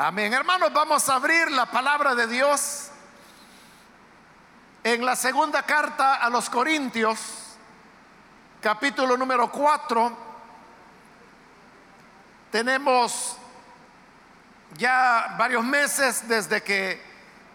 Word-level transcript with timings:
Amén. 0.00 0.32
Hermanos, 0.32 0.72
vamos 0.72 1.08
a 1.08 1.16
abrir 1.16 1.50
la 1.50 1.66
palabra 1.66 2.14
de 2.14 2.28
Dios 2.28 2.86
en 4.84 5.04
la 5.04 5.16
segunda 5.16 5.64
carta 5.64 6.14
a 6.14 6.30
los 6.30 6.48
Corintios, 6.48 7.18
capítulo 8.60 9.16
número 9.16 9.50
4. 9.50 10.16
Tenemos 12.52 13.38
ya 14.76 15.34
varios 15.36 15.64
meses 15.64 16.28
desde 16.28 16.62
que 16.62 17.02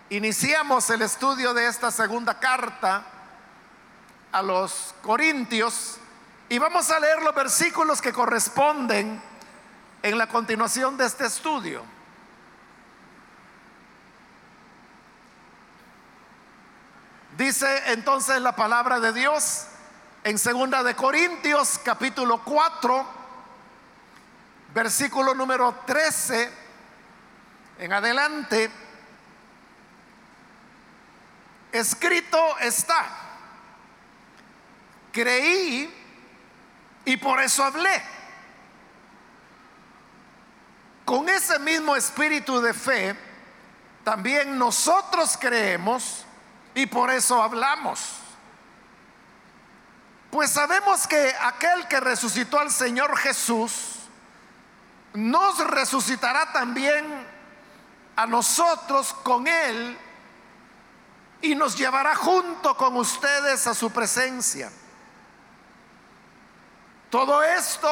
iniciamos 0.09 0.89
el 0.89 1.03
estudio 1.03 1.53
de 1.53 1.67
esta 1.67 1.91
segunda 1.91 2.37
carta 2.41 3.05
a 4.33 4.41
los 4.41 4.93
Corintios 5.01 5.97
y 6.49 6.57
vamos 6.57 6.91
a 6.91 6.99
leer 6.99 7.21
los 7.21 7.33
versículos 7.33 8.01
que 8.01 8.11
corresponden 8.11 9.23
en 10.01 10.17
la 10.17 10.27
continuación 10.27 10.97
de 10.97 11.05
este 11.05 11.25
estudio. 11.25 12.02
Dice 17.37 17.91
entonces 17.91 18.39
la 18.41 18.55
palabra 18.55 18.99
de 18.99 19.11
Dios 19.11 19.65
en 20.23 20.37
segunda 20.37 20.83
de 20.83 20.95
Corintios 20.95 21.79
capítulo 21.83 22.43
4 22.43 23.07
versículo 24.75 25.33
número 25.33 25.79
13 25.87 26.51
en 27.79 27.91
adelante. 27.91 28.69
Escrito 31.71 32.59
está 32.59 33.03
creí 35.11 35.91
y 37.03 37.17
por 37.17 37.41
eso 37.41 37.63
hablé 37.63 38.03
con 41.03 41.27
ese 41.29 41.57
mismo 41.57 41.95
espíritu 41.95 42.61
de 42.61 42.75
fe 42.75 43.15
también 44.03 44.55
nosotros 44.55 45.35
creemos 45.39 46.27
y 46.75 46.85
por 46.85 47.09
eso 47.11 47.41
hablamos. 47.41 47.99
Pues 50.31 50.51
sabemos 50.51 51.05
que 51.07 51.35
aquel 51.41 51.87
que 51.87 51.99
resucitó 51.99 52.59
al 52.59 52.71
Señor 52.71 53.15
Jesús 53.17 53.99
nos 55.13 55.59
resucitará 55.67 56.51
también 56.51 57.05
a 58.15 58.25
nosotros 58.25 59.13
con 59.23 59.47
Él 59.47 59.97
y 61.41 61.55
nos 61.55 61.77
llevará 61.77 62.15
junto 62.15 62.75
con 62.75 62.95
ustedes 62.97 63.67
a 63.67 63.75
su 63.75 63.91
presencia. 63.91 64.71
Todo 67.09 67.43
esto 67.43 67.89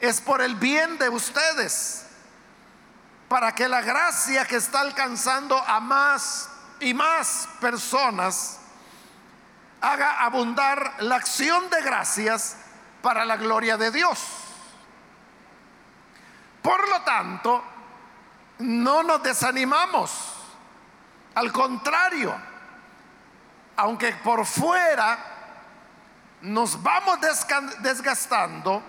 es 0.00 0.20
por 0.20 0.40
el 0.40 0.56
bien 0.56 0.98
de 0.98 1.08
ustedes, 1.08 2.04
para 3.28 3.54
que 3.54 3.68
la 3.68 3.82
gracia 3.82 4.44
que 4.44 4.56
está 4.56 4.80
alcanzando 4.80 5.56
a 5.56 5.78
más 5.78 6.48
y 6.80 6.94
más 6.94 7.48
personas 7.60 8.60
haga 9.80 10.24
abundar 10.24 10.94
la 11.00 11.16
acción 11.16 11.70
de 11.70 11.82
gracias 11.82 12.56
para 13.02 13.24
la 13.24 13.36
gloria 13.36 13.76
de 13.76 13.90
Dios. 13.90 14.18
Por 16.62 16.88
lo 16.88 17.02
tanto, 17.02 17.62
no 18.58 19.02
nos 19.02 19.22
desanimamos. 19.22 20.34
Al 21.34 21.52
contrario, 21.52 22.34
aunque 23.76 24.12
por 24.12 24.44
fuera 24.44 25.18
nos 26.42 26.82
vamos 26.82 27.18
desgastando, 27.80 28.82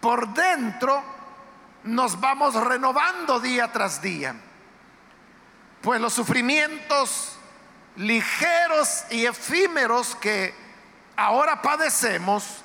por 0.00 0.28
dentro 0.28 1.02
nos 1.84 2.20
vamos 2.20 2.54
renovando 2.54 3.40
día 3.40 3.72
tras 3.72 4.00
día. 4.00 4.34
Pues 5.82 6.00
los 6.00 6.12
sufrimientos 6.12 7.38
ligeros 7.96 9.04
y 9.10 9.26
efímeros 9.26 10.14
que 10.16 10.54
ahora 11.16 11.62
padecemos 11.62 12.62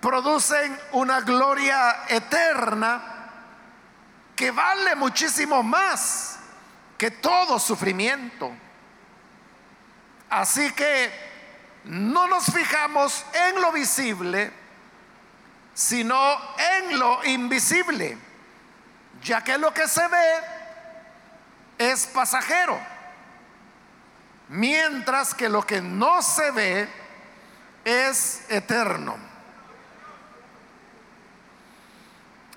producen 0.00 0.78
una 0.92 1.20
gloria 1.20 2.04
eterna 2.08 3.30
que 4.36 4.50
vale 4.50 4.94
muchísimo 4.96 5.62
más 5.62 6.38
que 6.98 7.10
todo 7.10 7.58
sufrimiento. 7.58 8.52
Así 10.30 10.72
que 10.72 11.10
no 11.84 12.26
nos 12.26 12.46
fijamos 12.46 13.24
en 13.32 13.60
lo 13.60 13.72
visible, 13.72 14.52
sino 15.74 16.16
en 16.58 16.98
lo 16.98 17.24
invisible, 17.24 18.18
ya 19.22 19.44
que 19.44 19.58
lo 19.58 19.72
que 19.72 19.86
se 19.86 20.06
ve 20.08 20.53
es 21.78 22.06
pasajero, 22.06 22.78
mientras 24.48 25.34
que 25.34 25.48
lo 25.48 25.66
que 25.66 25.80
no 25.80 26.22
se 26.22 26.50
ve 26.50 26.88
es 27.84 28.50
eterno. 28.50 29.16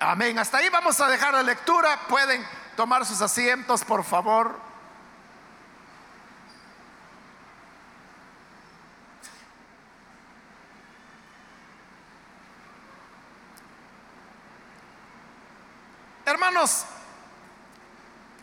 Amén. 0.00 0.38
Hasta 0.38 0.58
ahí 0.58 0.68
vamos 0.68 1.00
a 1.00 1.08
dejar 1.08 1.34
la 1.34 1.42
lectura. 1.42 2.06
Pueden 2.08 2.46
tomar 2.76 3.04
sus 3.04 3.20
asientos, 3.20 3.84
por 3.84 4.04
favor. 4.04 4.68
Hermanos, 16.24 16.84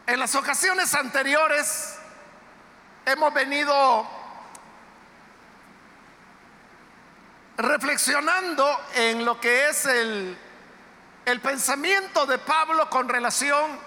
en 0.07 0.19
las 0.19 0.35
ocasiones 0.35 0.93
anteriores 0.93 1.95
hemos 3.05 3.33
venido 3.33 4.07
reflexionando 7.57 8.79
en 8.93 9.25
lo 9.25 9.39
que 9.39 9.69
es 9.69 9.85
el, 9.85 10.37
pensamiento 11.41 12.25
de 12.25 12.37
Pablo 12.37 12.89
con 12.89 13.09
relación 13.09 13.79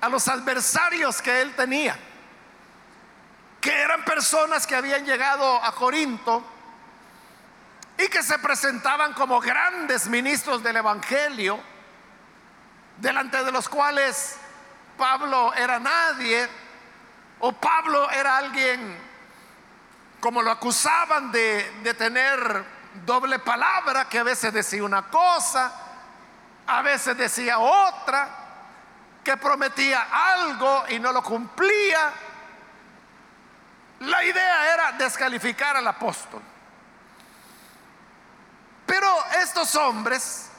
a 0.00 0.08
los 0.08 0.28
adversarios 0.28 1.22
que 1.22 1.40
él 1.40 1.54
tenía, 1.54 1.96
que 3.60 3.72
eran 3.72 4.04
personas 4.04 4.66
que 4.66 4.74
habían 4.74 5.06
llegado 5.06 5.62
a 5.64 5.72
Corinto 5.74 6.44
y 7.96 8.08
que 8.08 8.22
se 8.22 8.38
presentaban 8.38 9.14
como 9.14 9.40
grandes 9.40 10.08
ministros 10.08 10.62
del 10.62 10.76
Evangelio, 10.76 11.58
delante 12.98 13.42
de 13.42 13.50
los 13.50 13.68
cuales 13.68 14.36
Pablo 14.98 15.54
era 15.54 15.78
nadie 15.78 16.46
o 17.38 17.52
Pablo 17.52 18.10
era 18.10 18.36
alguien 18.36 19.08
como 20.20 20.42
lo 20.42 20.50
acusaban 20.50 21.30
de, 21.30 21.80
de 21.82 21.94
tener 21.94 22.64
doble 23.06 23.38
palabra, 23.38 24.08
que 24.08 24.18
a 24.18 24.24
veces 24.24 24.52
decía 24.52 24.82
una 24.82 25.02
cosa, 25.08 25.72
a 26.66 26.82
veces 26.82 27.16
decía 27.16 27.60
otra, 27.60 28.28
que 29.22 29.36
prometía 29.36 30.08
algo 30.10 30.84
y 30.88 30.98
no 30.98 31.12
lo 31.12 31.22
cumplía. 31.22 32.12
La 34.00 34.24
idea 34.24 34.74
era 34.74 34.92
descalificar 34.92 35.76
al 35.76 35.86
apóstol. 35.86 36.42
Pero 38.84 39.24
estos 39.40 39.76
hombres 39.76 40.50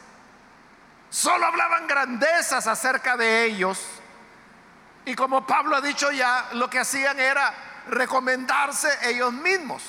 solo 1.09 1.45
hablaban 1.45 1.88
grandezas 1.88 2.67
acerca 2.67 3.17
de 3.17 3.45
ellos 3.45 3.98
y 5.09 5.15
como 5.15 5.43
Pablo 5.43 5.75
ha 5.75 5.81
dicho 5.81 6.11
ya, 6.11 6.49
lo 6.51 6.69
que 6.69 6.77
hacían 6.77 7.19
era 7.19 7.51
recomendarse 7.87 8.87
ellos 9.09 9.33
mismos. 9.33 9.81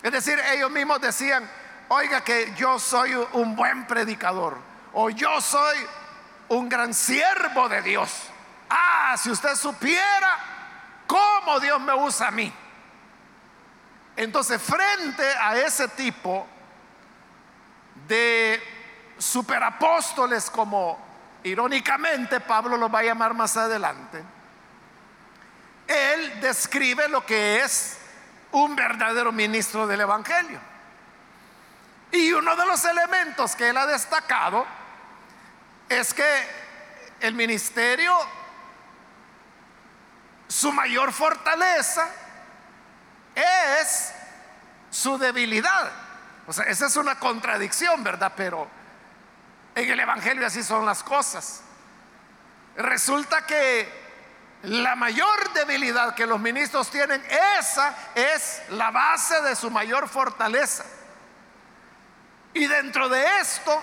Es 0.00 0.12
decir, 0.12 0.38
ellos 0.52 0.70
mismos 0.70 1.00
decían, 1.00 1.50
oiga 1.88 2.22
que 2.22 2.54
yo 2.56 2.78
soy 2.78 3.16
un 3.32 3.56
buen 3.56 3.84
predicador 3.88 4.56
o 4.92 5.10
yo 5.10 5.40
soy 5.40 5.76
un 6.50 6.68
gran 6.68 6.94
siervo 6.94 7.68
de 7.68 7.82
Dios. 7.82 8.12
Ah, 8.70 9.16
si 9.18 9.28
usted 9.28 9.56
supiera 9.56 10.38
cómo 11.08 11.58
Dios 11.58 11.80
me 11.80 11.94
usa 11.94 12.28
a 12.28 12.30
mí. 12.30 12.52
Entonces, 14.14 14.62
frente 14.62 15.28
a 15.40 15.56
ese 15.58 15.88
tipo 15.88 16.46
de 18.06 18.62
superapóstoles 19.18 20.48
como 20.48 21.07
irónicamente 21.44 22.40
Pablo 22.40 22.76
lo 22.76 22.90
va 22.90 23.00
a 23.00 23.04
llamar 23.04 23.34
más 23.34 23.56
adelante, 23.56 24.22
él 25.86 26.40
describe 26.40 27.08
lo 27.08 27.24
que 27.24 27.62
es 27.62 27.98
un 28.52 28.76
verdadero 28.76 29.32
ministro 29.32 29.86
del 29.86 30.02
Evangelio. 30.02 30.60
Y 32.10 32.32
uno 32.32 32.56
de 32.56 32.66
los 32.66 32.84
elementos 32.84 33.54
que 33.54 33.68
él 33.68 33.76
ha 33.76 33.86
destacado 33.86 34.66
es 35.88 36.14
que 36.14 36.46
el 37.20 37.34
ministerio, 37.34 38.16
su 40.46 40.72
mayor 40.72 41.12
fortaleza 41.12 42.08
es 43.34 44.12
su 44.90 45.18
debilidad. 45.18 45.90
O 46.46 46.52
sea, 46.52 46.64
esa 46.64 46.86
es 46.86 46.96
una 46.96 47.18
contradicción, 47.18 48.02
¿verdad? 48.02 48.32
Pero 48.36 48.68
en 49.84 49.90
el 49.90 50.00
Evangelio 50.00 50.46
así 50.46 50.62
son 50.62 50.84
las 50.84 51.02
cosas. 51.02 51.62
resulta 52.76 53.44
que 53.44 54.08
la 54.62 54.96
mayor 54.96 55.52
debilidad 55.52 56.14
que 56.14 56.26
los 56.26 56.40
ministros 56.40 56.90
tienen, 56.90 57.24
esa 57.58 57.94
es 58.14 58.62
la 58.70 58.90
base 58.90 59.40
de 59.42 59.54
su 59.54 59.70
mayor 59.70 60.08
fortaleza. 60.08 60.84
Y 62.54 62.66
dentro 62.66 63.08
de 63.08 63.24
esto, 63.40 63.80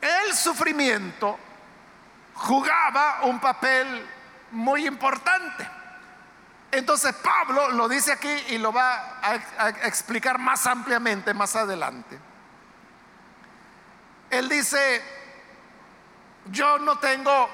el 0.00 0.34
sufrimiento 0.34 1.38
jugaba 2.34 3.20
un 3.22 3.40
papel 3.40 4.06
muy 4.50 4.86
importante. 4.86 5.66
Entonces 6.70 7.14
Pablo 7.14 7.70
lo 7.70 7.88
dice 7.88 8.12
aquí 8.12 8.34
y 8.48 8.58
lo 8.58 8.72
va 8.72 9.20
a, 9.22 9.68
explicar 9.84 10.38
más 10.38 10.66
ampliamente 10.66 11.32
más 11.32 11.56
adelante. 11.56 12.18
Él 14.30 14.48
dice, 14.48 15.02
yo 16.46 16.78
no 16.78 16.98
tengo 16.98 17.48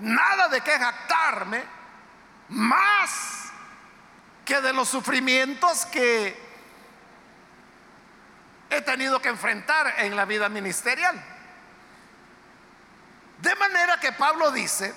nada 0.00 0.48
de 0.48 0.60
qué 0.60 0.78
jactarme 0.78 1.62
más 2.48 3.50
que 4.44 4.60
de 4.60 4.72
los 4.72 4.88
sufrimientos 4.88 5.86
que 5.86 6.42
he 8.70 8.80
tenido 8.82 9.20
que 9.20 9.28
enfrentar 9.28 9.94
en 9.98 10.16
la 10.16 10.24
vida 10.24 10.48
ministerial. 10.48 11.22
De 13.38 13.54
manera 13.56 13.98
que 14.00 14.12
Pablo 14.12 14.50
dice 14.50 14.94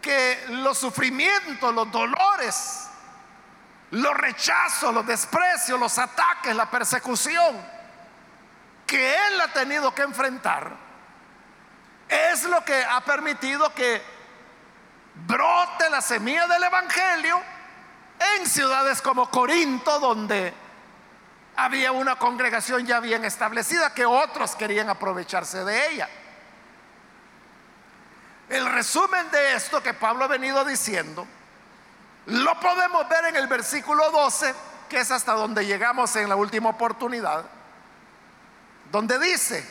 que 0.00 0.46
los 0.48 0.78
sufrimientos, 0.78 1.74
los 1.74 1.90
dolores, 1.90 2.88
los 3.90 4.14
rechazos, 4.14 4.94
los 4.94 5.06
desprecios, 5.06 5.78
los 5.78 5.98
ataques, 5.98 6.54
la 6.54 6.70
persecución 6.70 7.79
que 8.90 9.14
él 9.14 9.40
ha 9.40 9.52
tenido 9.52 9.94
que 9.94 10.02
enfrentar, 10.02 10.72
es 12.08 12.42
lo 12.42 12.64
que 12.64 12.82
ha 12.82 13.00
permitido 13.02 13.72
que 13.72 14.02
brote 15.28 15.88
la 15.90 16.00
semilla 16.00 16.48
del 16.48 16.64
Evangelio 16.64 17.40
en 18.36 18.48
ciudades 18.48 19.00
como 19.00 19.30
Corinto, 19.30 20.00
donde 20.00 20.52
había 21.54 21.92
una 21.92 22.16
congregación 22.16 22.84
ya 22.84 22.98
bien 22.98 23.24
establecida 23.24 23.94
que 23.94 24.04
otros 24.04 24.56
querían 24.56 24.90
aprovecharse 24.90 25.64
de 25.64 25.92
ella. 25.92 26.08
El 28.48 28.66
resumen 28.72 29.30
de 29.30 29.54
esto 29.54 29.80
que 29.80 29.94
Pablo 29.94 30.24
ha 30.24 30.28
venido 30.28 30.64
diciendo, 30.64 31.28
lo 32.26 32.58
podemos 32.58 33.08
ver 33.08 33.26
en 33.26 33.36
el 33.36 33.46
versículo 33.46 34.10
12, 34.10 34.52
que 34.88 34.98
es 34.98 35.12
hasta 35.12 35.34
donde 35.34 35.64
llegamos 35.64 36.16
en 36.16 36.28
la 36.28 36.34
última 36.34 36.70
oportunidad, 36.70 37.44
donde 38.90 39.18
dice, 39.18 39.64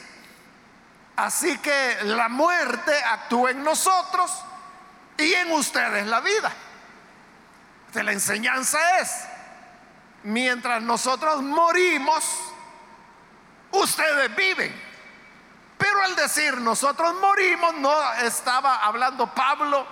así 1.16 1.58
que 1.58 1.98
la 2.04 2.30
muerte 2.30 2.94
actúa 3.04 3.52
en 3.52 3.64
nosotros 3.64 4.32
y 5.18 5.34
en 5.34 5.52
ustedes 5.52 6.08
la 6.08 6.22
vida. 6.22 6.52
De 7.94 8.04
la 8.04 8.14
enseñanza 8.14 9.00
es, 9.00 9.26
mientras 10.24 10.82
nosotros 10.82 11.42
morimos, 11.42 12.24
ustedes 13.72 14.36
viven. 14.36 14.90
Pero 15.78 16.04
al 16.04 16.16
decir 16.16 16.58
nosotros 16.60 17.16
morimos, 17.16 17.74
no 17.76 18.14
estaba 18.16 18.86
hablando 18.86 19.34
Pablo 19.34 19.86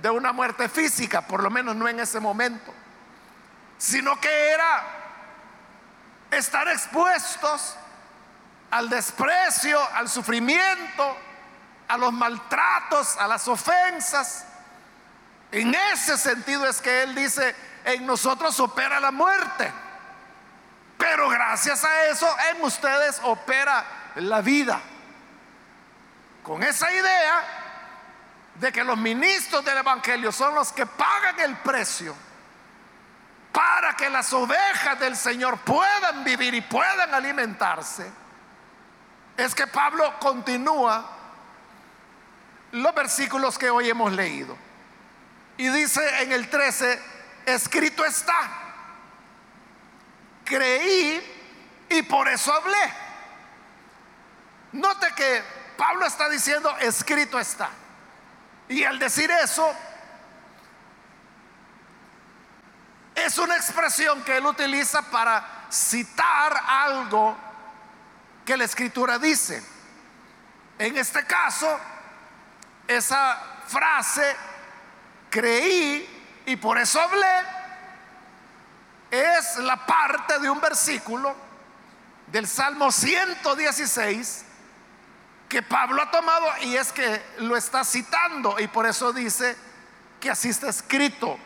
de 0.00 0.10
una 0.10 0.32
muerte 0.32 0.68
física, 0.68 1.22
por 1.22 1.42
lo 1.42 1.50
menos 1.50 1.74
no 1.76 1.88
en 1.88 2.00
ese 2.00 2.20
momento, 2.20 2.72
sino 3.78 4.20
que 4.20 4.48
era 4.50 4.84
estar 6.30 6.68
expuestos 6.68 7.76
al 8.74 8.88
desprecio, 8.88 9.78
al 9.94 10.08
sufrimiento, 10.08 11.16
a 11.86 11.96
los 11.96 12.12
maltratos, 12.12 13.16
a 13.18 13.28
las 13.28 13.46
ofensas. 13.46 14.46
En 15.52 15.72
ese 15.92 16.18
sentido 16.18 16.66
es 16.66 16.80
que 16.80 17.04
Él 17.04 17.14
dice, 17.14 17.54
en 17.84 18.04
nosotros 18.04 18.58
opera 18.58 18.98
la 18.98 19.12
muerte, 19.12 19.72
pero 20.98 21.28
gracias 21.28 21.84
a 21.84 22.06
eso 22.06 22.28
en 22.50 22.64
ustedes 22.64 23.20
opera 23.22 23.84
la 24.16 24.40
vida 24.40 24.80
con 26.42 26.60
esa 26.64 26.92
idea 26.92 27.44
de 28.56 28.72
que 28.72 28.82
los 28.82 28.98
ministros 28.98 29.64
del 29.64 29.78
Evangelio 29.78 30.32
son 30.32 30.52
los 30.52 30.72
que 30.72 30.84
pagan 30.84 31.38
el 31.38 31.56
precio 31.58 32.12
para 33.52 33.94
que 33.94 34.10
las 34.10 34.32
ovejas 34.32 34.98
del 34.98 35.16
Señor 35.16 35.58
puedan 35.58 36.24
vivir 36.24 36.54
y 36.54 36.60
puedan 36.60 37.14
alimentarse, 37.14 38.23
es 39.36 39.54
que 39.54 39.66
Pablo 39.66 40.18
continúa 40.20 41.10
los 42.72 42.94
versículos 42.94 43.58
que 43.58 43.70
hoy 43.70 43.88
hemos 43.88 44.12
leído. 44.12 44.56
Y 45.56 45.68
dice 45.68 46.22
en 46.22 46.32
el 46.32 46.48
13, 46.48 47.00
escrito 47.46 48.04
está, 48.04 48.50
creí 50.44 51.22
y 51.88 52.02
por 52.02 52.28
eso 52.28 52.52
hablé. 52.52 52.92
Note 54.72 55.06
que 55.14 55.42
Pablo 55.76 56.06
está 56.06 56.28
diciendo, 56.28 56.76
escrito 56.78 57.38
está. 57.38 57.70
Y 58.68 58.82
al 58.82 58.98
decir 58.98 59.30
eso, 59.30 59.72
es 63.14 63.38
una 63.38 63.56
expresión 63.56 64.22
que 64.22 64.36
él 64.36 64.46
utiliza 64.46 65.02
para 65.02 65.66
citar 65.70 66.60
algo 66.66 67.36
que 68.44 68.56
la 68.56 68.64
escritura 68.64 69.18
dice. 69.18 69.62
En 70.78 70.96
este 70.96 71.24
caso, 71.24 71.78
esa 72.86 73.40
frase, 73.66 74.36
creí 75.30 76.42
y 76.46 76.56
por 76.56 76.78
eso 76.78 77.00
hablé, 77.00 77.54
es 79.10 79.56
la 79.58 79.86
parte 79.86 80.38
de 80.40 80.50
un 80.50 80.60
versículo 80.60 81.34
del 82.26 82.46
Salmo 82.46 82.90
116 82.90 84.44
que 85.48 85.62
Pablo 85.62 86.02
ha 86.02 86.10
tomado 86.10 86.46
y 86.62 86.76
es 86.76 86.90
que 86.90 87.22
lo 87.38 87.56
está 87.56 87.84
citando 87.84 88.58
y 88.58 88.66
por 88.66 88.86
eso 88.86 89.12
dice 89.12 89.56
que 90.20 90.30
así 90.30 90.48
está 90.48 90.68
escrito. 90.68 91.38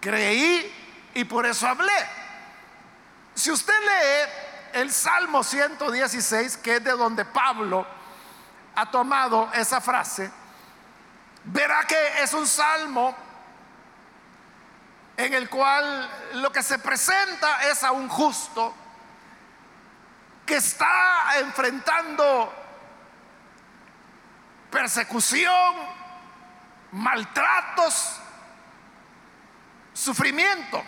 Creí 0.00 1.10
y 1.14 1.24
por 1.24 1.46
eso 1.46 1.66
hablé. 1.66 1.92
Si 3.34 3.50
usted 3.50 3.72
lee 3.80 4.51
el 4.72 4.92
Salmo 4.92 5.42
116, 5.42 6.56
que 6.58 6.76
es 6.76 6.84
de 6.84 6.92
donde 6.92 7.24
Pablo 7.24 7.86
ha 8.74 8.90
tomado 8.90 9.50
esa 9.52 9.80
frase, 9.80 10.30
verá 11.44 11.84
que 11.84 12.22
es 12.22 12.32
un 12.32 12.46
salmo 12.46 13.14
en 15.16 15.34
el 15.34 15.48
cual 15.48 16.10
lo 16.34 16.50
que 16.50 16.62
se 16.62 16.78
presenta 16.78 17.68
es 17.70 17.84
a 17.84 17.92
un 17.92 18.08
justo 18.08 18.74
que 20.46 20.56
está 20.56 21.38
enfrentando 21.38 22.52
persecución, 24.70 25.74
maltratos, 26.92 28.18
sufrimiento. 29.92 30.82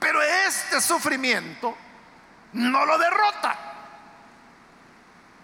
Pero 0.00 0.20
este 0.22 0.80
sufrimiento 0.80 1.76
no 2.54 2.84
lo 2.86 2.98
derrota, 2.98 3.56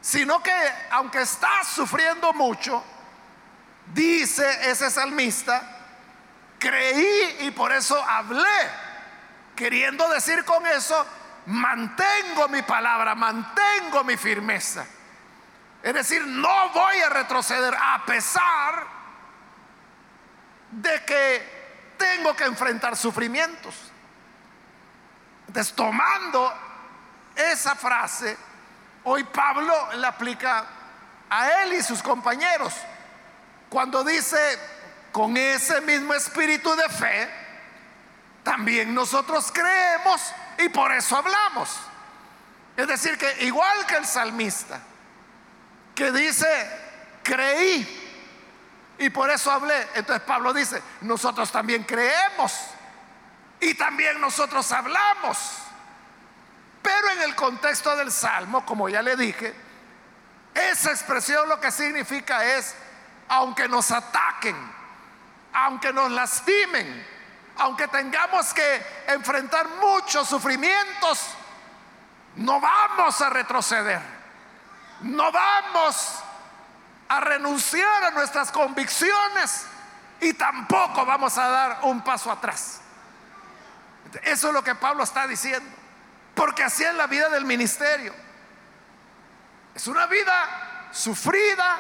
sino 0.01 0.43
que 0.43 0.53
aunque 0.91 1.21
está 1.21 1.63
sufriendo 1.63 2.33
mucho, 2.33 2.83
dice 3.93 4.71
ese 4.71 4.91
salmista, 4.91 5.63
creí 6.59 7.37
y 7.41 7.51
por 7.51 7.71
eso 7.71 8.03
hablé, 8.03 8.71
queriendo 9.55 10.09
decir 10.09 10.45
con 10.45 10.67
eso 10.67 11.07
mantengo 11.47 12.49
mi 12.49 12.63
palabra, 12.63 13.15
mantengo 13.15 14.03
mi 14.05 14.17
firmeza. 14.17 14.87
Es 15.83 15.95
decir, 15.95 16.27
no 16.27 16.71
voy 16.71 16.99
a 16.99 17.09
retroceder 17.11 17.75
a 17.75 18.05
pesar 18.05 18.87
de 20.71 21.05
que 21.05 21.95
tengo 21.97 22.35
que 22.35 22.45
enfrentar 22.45 22.97
sufrimientos. 22.97 23.93
Entonces, 25.57 25.75
tomando 25.75 26.53
esa 27.35 27.75
frase, 27.75 28.37
hoy 29.05 29.25
Pablo 29.25 29.75
la 29.95 30.09
aplica 30.09 30.67
a 31.31 31.63
él 31.63 31.73
y 31.73 31.83
sus 31.83 32.03
compañeros. 32.03 32.75
Cuando 33.71 34.05
dice, 34.05 34.37
con 35.13 35.35
ese 35.35 35.81
mismo 35.81 36.13
espíritu 36.13 36.77
de 36.77 36.87
fe, 36.91 37.31
también 38.43 38.95
nosotros 38.95 39.51
creemos 39.51 40.21
y 40.59 40.69
por 40.69 40.93
eso 40.93 41.17
hablamos. 41.17 41.75
Es 42.77 42.87
decir, 42.87 43.17
que 43.17 43.47
igual 43.47 43.87
que 43.87 43.97
el 43.97 44.05
salmista, 44.05 44.79
que 45.95 46.13
dice, 46.13 46.47
creí 47.23 48.95
y 48.99 49.09
por 49.09 49.31
eso 49.31 49.51
hablé. 49.51 49.89
Entonces 49.95 50.23
Pablo 50.27 50.53
dice, 50.53 50.83
nosotros 51.01 51.51
también 51.51 51.85
creemos 51.85 52.53
y 53.61 53.75
también 53.75 54.21
nosotros 54.21 54.71
hablamos. 54.73 55.39
Pero 56.83 57.11
en 57.11 57.23
el 57.23 57.35
contexto 57.35 57.97
del 57.97 58.13
Salmo, 58.13 58.65
como 58.65 58.89
ya 58.89 59.03
le 59.03 59.17
dije, 59.17 59.55
esa 60.55 60.91
expresión 60.91 61.49
lo 61.49 61.61
que 61.61 61.71
significa 61.71 62.45
es, 62.45 62.75
aunque 63.29 63.69
nos 63.69 63.91
ataquen, 63.91 64.57
aunque 65.53 65.93
nos 65.93 66.11
lastimen, 66.11 67.07
aunque 67.59 67.89
tengamos 67.89 68.55
que 68.55 68.87
enfrentar 69.09 69.67
muchos 69.81 70.29
sufrimientos, 70.29 71.27
no 72.37 72.61
vamos 72.61 73.21
a 73.21 73.31
retroceder, 73.31 74.01
no 75.01 75.33
vamos 75.33 76.23
a 77.09 77.21
renunciar 77.21 78.05
a 78.05 78.11
nuestras 78.11 78.51
convicciones 78.51 79.67
y 80.21 80.35
tampoco 80.35 81.05
vamos 81.05 81.37
a 81.39 81.49
dar 81.49 81.79
un 81.83 82.03
paso 82.03 82.31
atrás. 82.31 82.81
Eso 84.23 84.49
es 84.49 84.55
lo 84.55 84.63
que 84.63 84.75
Pablo 84.75 85.03
está 85.05 85.27
diciendo, 85.27 85.69
porque 86.35 86.63
así 86.63 86.85
es 86.85 86.95
la 86.95 87.07
vida 87.07 87.29
del 87.29 87.45
ministerio. 87.45 88.15
Es 89.75 89.87
una 89.87 90.07
vida 90.07 90.89
sufrida. 90.91 91.79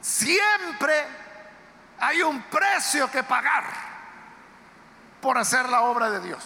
Siempre 0.00 1.06
hay 1.98 2.22
un 2.22 2.42
precio 2.44 3.10
que 3.10 3.22
pagar 3.22 3.64
por 5.20 5.36
hacer 5.36 5.68
la 5.68 5.82
obra 5.82 6.10
de 6.10 6.20
Dios. 6.20 6.44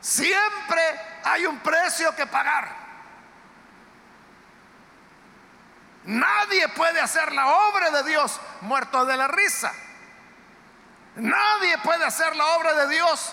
Siempre 0.00 0.82
hay 1.24 1.46
un 1.46 1.58
precio 1.60 2.14
que 2.14 2.26
pagar. 2.26 2.82
Nadie 6.04 6.68
puede 6.70 7.00
hacer 7.00 7.32
la 7.32 7.46
obra 7.46 7.90
de 7.90 8.02
Dios 8.02 8.40
muerto 8.62 9.04
de 9.04 9.16
la 9.16 9.28
risa. 9.28 9.72
Nadie 11.16 11.78
puede 11.78 12.04
hacer 12.04 12.34
la 12.36 12.46
obra 12.56 12.74
de 12.74 12.88
Dios 12.88 13.32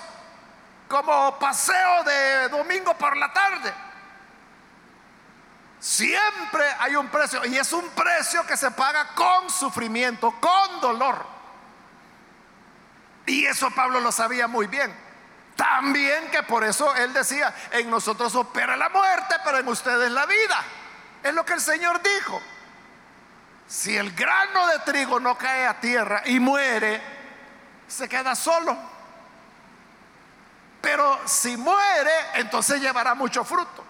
como 0.88 1.38
paseo 1.40 2.04
de 2.04 2.50
domingo 2.50 2.98
por 2.98 3.16
la 3.16 3.32
tarde. 3.32 3.74
Siempre 5.80 6.66
hay 6.80 6.96
un 6.96 7.08
precio 7.08 7.46
y 7.46 7.58
es 7.58 7.72
un 7.72 7.88
precio 7.92 8.46
que 8.46 8.58
se 8.58 8.72
paga 8.72 9.08
con 9.16 9.50
sufrimiento, 9.50 10.32
con 10.42 10.82
dolor. 10.82 11.26
Y 13.26 13.46
eso 13.46 13.72
Pablo 13.72 14.02
lo 14.02 14.12
sabía 14.12 14.48
muy 14.48 14.68
bien. 14.68 14.94
También 15.56 16.30
que 16.32 16.44
por 16.44 16.64
eso 16.64 16.94
él 16.96 17.14
decía, 17.14 17.54
en 17.72 17.90
nosotros 17.90 18.34
opera 18.36 18.76
la 18.76 18.90
muerte, 18.90 19.36
pero 19.44 19.58
en 19.58 19.68
ustedes 19.68 20.12
la 20.12 20.26
vida. 20.26 20.64
Es 21.24 21.34
lo 21.34 21.46
que 21.46 21.54
el 21.54 21.62
Señor 21.62 22.02
dijo. 22.02 22.42
Si 23.68 23.96
el 23.96 24.12
grano 24.14 24.68
de 24.68 24.80
trigo 24.80 25.20
no 25.20 25.38
cae 25.38 25.68
a 25.68 25.80
tierra 25.80 26.24
y 26.26 26.40
muere, 26.40 27.19
se 27.90 28.08
queda 28.08 28.36
solo. 28.36 28.78
Pero 30.82 31.20
si 31.26 31.58
muere, 31.58 32.12
entonces 32.36 32.80
llevará 32.80 33.14
mucho 33.16 33.44
fruto. 33.44 33.84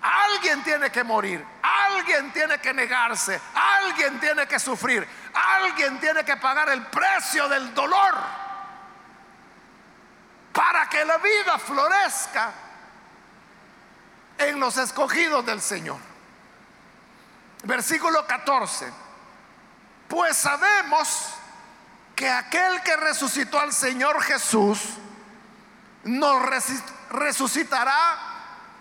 Alguien 0.00 0.62
tiene 0.62 0.90
que 0.90 1.04
morir, 1.04 1.44
alguien 1.62 2.32
tiene 2.32 2.58
que 2.58 2.74
negarse, 2.74 3.40
alguien 3.54 4.18
tiene 4.18 4.46
que 4.46 4.58
sufrir, 4.58 5.06
alguien 5.32 5.98
tiene 6.00 6.24
que 6.24 6.36
pagar 6.36 6.68
el 6.70 6.86
precio 6.86 7.48
del 7.48 7.72
dolor 7.72 8.14
para 10.52 10.88
que 10.88 11.04
la 11.04 11.18
vida 11.18 11.58
florezca 11.58 12.52
en 14.38 14.58
los 14.58 14.76
escogidos 14.76 15.46
del 15.46 15.60
Señor. 15.60 15.98
Versículo 17.62 18.26
14. 18.26 18.92
Pues 20.08 20.36
sabemos 20.36 21.34
que 22.22 22.30
aquel 22.30 22.80
que 22.82 22.94
resucitó 22.94 23.58
al 23.58 23.72
Señor 23.72 24.22
Jesús 24.22 24.80
nos 26.04 26.40
resucitará 27.10 28.16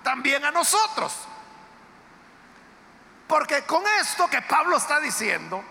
también 0.03 0.45
a 0.45 0.51
nosotros. 0.51 1.11
Porque 3.25 3.63
con 3.63 3.81
esto 3.99 4.27
que 4.27 4.43
Pablo 4.43 4.77
está 4.77 4.99
diciendo, 4.99 5.63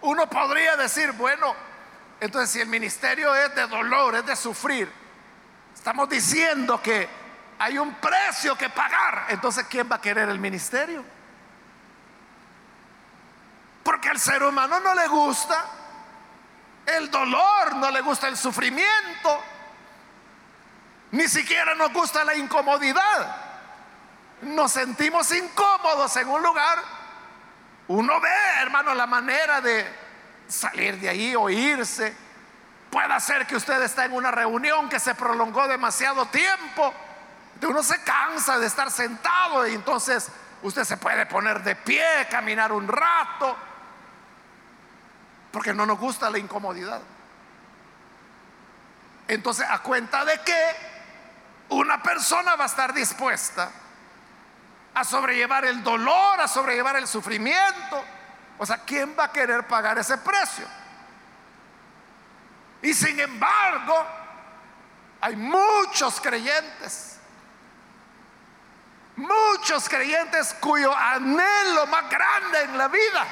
uno 0.00 0.28
podría 0.28 0.76
decir, 0.76 1.12
bueno, 1.12 1.54
entonces 2.18 2.50
si 2.50 2.60
el 2.60 2.66
ministerio 2.66 3.32
es 3.36 3.54
de 3.54 3.68
dolor, 3.68 4.16
es 4.16 4.26
de 4.26 4.34
sufrir, 4.34 4.92
estamos 5.72 6.08
diciendo 6.08 6.82
que 6.82 7.08
hay 7.60 7.78
un 7.78 7.94
precio 7.94 8.58
que 8.58 8.70
pagar, 8.70 9.26
entonces 9.28 9.66
¿quién 9.70 9.88
va 9.88 9.94
a 9.94 10.00
querer 10.00 10.28
el 10.28 10.40
ministerio? 10.40 11.04
Porque 13.84 14.08
al 14.08 14.18
ser 14.18 14.42
humano 14.42 14.80
no 14.80 14.96
le 14.96 15.06
gusta 15.06 15.78
el 16.86 17.10
dolor, 17.10 17.76
no 17.76 17.90
le 17.90 18.00
gusta 18.00 18.28
el 18.28 18.36
sufrimiento, 18.36 19.42
ni 21.12 21.28
siquiera 21.28 21.74
nos 21.74 21.92
gusta 21.92 22.24
la 22.24 22.34
incomodidad. 22.34 23.36
Nos 24.42 24.72
sentimos 24.72 25.30
incómodos 25.32 26.16
en 26.16 26.28
un 26.28 26.42
lugar. 26.42 26.78
Uno 27.88 28.20
ve, 28.20 28.30
hermano, 28.60 28.94
la 28.94 29.06
manera 29.06 29.60
de 29.60 29.86
salir 30.48 30.98
de 30.98 31.08
ahí 31.08 31.36
o 31.36 31.48
irse. 31.48 32.16
Puede 32.90 33.20
ser 33.20 33.46
que 33.46 33.56
usted 33.56 33.80
está 33.82 34.04
en 34.04 34.12
una 34.12 34.30
reunión 34.30 34.88
que 34.88 34.98
se 34.98 35.14
prolongó 35.14 35.68
demasiado 35.68 36.26
tiempo. 36.26 36.92
Uno 37.62 37.82
se 37.82 38.02
cansa 38.02 38.58
de 38.58 38.66
estar 38.66 38.90
sentado 38.90 39.66
y 39.66 39.74
entonces 39.74 40.28
usted 40.62 40.84
se 40.84 40.96
puede 40.96 41.26
poner 41.26 41.62
de 41.62 41.76
pie, 41.76 42.26
caminar 42.30 42.72
un 42.72 42.88
rato, 42.88 43.56
porque 45.52 45.74
no 45.74 45.86
nos 45.86 45.98
gusta 45.98 46.30
la 46.30 46.38
incomodidad. 46.38 47.00
Entonces, 49.28 49.66
¿a 49.68 49.78
cuenta 49.80 50.24
de 50.24 50.40
qué? 50.44 50.92
una 51.72 52.02
persona 52.02 52.56
va 52.56 52.64
a 52.64 52.66
estar 52.66 52.92
dispuesta 52.92 53.70
a 54.94 55.04
sobrellevar 55.04 55.64
el 55.64 55.82
dolor, 55.82 56.40
a 56.40 56.46
sobrellevar 56.46 56.96
el 56.96 57.06
sufrimiento. 57.06 58.04
O 58.58 58.66
sea, 58.66 58.78
¿quién 58.78 59.16
va 59.18 59.24
a 59.24 59.32
querer 59.32 59.66
pagar 59.66 59.98
ese 59.98 60.18
precio? 60.18 60.66
Y 62.82 62.92
sin 62.92 63.18
embargo, 63.18 64.06
hay 65.20 65.36
muchos 65.36 66.20
creyentes, 66.20 67.18
muchos 69.16 69.88
creyentes 69.88 70.54
cuyo 70.60 70.94
anhelo 70.94 71.86
más 71.86 72.10
grande 72.10 72.62
en 72.62 72.78
la 72.78 72.88
vida 72.88 73.26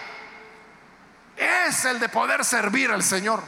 es 1.40 1.84
el 1.86 1.98
de 1.98 2.08
poder 2.08 2.44
servir 2.44 2.90
al 2.90 3.02
Señor. 3.02 3.42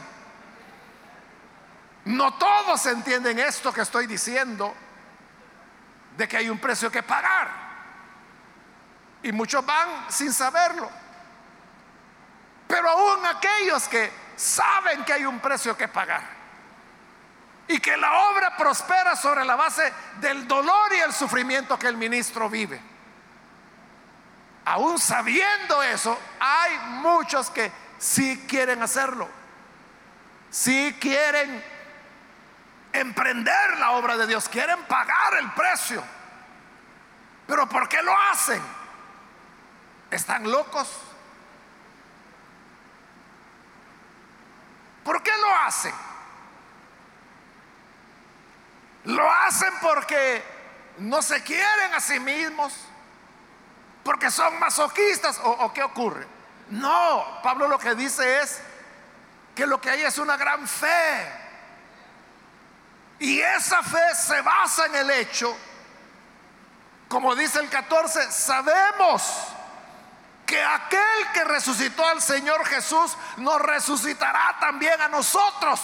No 2.05 2.33
todos 2.33 2.85
entienden 2.87 3.39
esto 3.39 3.71
que 3.71 3.81
estoy 3.81 4.07
diciendo, 4.07 4.73
de 6.17 6.27
que 6.27 6.37
hay 6.37 6.49
un 6.49 6.59
precio 6.59 6.91
que 6.91 7.03
pagar. 7.03 7.49
Y 9.21 9.31
muchos 9.31 9.65
van 9.65 10.05
sin 10.09 10.33
saberlo. 10.33 10.89
Pero 12.67 12.89
aún 12.89 13.25
aquellos 13.25 13.87
que 13.87 14.11
saben 14.35 15.05
que 15.05 15.13
hay 15.13 15.25
un 15.25 15.39
precio 15.39 15.77
que 15.77 15.87
pagar 15.87 16.21
y 17.67 17.79
que 17.79 17.95
la 17.95 18.29
obra 18.29 18.57
prospera 18.57 19.15
sobre 19.15 19.45
la 19.45 19.55
base 19.55 19.93
del 20.19 20.47
dolor 20.47 20.91
y 20.93 20.99
el 20.99 21.13
sufrimiento 21.13 21.77
que 21.77 21.87
el 21.87 21.95
ministro 21.95 22.49
vive. 22.49 22.81
Aún 24.65 24.97
sabiendo 24.97 25.83
eso, 25.83 26.17
hay 26.39 26.77
muchos 27.01 27.49
que 27.49 27.71
sí 27.97 28.45
quieren 28.47 28.81
hacerlo, 28.81 29.29
sí 30.49 30.95
quieren 30.99 31.63
emprender 32.93 33.77
la 33.79 33.91
obra 33.91 34.17
de 34.17 34.27
Dios, 34.27 34.47
quieren 34.47 34.83
pagar 34.83 35.33
el 35.35 35.51
precio. 35.51 36.03
Pero 37.47 37.67
¿por 37.67 37.89
qué 37.89 38.01
lo 38.01 38.15
hacen? 38.31 38.61
¿Están 40.11 40.49
locos? 40.49 40.89
¿Por 45.03 45.21
qué 45.21 45.31
lo 45.37 45.55
hacen? 45.57 45.93
Lo 49.05 49.29
hacen 49.29 49.73
porque 49.81 50.43
no 50.99 51.21
se 51.21 51.43
quieren 51.43 51.93
a 51.93 51.99
sí 51.99 52.19
mismos, 52.19 52.73
porque 54.03 54.31
son 54.31 54.57
masoquistas 54.59 55.39
o, 55.39 55.49
o 55.49 55.73
qué 55.73 55.83
ocurre. 55.83 56.32
No, 56.73 57.39
Pablo 57.43 57.67
lo 57.67 57.77
que 57.77 57.93
dice 57.93 58.41
es 58.41 58.59
que 59.53 59.67
lo 59.67 59.79
que 59.79 59.91
hay 59.91 60.01
es 60.01 60.17
una 60.17 60.35
gran 60.37 60.67
fe 60.67 61.31
y 63.19 63.39
esa 63.39 63.83
fe 63.83 64.15
se 64.15 64.41
basa 64.41 64.87
en 64.87 64.95
el 64.95 65.11
hecho, 65.11 65.55
como 67.07 67.35
dice 67.35 67.59
el 67.59 67.69
14, 67.69 68.31
sabemos 68.31 69.49
que 70.47 70.63
aquel 70.63 71.31
que 71.31 71.43
resucitó 71.43 72.05
al 72.07 72.21
Señor 72.23 72.65
Jesús 72.65 73.15
nos 73.37 73.61
resucitará 73.61 74.57
también 74.59 74.99
a 74.99 75.07
nosotros. 75.09 75.79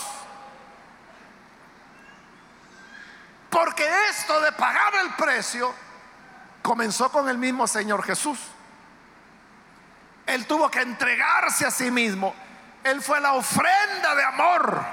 Porque 3.51 3.87
esto 4.09 4.41
de 4.41 4.51
pagar 4.53 4.95
el 4.95 5.13
precio 5.13 5.73
comenzó 6.63 7.11
con 7.11 7.29
el 7.29 7.37
mismo 7.37 7.67
Señor 7.67 8.03
Jesús. 8.03 8.39
Él 10.29 10.45
tuvo 10.45 10.69
que 10.69 10.81
entregarse 10.81 11.65
a 11.65 11.71
sí 11.71 11.89
mismo. 11.89 12.35
Él 12.83 13.01
fue 13.01 13.19
la 13.19 13.33
ofrenda 13.33 14.13
de 14.15 14.23
amor 14.23 14.85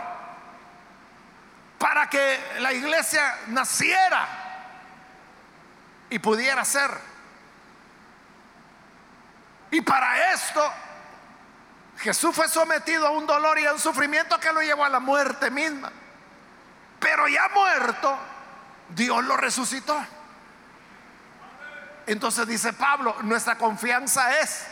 para 1.79 2.09
que 2.09 2.41
la 2.61 2.73
iglesia 2.73 3.37
naciera. 3.49 4.43
y 6.09 6.21
pudiera 6.21 6.65
ser. 6.65 6.89
Y 9.73 9.81
para 9.81 10.33
esto 10.33 10.73
Jesús 11.99 12.35
fue 12.35 12.49
sometido 12.49 13.09
a 13.09 13.11
un 13.11 13.27
dolor 13.27 13.59
y 13.59 13.67
a 13.67 13.73
un 13.73 13.81
sufrimiento 13.81 14.39
que 14.39 14.53
lo 14.53 14.63
llevó 14.63 14.85
a 14.85 14.89
la 14.89 15.01
muerte 15.01 15.51
misma. 15.51 15.91
Pero 17.01 17.27
ya 17.27 17.49
muerto, 17.49 18.17
Dios 18.91 19.25
lo 19.25 19.37
resucitó. 19.37 20.01
Entonces 22.07 22.47
dice 22.47 22.73
Pablo, 22.73 23.17
nuestra 23.23 23.59
confianza 23.59 24.39
es 24.39 24.65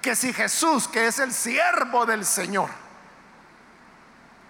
que 0.00 0.16
si 0.16 0.32
Jesús, 0.32 0.88
que 0.88 1.06
es 1.06 1.18
el 1.18 1.32
siervo 1.32 2.06
del 2.06 2.24
Señor, 2.24 2.70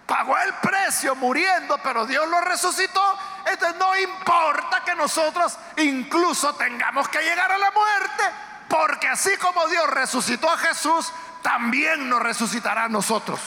pagó 0.07 0.37
el 0.37 0.53
precio 0.55 1.15
muriendo, 1.15 1.77
pero 1.79 2.05
Dios 2.05 2.27
lo 2.27 2.41
resucitó, 2.41 3.17
entonces 3.45 3.77
no 3.77 3.95
importa 3.97 4.83
que 4.83 4.95
nosotros 4.95 5.57
incluso 5.77 6.53
tengamos 6.55 7.07
que 7.07 7.21
llegar 7.21 7.51
a 7.51 7.57
la 7.57 7.71
muerte, 7.71 8.23
porque 8.67 9.07
así 9.07 9.37
como 9.37 9.67
Dios 9.67 9.89
resucitó 9.89 10.49
a 10.49 10.57
Jesús, 10.57 11.11
también 11.41 12.09
nos 12.09 12.21
resucitará 12.21 12.85
a 12.85 12.89
nosotros. 12.89 13.39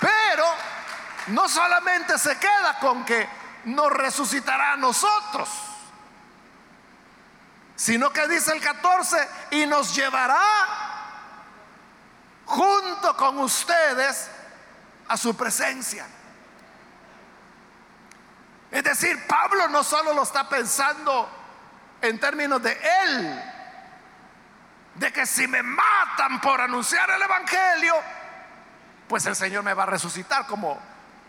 Pero 0.00 0.44
no 1.28 1.48
solamente 1.48 2.18
se 2.18 2.38
queda 2.38 2.78
con 2.80 3.04
que 3.04 3.28
nos 3.64 3.90
resucitará 3.90 4.72
a 4.72 4.76
nosotros, 4.76 5.48
sino 7.76 8.10
que 8.10 8.26
dice 8.28 8.52
el 8.52 8.60
14, 8.60 9.28
y 9.52 9.66
nos 9.66 9.94
llevará 9.94 10.40
junto 12.46 13.16
con 13.16 13.38
ustedes 13.38 14.30
a 15.08 15.16
su 15.16 15.36
presencia. 15.36 16.06
Es 18.70 18.82
decir, 18.82 19.26
Pablo 19.26 19.68
no 19.68 19.84
solo 19.84 20.12
lo 20.12 20.22
está 20.22 20.48
pensando 20.48 21.28
en 22.00 22.18
términos 22.18 22.62
de 22.62 22.72
él, 23.02 23.42
de 24.96 25.12
que 25.12 25.26
si 25.26 25.46
me 25.46 25.62
matan 25.62 26.40
por 26.40 26.60
anunciar 26.60 27.08
el 27.10 27.22
Evangelio, 27.22 27.94
pues 29.08 29.26
el 29.26 29.36
Señor 29.36 29.62
me 29.62 29.74
va 29.74 29.84
a 29.84 29.86
resucitar 29.86 30.46
como 30.46 30.80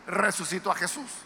resucitó 0.08 0.72
a 0.72 0.76
Jesús. 0.76 1.25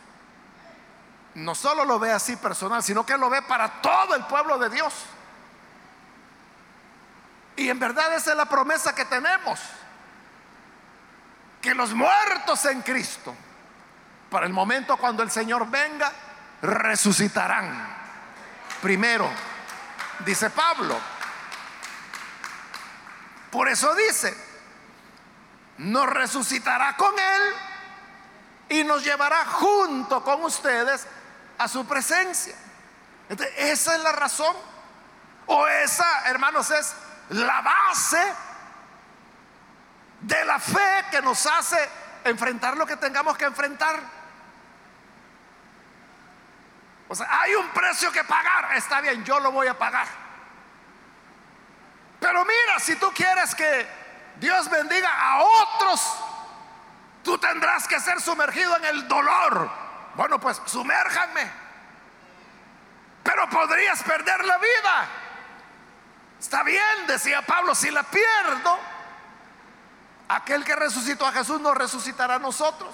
No 1.35 1.55
solo 1.55 1.85
lo 1.85 1.99
ve 1.99 2.11
así 2.11 2.35
personal, 2.35 2.83
sino 2.83 3.05
que 3.05 3.17
lo 3.17 3.29
ve 3.29 3.41
para 3.43 3.81
todo 3.81 4.15
el 4.15 4.25
pueblo 4.25 4.57
de 4.57 4.69
Dios. 4.69 4.93
Y 7.55 7.69
en 7.69 7.79
verdad 7.79 8.13
esa 8.15 8.31
es 8.31 8.37
la 8.37 8.45
promesa 8.45 8.95
que 8.95 9.05
tenemos. 9.05 9.59
Que 11.61 11.73
los 11.75 11.93
muertos 11.93 12.63
en 12.65 12.81
Cristo, 12.81 13.35
para 14.29 14.45
el 14.45 14.53
momento 14.53 14.97
cuando 14.97 15.23
el 15.23 15.29
Señor 15.29 15.69
venga, 15.69 16.11
resucitarán. 16.61 17.97
Primero, 18.81 19.29
dice 20.25 20.49
Pablo. 20.49 20.97
Por 23.51 23.67
eso 23.67 23.93
dice, 23.95 24.35
nos 25.79 26.07
resucitará 26.07 26.95
con 26.95 27.13
Él 27.17 27.53
y 28.69 28.83
nos 28.83 29.03
llevará 29.03 29.45
junto 29.45 30.23
con 30.23 30.43
ustedes 30.43 31.07
a 31.59 31.67
su 31.67 31.85
presencia. 31.85 32.55
esa 33.57 33.95
es 33.95 34.01
la 34.01 34.11
razón. 34.11 34.55
O 35.45 35.67
esa, 35.67 36.29
hermanos, 36.29 36.71
es 36.71 36.95
la 37.29 37.61
base 37.61 38.33
de 40.21 40.45
la 40.45 40.59
fe 40.59 41.05
que 41.11 41.21
nos 41.21 41.45
hace 41.45 41.77
enfrentar 42.23 42.77
lo 42.77 42.85
que 42.85 42.97
tengamos 42.97 43.37
que 43.37 43.45
enfrentar. 43.45 43.99
O 47.07 47.15
sea, 47.15 47.27
hay 47.41 47.55
un 47.55 47.67
precio 47.69 48.11
que 48.11 48.23
pagar, 48.23 48.75
está 48.75 49.01
bien, 49.01 49.23
yo 49.25 49.39
lo 49.39 49.51
voy 49.51 49.67
a 49.67 49.77
pagar. 49.77 50.07
Pero 52.19 52.45
mira, 52.45 52.79
si 52.79 52.95
tú 52.97 53.11
quieres 53.13 53.55
que 53.55 53.87
Dios 54.35 54.69
bendiga 54.69 55.09
a 55.09 55.41
otros, 55.41 56.15
tú 57.23 57.37
tendrás 57.37 57.87
que 57.87 57.99
ser 57.99 58.21
sumergido 58.21 58.77
en 58.77 58.85
el 58.85 59.07
dolor. 59.07 59.88
Bueno, 60.19 60.37
pues 60.37 60.61
sumérjanme. 60.65 61.49
Pero 63.23 63.49
podrías 63.49 64.03
perder 64.03 64.43
la 64.43 64.57
vida. 64.57 65.07
Está 66.37 66.61
bien, 66.61 67.07
decía 67.07 67.41
Pablo, 67.41 67.73
si 67.73 67.89
la 67.89 68.03
pierdo, 68.03 68.77
aquel 70.27 70.65
que 70.65 70.75
resucitó 70.75 71.25
a 71.25 71.31
Jesús 71.31 71.61
nos 71.61 71.73
resucitará 71.73 72.35
a 72.35 72.39
nosotros. 72.39 72.93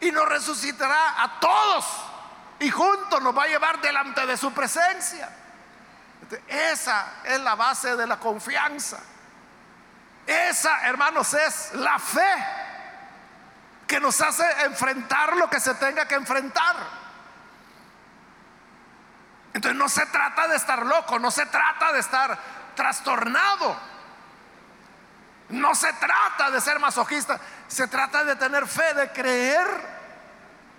Y 0.00 0.12
nos 0.12 0.28
resucitará 0.28 1.24
a 1.24 1.40
todos. 1.40 1.86
Y 2.60 2.70
juntos 2.70 3.20
nos 3.20 3.36
va 3.36 3.42
a 3.42 3.48
llevar 3.48 3.80
delante 3.80 4.24
de 4.24 4.36
su 4.36 4.52
presencia. 4.52 5.28
Esa 6.46 7.14
es 7.24 7.40
la 7.40 7.56
base 7.56 7.96
de 7.96 8.06
la 8.06 8.20
confianza. 8.20 9.00
Esa, 10.24 10.86
hermanos, 10.86 11.34
es 11.34 11.74
la 11.74 11.98
fe 11.98 12.71
que 13.92 14.00
nos 14.00 14.18
hace 14.22 14.42
enfrentar 14.64 15.36
lo 15.36 15.50
que 15.50 15.60
se 15.60 15.74
tenga 15.74 16.08
que 16.08 16.14
enfrentar. 16.14 16.76
Entonces 19.52 19.78
no 19.78 19.86
se 19.86 20.06
trata 20.06 20.48
de 20.48 20.56
estar 20.56 20.86
loco, 20.86 21.18
no 21.18 21.30
se 21.30 21.44
trata 21.44 21.92
de 21.92 22.00
estar 22.00 22.38
trastornado, 22.74 23.76
no 25.50 25.74
se 25.74 25.92
trata 25.92 26.50
de 26.50 26.62
ser 26.62 26.78
masoquista, 26.78 27.38
se 27.68 27.86
trata 27.86 28.24
de 28.24 28.34
tener 28.36 28.66
fe, 28.66 28.94
de 28.94 29.12
creer 29.12 29.66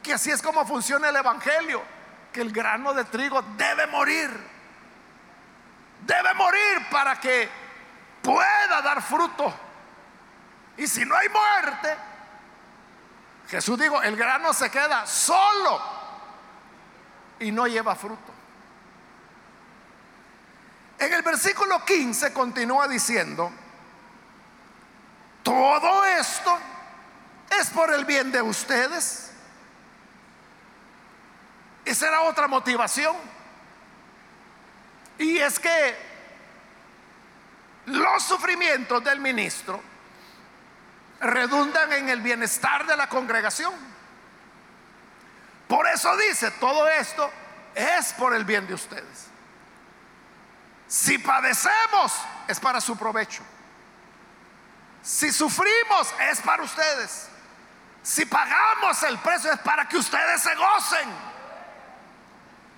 que 0.01 0.13
así 0.13 0.31
es 0.31 0.41
como 0.41 0.65
funciona 0.65 1.09
el 1.09 1.15
Evangelio, 1.15 1.83
que 2.31 2.41
el 2.41 2.51
grano 2.51 2.95
de 2.95 3.05
trigo 3.05 3.43
debe 3.43 3.85
morir, 3.85 4.31
debe 6.01 6.33
morir 6.33 6.87
para 6.89 7.19
que 7.19 7.47
pueda 8.23 8.81
dar 8.81 9.03
fruto. 9.03 9.53
Y 10.77 10.87
si 10.87 11.05
no 11.05 11.15
hay 11.15 11.29
muerte, 11.29 11.95
Jesús 13.49 13.79
dijo, 13.79 14.01
el 14.01 14.15
grano 14.15 14.53
se 14.53 14.69
queda 14.69 15.05
solo 15.05 15.81
y 17.39 17.51
no 17.51 17.67
lleva 17.67 17.95
fruto. 17.95 18.31
En 20.99 21.13
el 21.13 21.21
versículo 21.21 21.83
15 21.83 22.31
continúa 22.33 22.87
diciendo, 22.87 23.51
todo 25.43 26.05
esto 26.05 26.57
es 27.59 27.69
por 27.69 27.93
el 27.93 28.05
bien 28.05 28.31
de 28.31 28.41
ustedes. 28.41 29.31
Esa 31.83 32.07
era 32.07 32.21
otra 32.21 32.47
motivación. 32.47 33.15
Y 35.17 35.37
es 35.37 35.59
que 35.59 35.95
los 37.85 38.23
sufrimientos 38.23 39.03
del 39.03 39.19
ministro 39.19 39.81
redundan 41.23 41.91
en 41.93 42.09
el 42.09 42.21
bienestar 42.21 42.85
de 42.85 42.95
la 42.97 43.07
congregación. 43.07 43.73
Por 45.67 45.87
eso 45.87 46.15
dice, 46.17 46.51
todo 46.51 46.87
esto 46.87 47.31
es 47.73 48.13
por 48.13 48.33
el 48.33 48.45
bien 48.45 48.67
de 48.67 48.73
ustedes. 48.75 49.27
Si 50.87 51.17
padecemos, 51.17 52.13
es 52.47 52.59
para 52.59 52.79
su 52.79 52.95
provecho. 52.97 53.41
Si 55.01 55.31
sufrimos, 55.31 56.13
es 56.29 56.39
para 56.41 56.63
ustedes. 56.63 57.27
Si 58.03 58.25
pagamos 58.25 59.01
el 59.03 59.17
precio, 59.19 59.51
es 59.51 59.59
para 59.59 59.87
que 59.87 59.97
ustedes 59.97 60.41
se 60.41 60.53
gocen. 60.55 61.09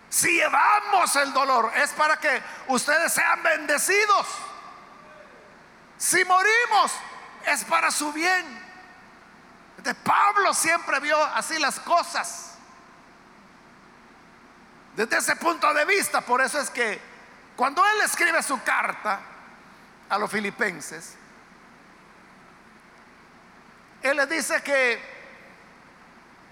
Si 0.10 0.32
llevamos 0.32 1.16
el 1.18 1.34
dolor, 1.34 1.72
es 1.76 1.92
para 1.92 2.18
que 2.18 2.42
ustedes 2.68 3.12
sean 3.12 3.44
bendecidos. 3.44 4.28
Si 5.98 6.24
morimos, 6.24 6.92
es 7.48 7.64
para 7.66 7.92
su 7.92 8.12
bien. 8.12 8.66
De 9.78 9.94
Pablo 9.94 10.54
siempre 10.54 11.00
vio 11.00 11.22
así 11.24 11.60
las 11.60 11.80
cosas. 11.80 12.56
Desde 14.96 15.18
ese 15.18 15.36
punto 15.36 15.74
de 15.74 15.86
vista, 15.86 16.22
por 16.22 16.42
eso 16.42 16.60
es 16.60 16.70
que 16.70 17.00
cuando 17.56 17.86
él 17.86 18.02
escribe 18.04 18.42
su 18.42 18.62
carta 18.64 19.20
a 20.10 20.18
los 20.18 20.32
filipenses, 20.32 21.16
él 24.02 24.18
les 24.18 24.30
dice 24.30 24.62
que 24.62 25.02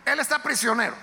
él 0.06 0.20
está 0.20 0.40
prisionero. 0.40 0.96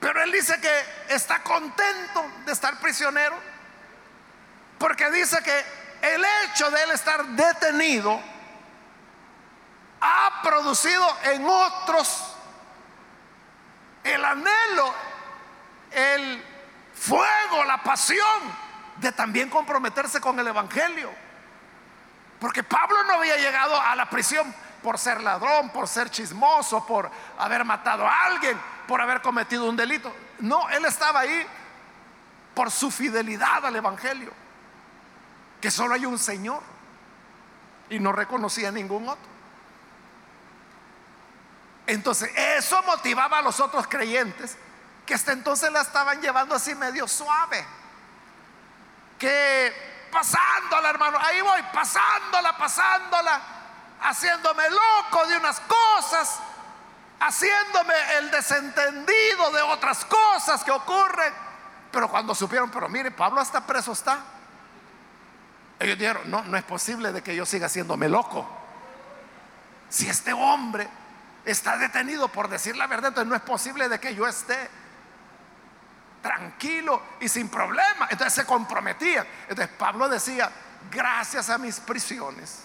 Pero 0.00 0.22
él 0.22 0.30
dice 0.30 0.60
que 0.60 1.14
está 1.14 1.42
contento 1.42 2.24
de 2.44 2.52
estar 2.52 2.78
prisionero 2.78 3.36
porque 4.78 5.10
dice 5.10 5.42
que 5.42 5.64
el 6.02 6.24
hecho 6.44 6.70
de 6.70 6.82
él 6.82 6.90
estar 6.90 7.24
detenido 7.26 8.20
ha 10.00 10.42
producido 10.42 11.06
en 11.24 11.46
otros 11.46 12.34
el 14.04 14.24
anhelo, 14.24 14.94
el 15.90 16.44
fuego, 16.94 17.64
la 17.64 17.82
pasión 17.82 18.68
de 18.96 19.12
también 19.12 19.50
comprometerse 19.50 20.20
con 20.20 20.38
el 20.38 20.46
Evangelio. 20.46 21.10
Porque 22.40 22.62
Pablo 22.62 23.02
no 23.04 23.14
había 23.14 23.36
llegado 23.36 23.80
a 23.80 23.96
la 23.96 24.08
prisión 24.08 24.54
por 24.82 24.98
ser 24.98 25.20
ladrón, 25.20 25.70
por 25.70 25.88
ser 25.88 26.10
chismoso, 26.10 26.86
por 26.86 27.10
haber 27.38 27.64
matado 27.64 28.06
a 28.06 28.26
alguien, 28.26 28.58
por 28.86 29.00
haber 29.00 29.20
cometido 29.20 29.68
un 29.68 29.76
delito. 29.76 30.14
No, 30.38 30.68
él 30.70 30.84
estaba 30.84 31.20
ahí 31.20 31.46
por 32.54 32.70
su 32.70 32.90
fidelidad 32.90 33.66
al 33.66 33.76
Evangelio, 33.76 34.32
que 35.60 35.70
solo 35.70 35.94
hay 35.94 36.06
un 36.06 36.18
Señor 36.18 36.62
y 37.90 37.98
no 37.98 38.12
reconocía 38.12 38.70
ningún 38.70 39.08
otro. 39.08 39.28
Entonces, 41.86 42.30
eso 42.36 42.82
motivaba 42.82 43.38
a 43.38 43.42
los 43.42 43.60
otros 43.60 43.86
creyentes 43.88 44.56
que 45.06 45.14
hasta 45.14 45.32
entonces 45.32 45.72
la 45.72 45.80
estaban 45.80 46.20
llevando 46.20 46.54
así 46.54 46.74
medio 46.74 47.08
suave. 47.08 47.66
Que 49.18 50.06
pasándola, 50.12 50.90
hermano, 50.90 51.18
ahí 51.18 51.40
voy, 51.40 51.62
pasándola, 51.72 52.56
pasándola, 52.58 53.40
haciéndome 54.02 54.64
loco 54.68 55.26
de 55.26 55.38
unas 55.38 55.60
cosas, 55.60 56.38
haciéndome 57.20 57.94
el 58.18 58.30
desentendido 58.30 59.50
de 59.50 59.62
otras 59.62 60.04
cosas 60.04 60.62
que 60.62 60.70
ocurren. 60.70 61.32
Pero 61.90 62.10
cuando 62.10 62.34
supieron, 62.34 62.70
pero 62.70 62.88
mire, 62.90 63.10
Pablo 63.10 63.40
hasta 63.40 63.66
preso 63.66 63.92
está. 63.92 64.18
Ellos 65.78 65.98
dijeron, 65.98 66.30
no, 66.30 66.42
no 66.44 66.56
es 66.56 66.64
posible 66.64 67.12
de 67.12 67.22
que 67.22 67.36
yo 67.36 67.46
siga 67.46 67.66
haciéndome 67.66 68.08
loco. 68.08 68.48
Si 69.88 70.08
este 70.08 70.32
hombre 70.32 70.88
está 71.44 71.76
detenido 71.76 72.28
por 72.28 72.48
decir 72.48 72.76
la 72.76 72.86
verdad, 72.86 73.08
entonces 73.08 73.28
no 73.28 73.36
es 73.36 73.42
posible 73.42 73.88
de 73.88 73.98
que 73.98 74.14
yo 74.14 74.26
esté 74.26 74.68
tranquilo 76.20 77.02
y 77.20 77.28
sin 77.28 77.48
problema. 77.48 78.08
Entonces 78.10 78.34
se 78.34 78.44
comprometían. 78.44 79.26
Entonces 79.48 79.74
Pablo 79.78 80.08
decía, 80.08 80.50
gracias 80.90 81.48
a 81.48 81.58
mis 81.58 81.78
prisiones, 81.80 82.64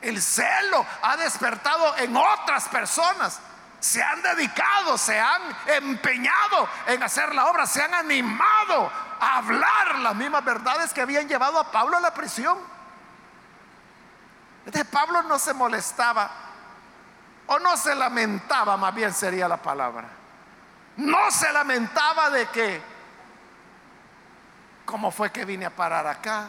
el 0.00 0.20
celo 0.20 0.84
ha 1.02 1.16
despertado 1.16 1.96
en 1.98 2.16
otras 2.16 2.68
personas. 2.68 3.40
Se 3.82 4.00
han 4.00 4.22
dedicado, 4.22 4.96
se 4.96 5.18
han 5.18 5.42
empeñado 5.66 6.68
en 6.86 7.02
hacer 7.02 7.34
la 7.34 7.46
obra, 7.46 7.66
se 7.66 7.82
han 7.82 7.92
animado 7.92 8.88
a 9.18 9.38
hablar 9.38 9.98
las 9.98 10.14
mismas 10.14 10.44
verdades 10.44 10.92
que 10.92 11.00
habían 11.00 11.26
llevado 11.26 11.58
a 11.58 11.68
Pablo 11.72 11.96
a 11.96 12.00
la 12.00 12.14
prisión. 12.14 12.56
Entonces 14.64 14.88
Pablo 14.88 15.24
no 15.24 15.36
se 15.36 15.52
molestaba 15.52 16.30
o 17.48 17.58
no 17.58 17.76
se 17.76 17.92
lamentaba, 17.96 18.76
más 18.76 18.94
bien 18.94 19.12
sería 19.12 19.48
la 19.48 19.56
palabra. 19.56 20.06
No 20.98 21.32
se 21.32 21.52
lamentaba 21.52 22.30
de 22.30 22.46
que, 22.50 22.80
¿cómo 24.84 25.10
fue 25.10 25.32
que 25.32 25.44
vine 25.44 25.66
a 25.66 25.70
parar 25.70 26.06
acá? 26.06 26.46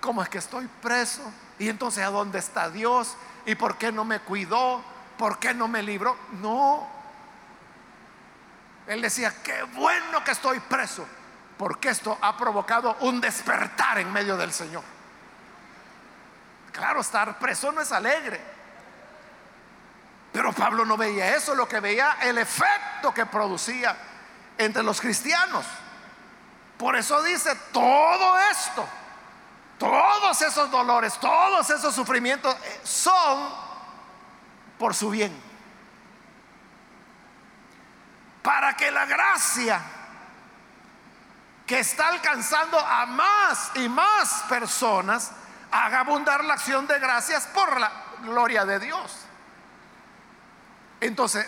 ¿Cómo 0.00 0.22
es 0.22 0.30
que 0.30 0.38
estoy 0.38 0.66
preso? 0.80 1.30
Y 1.58 1.68
entonces, 1.68 2.06
¿a 2.06 2.10
dónde 2.10 2.38
está 2.38 2.70
Dios? 2.70 3.18
¿Y 3.44 3.54
por 3.54 3.76
qué 3.76 3.92
no 3.92 4.06
me 4.06 4.20
cuidó? 4.20 4.93
¿Por 5.18 5.38
qué 5.38 5.54
no 5.54 5.68
me 5.68 5.82
libró? 5.82 6.16
No. 6.40 6.88
Él 8.86 9.00
decía, 9.00 9.32
qué 9.42 9.62
bueno 9.62 10.22
que 10.24 10.32
estoy 10.32 10.60
preso, 10.60 11.06
porque 11.56 11.88
esto 11.88 12.18
ha 12.20 12.36
provocado 12.36 12.96
un 13.00 13.20
despertar 13.20 13.98
en 13.98 14.12
medio 14.12 14.36
del 14.36 14.52
Señor. 14.52 14.82
Claro, 16.72 17.00
estar 17.00 17.38
preso 17.38 17.72
no 17.72 17.80
es 17.80 17.92
alegre. 17.92 18.40
Pero 20.32 20.52
Pablo 20.52 20.84
no 20.84 20.96
veía 20.96 21.36
eso, 21.36 21.54
lo 21.54 21.68
que 21.68 21.78
veía 21.78 22.16
el 22.22 22.38
efecto 22.38 23.14
que 23.14 23.24
producía 23.24 23.96
entre 24.58 24.82
los 24.82 25.00
cristianos. 25.00 25.64
Por 26.76 26.96
eso 26.96 27.22
dice, 27.22 27.54
todo 27.72 28.36
esto, 28.50 28.84
todos 29.78 30.42
esos 30.42 30.70
dolores, 30.70 31.18
todos 31.20 31.70
esos 31.70 31.94
sufrimientos 31.94 32.52
eh, 32.64 32.80
son 32.82 33.63
por 34.78 34.94
su 34.94 35.10
bien. 35.10 35.34
Para 38.42 38.74
que 38.74 38.90
la 38.90 39.06
gracia 39.06 39.80
que 41.66 41.80
está 41.80 42.08
alcanzando 42.08 42.78
a 42.78 43.06
más 43.06 43.72
y 43.76 43.88
más 43.88 44.44
personas 44.48 45.32
haga 45.70 46.00
abundar 46.00 46.44
la 46.44 46.54
acción 46.54 46.86
de 46.86 46.98
gracias 46.98 47.46
por 47.46 47.80
la 47.80 47.90
gloria 48.22 48.64
de 48.64 48.78
Dios. 48.78 49.24
Entonces, 51.00 51.46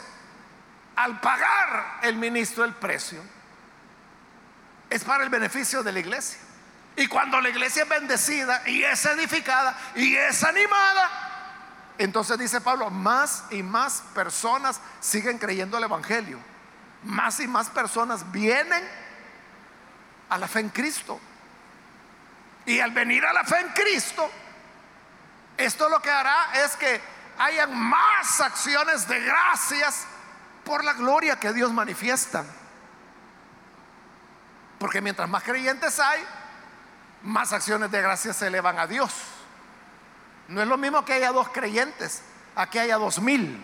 al 0.96 1.20
pagar 1.20 2.00
el 2.02 2.16
ministro 2.16 2.64
el 2.64 2.74
precio, 2.74 3.22
es 4.88 5.04
para 5.04 5.24
el 5.24 5.30
beneficio 5.30 5.82
de 5.82 5.92
la 5.92 6.00
iglesia. 6.00 6.38
Y 6.96 7.06
cuando 7.08 7.40
la 7.40 7.50
iglesia 7.50 7.82
es 7.82 7.88
bendecida 7.88 8.62
y 8.66 8.82
es 8.82 9.04
edificada 9.04 9.78
y 9.94 10.16
es 10.16 10.42
animada, 10.42 11.25
entonces 11.98 12.38
dice 12.38 12.60
Pablo, 12.60 12.90
más 12.90 13.44
y 13.50 13.62
más 13.62 14.02
personas 14.14 14.80
siguen 15.00 15.38
creyendo 15.38 15.78
el 15.78 15.84
Evangelio. 15.84 16.38
Más 17.04 17.40
y 17.40 17.46
más 17.46 17.70
personas 17.70 18.30
vienen 18.32 18.84
a 20.28 20.38
la 20.38 20.48
fe 20.48 20.60
en 20.60 20.70
Cristo. 20.70 21.18
Y 22.66 22.80
al 22.80 22.90
venir 22.90 23.24
a 23.24 23.32
la 23.32 23.44
fe 23.44 23.60
en 23.60 23.68
Cristo, 23.68 24.28
esto 25.56 25.88
lo 25.88 26.02
que 26.02 26.10
hará 26.10 26.64
es 26.64 26.76
que 26.76 27.00
hayan 27.38 27.74
más 27.74 28.40
acciones 28.40 29.06
de 29.08 29.20
gracias 29.20 30.06
por 30.64 30.84
la 30.84 30.94
gloria 30.94 31.38
que 31.38 31.52
Dios 31.52 31.72
manifiesta. 31.72 32.44
Porque 34.78 35.00
mientras 35.00 35.28
más 35.28 35.42
creyentes 35.42 35.98
hay, 35.98 36.22
más 37.22 37.52
acciones 37.52 37.90
de 37.90 38.02
gracias 38.02 38.36
se 38.36 38.48
elevan 38.48 38.78
a 38.78 38.86
Dios. 38.86 39.35
No 40.48 40.62
es 40.62 40.68
lo 40.68 40.76
mismo 40.76 41.04
que 41.04 41.14
haya 41.14 41.32
dos 41.32 41.48
creyentes, 41.48 42.22
aquí 42.54 42.78
haya 42.78 42.96
dos 42.96 43.20
mil. 43.20 43.62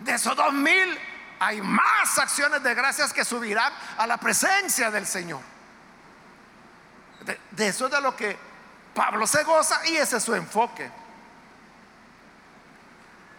De 0.00 0.14
esos 0.14 0.36
dos 0.36 0.52
mil 0.52 0.98
hay 1.40 1.60
más 1.60 2.18
acciones 2.18 2.62
de 2.62 2.74
gracias 2.74 3.12
que 3.12 3.24
subirán 3.24 3.72
a 3.96 4.06
la 4.06 4.16
presencia 4.16 4.90
del 4.90 5.06
Señor. 5.06 5.40
De, 7.24 7.40
de 7.50 7.68
eso 7.68 7.86
es 7.86 7.92
de 7.92 8.00
lo 8.00 8.16
que 8.16 8.36
Pablo 8.94 9.26
se 9.26 9.44
goza 9.44 9.80
y 9.86 9.96
ese 9.96 10.16
es 10.16 10.22
su 10.22 10.34
enfoque. 10.34 10.90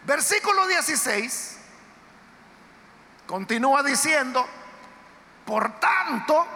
Versículo 0.06 0.66
16 0.68 1.58
continúa 3.28 3.84
diciendo, 3.84 4.44
por 5.46 5.80
tanto, 5.80 6.48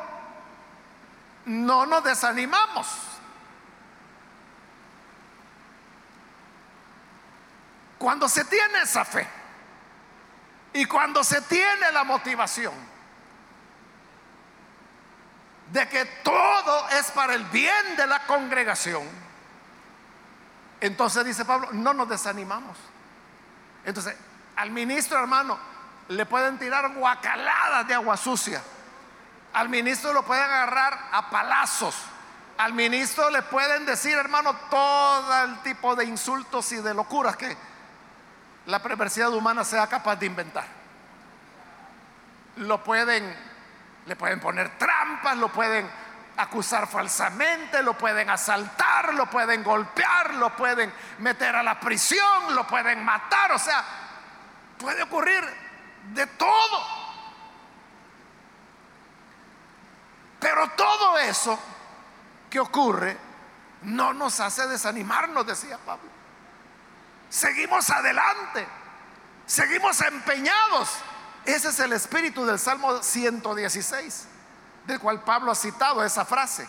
no 1.45 1.85
nos 1.85 2.03
desanimamos. 2.03 2.87
Cuando 8.03 8.27
se 8.27 8.43
tiene 8.43 8.81
esa 8.81 9.05
fe 9.05 9.25
y 10.73 10.83
cuando 10.83 11.23
se 11.23 11.39
tiene 11.43 11.89
la 11.93 12.03
motivación 12.03 12.73
de 15.71 15.87
que 15.87 16.03
todo 16.21 16.89
es 16.89 17.11
para 17.11 17.33
el 17.33 17.45
bien 17.45 17.95
de 17.95 18.05
la 18.05 18.25
congregación, 18.25 19.07
entonces 20.81 21.23
dice 21.23 21.45
Pablo, 21.45 21.69
no 21.71 21.93
nos 21.93 22.09
desanimamos. 22.09 22.75
Entonces, 23.85 24.17
al 24.57 24.71
ministro 24.71 25.17
hermano 25.17 25.57
le 26.09 26.25
pueden 26.25 26.59
tirar 26.59 26.89
guacaladas 26.89 27.87
de 27.87 27.93
agua 27.93 28.17
sucia. 28.17 28.61
Al 29.53 29.69
ministro 29.69 30.11
lo 30.11 30.25
pueden 30.25 30.43
agarrar 30.43 31.07
a 31.09 31.29
palazos. 31.29 31.95
Al 32.57 32.73
ministro 32.73 33.29
le 33.29 33.43
pueden 33.43 33.85
decir, 33.85 34.17
hermano, 34.17 34.53
todo 34.69 35.43
el 35.45 35.61
tipo 35.61 35.95
de 35.95 36.03
insultos 36.03 36.69
y 36.73 36.81
de 36.81 36.93
locuras 36.93 37.37
que 37.37 37.72
la 38.65 38.81
perversidad 38.81 39.33
humana 39.33 39.63
sea 39.63 39.87
capaz 39.87 40.15
de 40.15 40.25
inventar. 40.25 40.65
Lo 42.57 42.83
pueden, 42.83 43.35
le 44.05 44.15
pueden 44.15 44.39
poner 44.39 44.77
trampas, 44.77 45.37
lo 45.37 45.49
pueden 45.49 45.89
acusar 46.37 46.87
falsamente, 46.87 47.83
lo 47.83 47.97
pueden 47.97 48.29
asaltar, 48.29 49.13
lo 49.13 49.29
pueden 49.29 49.63
golpear, 49.63 50.33
lo 50.35 50.55
pueden 50.55 50.93
meter 51.19 51.55
a 51.55 51.63
la 51.63 51.79
prisión, 51.79 52.55
lo 52.55 52.65
pueden 52.65 53.03
matar, 53.03 53.51
o 53.51 53.59
sea, 53.59 53.83
puede 54.77 55.03
ocurrir 55.03 55.43
de 56.13 56.25
todo. 56.27 57.03
Pero 60.39 60.69
todo 60.71 61.17
eso 61.19 61.57
que 62.49 62.59
ocurre 62.59 63.17
no 63.83 64.13
nos 64.13 64.39
hace 64.39 64.67
desanimarnos, 64.67 65.45
decía 65.45 65.77
Pablo. 65.85 66.22
Seguimos 67.33 67.89
adelante, 67.89 68.67
seguimos 69.47 69.99
empeñados. 70.01 70.91
Ese 71.43 71.69
es 71.69 71.79
el 71.79 71.93
espíritu 71.93 72.45
del 72.45 72.59
Salmo 72.59 73.01
116 73.01 74.27
del 74.85 74.99
cual 74.99 75.23
Pablo 75.23 75.49
ha 75.49 75.55
citado 75.55 76.03
esa 76.03 76.25
frase. 76.25 76.67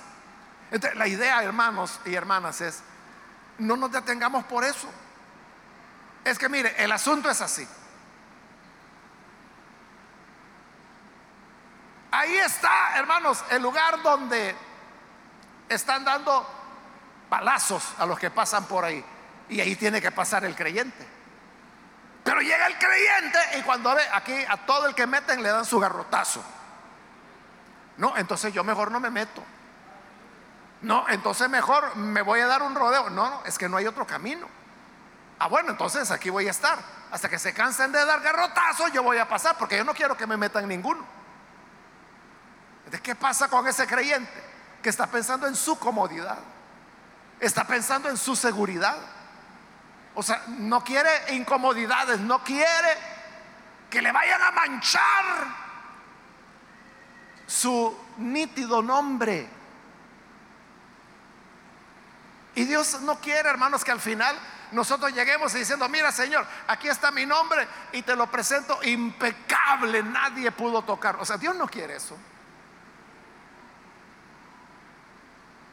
Entonces, 0.70 0.98
la 0.98 1.06
idea, 1.06 1.42
hermanos 1.42 2.00
y 2.06 2.14
hermanas, 2.14 2.62
es, 2.62 2.82
no 3.58 3.76
nos 3.76 3.92
detengamos 3.92 4.42
por 4.44 4.64
eso. 4.64 4.88
Es 6.24 6.38
que 6.38 6.48
mire, 6.48 6.74
el 6.82 6.92
asunto 6.92 7.28
es 7.28 7.42
así. 7.42 7.68
Ahí 12.10 12.38
está, 12.38 12.96
hermanos, 12.96 13.44
el 13.50 13.60
lugar 13.60 14.00
donde 14.02 14.56
están 15.68 16.06
dando 16.06 16.48
palazos 17.28 17.84
a 17.98 18.06
los 18.06 18.18
que 18.18 18.30
pasan 18.30 18.64
por 18.64 18.82
ahí. 18.86 19.04
Y 19.48 19.60
ahí 19.60 19.76
tiene 19.76 20.00
que 20.00 20.10
pasar 20.10 20.44
el 20.44 20.54
creyente. 20.54 21.06
Pero 22.24 22.40
llega 22.40 22.66
el 22.66 22.78
creyente 22.78 23.38
y 23.58 23.62
cuando 23.62 23.94
ve 23.94 24.02
aquí 24.12 24.34
a 24.48 24.64
todo 24.64 24.86
el 24.86 24.94
que 24.94 25.06
meten 25.06 25.42
le 25.42 25.50
dan 25.50 25.64
su 25.64 25.78
garrotazo. 25.78 26.42
No, 27.98 28.16
entonces 28.16 28.52
yo 28.52 28.64
mejor 28.64 28.90
no 28.90 28.98
me 28.98 29.10
meto. 29.10 29.42
No, 30.80 31.06
entonces 31.08 31.48
mejor 31.48 31.96
me 31.96 32.22
voy 32.22 32.40
a 32.40 32.46
dar 32.46 32.62
un 32.62 32.74
rodeo. 32.74 33.10
No, 33.10 33.30
no, 33.30 33.42
es 33.44 33.58
que 33.58 33.68
no 33.68 33.76
hay 33.76 33.86
otro 33.86 34.06
camino. 34.06 34.46
Ah, 35.38 35.48
bueno, 35.48 35.70
entonces 35.70 36.10
aquí 36.10 36.30
voy 36.30 36.48
a 36.48 36.50
estar. 36.50 36.78
Hasta 37.10 37.28
que 37.28 37.38
se 37.38 37.52
cansen 37.52 37.92
de 37.92 38.04
dar 38.04 38.20
garrotazos, 38.20 38.92
yo 38.92 39.02
voy 39.02 39.18
a 39.18 39.28
pasar, 39.28 39.56
porque 39.58 39.76
yo 39.76 39.84
no 39.84 39.94
quiero 39.94 40.16
que 40.16 40.26
me 40.26 40.36
metan 40.36 40.66
ninguno. 40.66 41.04
¿De 42.90 43.00
qué 43.00 43.14
pasa 43.14 43.48
con 43.48 43.66
ese 43.66 43.86
creyente 43.86 44.32
que 44.82 44.88
está 44.88 45.06
pensando 45.06 45.46
en 45.46 45.54
su 45.54 45.78
comodidad? 45.78 46.38
Está 47.40 47.66
pensando 47.66 48.08
en 48.08 48.16
su 48.16 48.36
seguridad. 48.36 48.96
O 50.14 50.22
sea, 50.22 50.44
no 50.46 50.82
quiere 50.84 51.34
incomodidades, 51.34 52.20
no 52.20 52.42
quiere 52.44 52.96
que 53.90 54.00
le 54.00 54.12
vayan 54.12 54.42
a 54.42 54.50
manchar 54.52 55.24
su 57.46 57.96
nítido 58.18 58.82
nombre. 58.82 59.48
Y 62.54 62.64
Dios 62.64 63.00
no 63.00 63.20
quiere, 63.20 63.48
hermanos, 63.48 63.84
que 63.84 63.90
al 63.90 64.00
final 64.00 64.36
nosotros 64.70 65.12
lleguemos 65.12 65.52
diciendo, 65.52 65.88
mira 65.88 66.12
Señor, 66.12 66.46
aquí 66.66 66.88
está 66.88 67.10
mi 67.10 67.26
nombre 67.26 67.66
y 67.92 68.02
te 68.02 68.14
lo 68.14 68.30
presento 68.30 68.82
impecable, 68.82 70.02
nadie 70.02 70.50
pudo 70.52 70.82
tocar. 70.82 71.16
O 71.16 71.24
sea, 71.24 71.36
Dios 71.36 71.54
no 71.56 71.66
quiere 71.66 71.96
eso. 71.96 72.16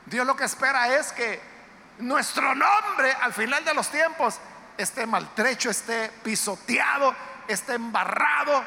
Dios 0.06 0.26
lo 0.26 0.36
que 0.36 0.44
espera 0.44 0.96
es 0.96 1.12
que 1.14 1.51
nuestro 2.00 2.56
nombre 2.56 3.12
al 3.22 3.34
final 3.34 3.64
de 3.64 3.74
los 3.74 3.90
tiempos 3.90 4.40
esté 4.78 5.06
maltrecho, 5.06 5.70
esté 5.70 6.10
pisoteado, 6.24 7.16
esté 7.48 7.74
embarrado, 7.74 8.64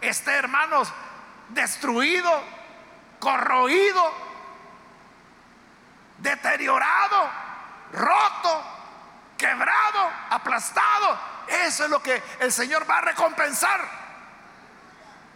esté, 0.00 0.32
hermanos, 0.32 0.92
destruido, 1.48 2.30
corroído, 3.18 4.14
deteriorado, 6.18 7.30
roto, 7.92 8.64
quebrado, 9.38 10.10
aplastado. 10.30 11.18
Eso 11.48 11.84
es 11.84 11.90
lo 11.90 12.02
que 12.02 12.22
el 12.40 12.52
Señor 12.52 12.88
va 12.88 12.98
a 12.98 13.02
recompensar. 13.02 13.80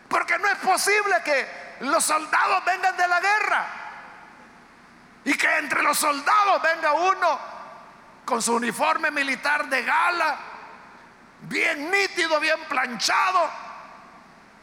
Porque 0.08 0.38
no 0.38 0.48
es 0.48 0.58
posible 0.58 1.14
que 1.24 1.76
los 1.80 2.04
soldados 2.04 2.64
vengan 2.64 2.96
de 2.96 3.08
la 3.08 3.20
guerra 3.20 3.79
y 5.24 5.34
que 5.34 5.58
entre 5.58 5.82
los 5.82 5.98
soldados 5.98 6.62
venga 6.62 6.92
uno 6.92 7.38
con 8.24 8.40
su 8.40 8.54
uniforme 8.54 9.10
militar 9.10 9.68
de 9.68 9.82
gala, 9.82 10.36
bien 11.42 11.90
nítido, 11.90 12.38
bien 12.40 12.58
planchado, 12.68 13.50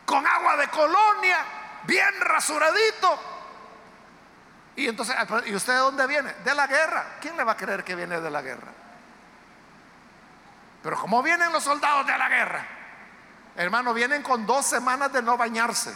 con 0.05 0.25
agua 0.25 0.57
de 0.57 0.67
colonia, 0.69 1.37
bien 1.83 2.19
rasuradito. 2.21 3.19
Y 4.77 4.87
entonces, 4.87 5.15
¿y 5.45 5.55
usted 5.55 5.73
de 5.73 5.79
dónde 5.79 6.07
viene? 6.07 6.33
De 6.45 6.55
la 6.55 6.67
guerra. 6.67 7.17
¿Quién 7.19 7.35
le 7.35 7.43
va 7.43 7.53
a 7.53 7.57
creer 7.57 7.83
que 7.83 7.95
viene 7.95 8.19
de 8.19 8.31
la 8.31 8.41
guerra? 8.41 8.71
Pero 10.83 10.97
¿cómo 10.97 11.21
vienen 11.23 11.51
los 11.51 11.63
soldados 11.63 12.05
de 12.05 12.17
la 12.17 12.29
guerra? 12.29 12.65
Hermano, 13.55 13.93
vienen 13.93 14.21
con 14.21 14.45
dos 14.45 14.65
semanas 14.65 15.11
de 15.11 15.21
no 15.21 15.35
bañarse. 15.35 15.93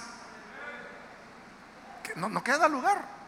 Que 2.04 2.15
no 2.15 2.43
queda 2.43 2.67
lugar 2.67 3.20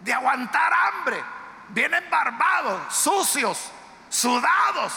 de 0.00 0.12
aguantar 0.12 0.72
hambre. 0.72 1.22
Vienen 1.68 2.08
barbados, 2.08 2.94
sucios, 2.94 3.70
sudados, 4.08 4.92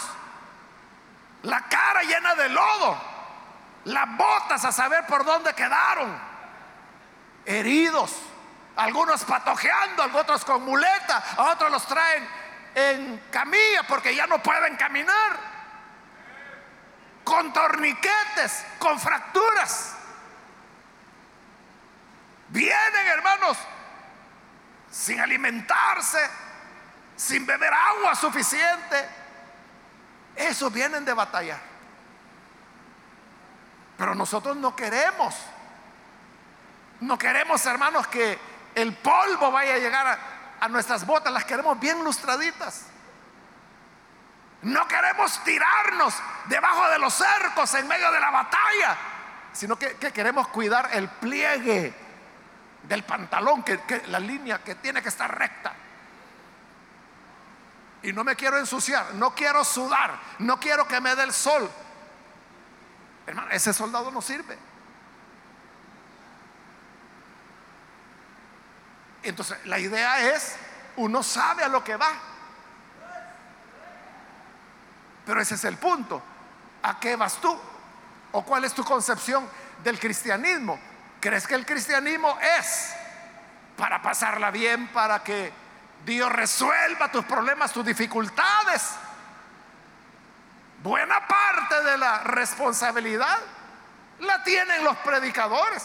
la 1.42 1.60
cara 1.68 2.02
llena 2.02 2.34
de 2.34 2.48
lodo, 2.48 2.98
las 3.84 4.16
botas 4.16 4.64
a 4.64 4.72
saber 4.72 5.04
por 5.06 5.24
dónde 5.24 5.52
quedaron, 5.54 6.18
heridos, 7.44 8.16
algunos 8.76 9.24
patojeando, 9.24 10.04
otros 10.14 10.44
con 10.44 10.64
muleta, 10.64 11.22
a 11.36 11.42
otros 11.50 11.70
los 11.70 11.86
traen 11.86 12.26
en 12.74 13.18
camilla 13.30 13.82
porque 13.86 14.14
ya 14.14 14.26
no 14.26 14.42
pueden 14.42 14.76
caminar, 14.76 15.52
con 17.24 17.52
torniquetes, 17.52 18.64
con 18.78 18.98
fracturas. 18.98 19.96
Vienen, 22.48 23.06
hermanos, 23.08 23.56
sin 24.92 25.18
alimentarse, 25.18 26.30
sin 27.16 27.46
beber 27.46 27.72
agua 27.72 28.14
suficiente. 28.14 29.08
Esos 30.36 30.72
vienen 30.72 31.04
de 31.04 31.14
batallar. 31.14 31.60
Pero 33.96 34.14
nosotros 34.14 34.56
no 34.56 34.76
queremos. 34.76 35.34
No 37.00 37.18
queremos, 37.18 37.64
hermanos, 37.66 38.06
que 38.06 38.38
el 38.74 38.94
polvo 38.94 39.50
vaya 39.50 39.74
a 39.74 39.78
llegar 39.78 40.18
a, 40.60 40.68
nuestras 40.68 41.06
botas. 41.06 41.32
Las 41.32 41.44
queremos 41.44 41.80
bien 41.80 42.04
lustraditas. 42.04 42.86
No 44.62 44.86
queremos 44.86 45.42
tirarnos 45.42 46.14
debajo 46.46 46.88
de 46.90 46.98
los 46.98 47.14
cercos 47.14 47.74
en 47.74 47.88
medio 47.88 48.12
de 48.12 48.20
la 48.20 48.30
batalla, 48.30 48.96
sino 49.52 49.76
que 49.76 49.96
queremos 49.96 50.46
cuidar 50.48 50.90
el 50.92 51.08
pliegue 51.08 52.01
del 52.82 53.04
pantalón, 53.04 53.62
que, 53.62 54.02
la 54.08 54.18
línea 54.18 54.62
que 54.62 54.74
tiene 54.76 55.02
que 55.02 55.08
estar 55.08 55.36
recta. 55.36 55.72
Y 58.02 58.12
no 58.12 58.24
me 58.24 58.34
quiero 58.34 58.58
ensuciar, 58.58 59.14
no 59.14 59.34
quiero 59.34 59.64
sudar, 59.64 60.18
no 60.40 60.58
quiero 60.58 60.86
que 60.88 61.00
me 61.00 61.14
dé 61.14 61.22
el 61.22 61.32
sol. 61.32 61.70
Hermano, 63.26 63.50
ese 63.50 63.72
soldado 63.72 64.10
no 64.10 64.20
sirve. 64.20 64.58
Entonces, 69.22 69.56
la 69.66 69.78
idea 69.78 70.34
es, 70.34 70.56
uno 70.96 71.22
sabe 71.22 71.62
a 71.62 71.68
lo 71.68 71.84
que 71.84 71.96
va. 71.96 72.12
Pero 75.24 75.40
ese 75.40 75.54
es 75.54 75.64
el 75.64 75.76
punto. 75.76 76.20
¿A 76.82 76.98
qué 76.98 77.14
vas 77.14 77.40
tú? 77.40 77.56
¿O 78.32 78.44
cuál 78.44 78.64
es 78.64 78.74
tu 78.74 78.82
concepción 78.82 79.48
del 79.84 80.00
cristianismo? 80.00 80.78
¿Crees 81.22 81.46
que 81.46 81.54
el 81.54 81.64
cristianismo 81.64 82.36
es 82.58 82.92
para 83.76 84.02
pasarla 84.02 84.50
bien, 84.50 84.88
para 84.88 85.22
que 85.22 85.52
Dios 86.04 86.32
resuelva 86.32 87.12
tus 87.12 87.24
problemas, 87.24 87.72
tus 87.72 87.86
dificultades? 87.86 88.82
Buena 90.82 91.24
parte 91.28 91.80
de 91.84 91.96
la 91.96 92.24
responsabilidad 92.24 93.38
la 94.18 94.42
tienen 94.42 94.82
los 94.82 94.96
predicadores. 94.96 95.84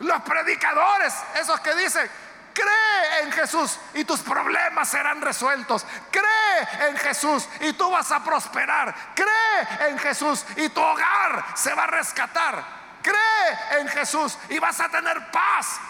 Los 0.00 0.20
predicadores, 0.20 1.14
esos 1.40 1.58
que 1.60 1.74
dicen, 1.74 2.10
cree 2.52 3.22
en 3.22 3.32
Jesús 3.32 3.78
y 3.94 4.04
tus 4.04 4.20
problemas 4.20 4.86
serán 4.86 5.22
resueltos. 5.22 5.86
Cree 6.10 6.88
en 6.90 6.98
Jesús 6.98 7.48
y 7.60 7.72
tú 7.72 7.90
vas 7.90 8.12
a 8.12 8.22
prosperar. 8.22 8.94
Cree 9.14 9.88
en 9.88 9.98
Jesús 9.98 10.44
y 10.56 10.68
tu 10.68 10.82
hogar 10.82 11.42
se 11.54 11.72
va 11.72 11.84
a 11.84 11.86
rescatar. 11.86 12.81
Cree 13.02 13.80
en 13.80 13.88
Jesús 13.88 14.38
y 14.48 14.58
vas 14.58 14.78
a 14.80 14.88
tener 14.88 15.30
paz. 15.30 15.80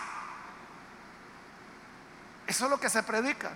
Eso 2.46 2.64
es 2.64 2.70
lo 2.70 2.81
que 2.81 2.88
se 2.88 3.03
predica. 3.03 3.51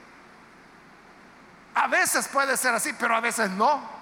A 1.75 1.87
veces 1.89 2.29
puede 2.29 2.57
ser 2.57 2.75
así, 2.75 2.93
pero 2.93 3.17
a 3.17 3.21
veces 3.21 3.51
no. 3.51 3.97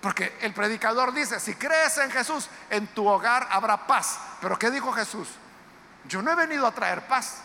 Porque 0.00 0.38
el 0.40 0.54
predicador 0.54 1.12
dice, 1.12 1.38
si 1.40 1.54
crees 1.54 1.98
en 1.98 2.10
Jesús, 2.10 2.48
en 2.70 2.86
tu 2.88 3.06
hogar 3.06 3.46
habrá 3.50 3.86
paz. 3.86 4.18
Pero 4.40 4.58
¿qué 4.58 4.70
dijo 4.70 4.92
Jesús? 4.92 5.28
Yo 6.04 6.22
no 6.22 6.30
he 6.30 6.34
venido 6.34 6.66
a 6.66 6.72
traer 6.72 7.06
paz. 7.06 7.42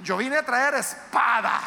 Yo 0.00 0.16
vine 0.16 0.36
a 0.36 0.44
traer 0.44 0.74
espada. 0.74 1.60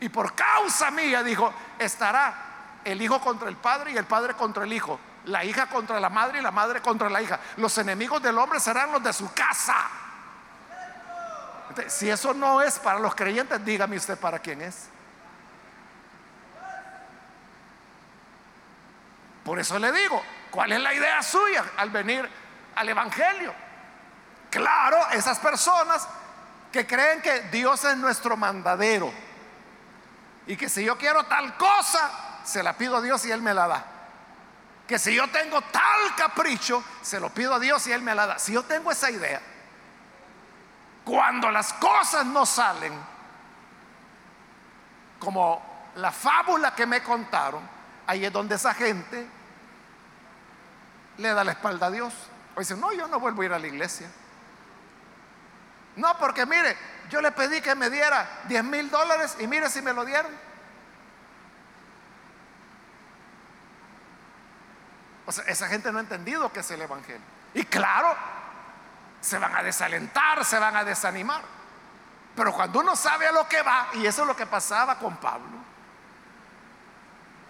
Y 0.00 0.08
por 0.08 0.34
causa 0.34 0.90
mía, 0.90 1.22
dijo, 1.22 1.52
estará 1.78 2.80
el 2.84 3.00
hijo 3.00 3.20
contra 3.20 3.48
el 3.48 3.56
padre 3.56 3.92
y 3.92 3.96
el 3.96 4.06
padre 4.06 4.34
contra 4.34 4.64
el 4.64 4.72
hijo 4.72 4.98
la 5.28 5.44
hija 5.44 5.66
contra 5.66 6.00
la 6.00 6.08
madre 6.08 6.38
y 6.38 6.42
la 6.42 6.50
madre 6.50 6.80
contra 6.80 7.08
la 7.08 7.22
hija. 7.22 7.38
Los 7.56 7.76
enemigos 7.78 8.22
del 8.22 8.36
hombre 8.38 8.60
serán 8.60 8.92
los 8.92 9.02
de 9.02 9.12
su 9.12 9.32
casa. 9.32 9.76
si 11.86 12.10
eso 12.10 12.34
no 12.34 12.60
es 12.60 12.78
para 12.78 12.98
los 12.98 13.14
creyentes, 13.14 13.64
dígame 13.64 13.96
usted 13.96 14.18
para 14.18 14.38
quién 14.38 14.62
es. 14.62 14.88
Por 19.44 19.58
eso 19.58 19.78
le 19.78 19.92
digo, 19.92 20.22
¿cuál 20.50 20.72
es 20.72 20.80
la 20.80 20.92
idea 20.92 21.22
suya 21.22 21.64
al 21.76 21.90
venir 21.90 22.28
al 22.74 22.88
Evangelio? 22.88 23.54
Claro, 24.50 24.98
esas 25.12 25.38
personas 25.38 26.08
que 26.72 26.86
creen 26.86 27.22
que 27.22 27.42
Dios 27.42 27.82
es 27.84 27.96
nuestro 27.96 28.36
mandadero 28.36 29.12
y 30.46 30.56
que 30.56 30.68
si 30.68 30.84
yo 30.84 30.98
quiero 30.98 31.24
tal 31.24 31.56
cosa, 31.56 32.40
se 32.44 32.62
la 32.62 32.74
pido 32.74 32.96
a 32.96 33.02
Dios 33.02 33.24
y 33.26 33.30
Él 33.30 33.40
me 33.40 33.54
la 33.54 33.68
da 33.68 33.97
que 34.88 34.98
si 34.98 35.14
yo 35.14 35.28
tengo 35.28 35.60
tal 35.60 36.14
capricho, 36.16 36.82
se 37.02 37.20
lo 37.20 37.28
pido 37.28 37.54
a 37.54 37.60
Dios 37.60 37.86
y 37.86 37.92
Él 37.92 38.00
me 38.00 38.14
la 38.14 38.26
da. 38.26 38.38
Si 38.38 38.54
yo 38.54 38.62
tengo 38.62 38.90
esa 38.90 39.10
idea, 39.10 39.40
cuando 41.04 41.50
las 41.50 41.74
cosas 41.74 42.24
no 42.24 42.46
salen 42.46 42.98
como 45.18 45.90
la 45.96 46.10
fábula 46.10 46.74
que 46.74 46.86
me 46.86 47.02
contaron, 47.02 47.68
ahí 48.06 48.24
es 48.24 48.32
donde 48.32 48.54
esa 48.54 48.72
gente 48.72 49.28
le 51.18 51.34
da 51.34 51.44
la 51.44 51.52
espalda 51.52 51.88
a 51.88 51.90
Dios. 51.90 52.14
O 52.56 52.60
dice, 52.60 52.74
no, 52.74 52.90
yo 52.92 53.06
no 53.08 53.20
vuelvo 53.20 53.42
a 53.42 53.44
ir 53.44 53.52
a 53.52 53.58
la 53.58 53.66
iglesia. 53.66 54.08
No, 55.96 56.16
porque 56.16 56.46
mire, 56.46 56.74
yo 57.10 57.20
le 57.20 57.30
pedí 57.32 57.60
que 57.60 57.74
me 57.74 57.90
diera 57.90 58.26
10 58.48 58.64
mil 58.64 58.90
dólares 58.90 59.36
y 59.38 59.46
mire 59.46 59.68
si 59.68 59.82
me 59.82 59.92
lo 59.92 60.06
dieron. 60.06 60.47
O 65.28 65.32
sea, 65.32 65.44
esa 65.44 65.68
gente 65.68 65.92
no 65.92 65.98
ha 65.98 66.00
entendido 66.00 66.50
qué 66.50 66.60
es 66.60 66.70
el 66.70 66.80
Evangelio. 66.80 67.20
Y 67.52 67.62
claro, 67.64 68.16
se 69.20 69.36
van 69.36 69.54
a 69.54 69.62
desalentar, 69.62 70.42
se 70.42 70.58
van 70.58 70.74
a 70.74 70.84
desanimar. 70.84 71.42
Pero 72.34 72.50
cuando 72.50 72.80
uno 72.80 72.96
sabe 72.96 73.26
a 73.26 73.32
lo 73.32 73.46
que 73.46 73.60
va, 73.60 73.88
y 73.92 74.06
eso 74.06 74.22
es 74.22 74.26
lo 74.26 74.34
que 74.34 74.46
pasaba 74.46 74.98
con 74.98 75.18
Pablo, 75.18 75.58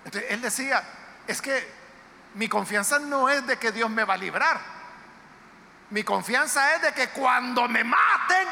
entonces 0.05 0.29
él 0.33 0.41
decía, 0.41 0.83
es 1.25 1.41
que 1.41 1.73
mi 2.35 2.49
confianza 2.49 2.99
no 2.99 3.29
es 3.29 3.47
de 3.47 3.59
que 3.59 3.71
Dios 3.71 3.89
me 3.89 4.03
va 4.03 4.15
a 4.15 4.19
librar. 4.19 4.59
Mi 5.91 6.03
confianza 6.03 6.75
es 6.75 6.83
de 6.83 6.93
que 6.93 7.11
cuando 7.11 7.69
me 7.69 7.85
maten, 7.85 8.49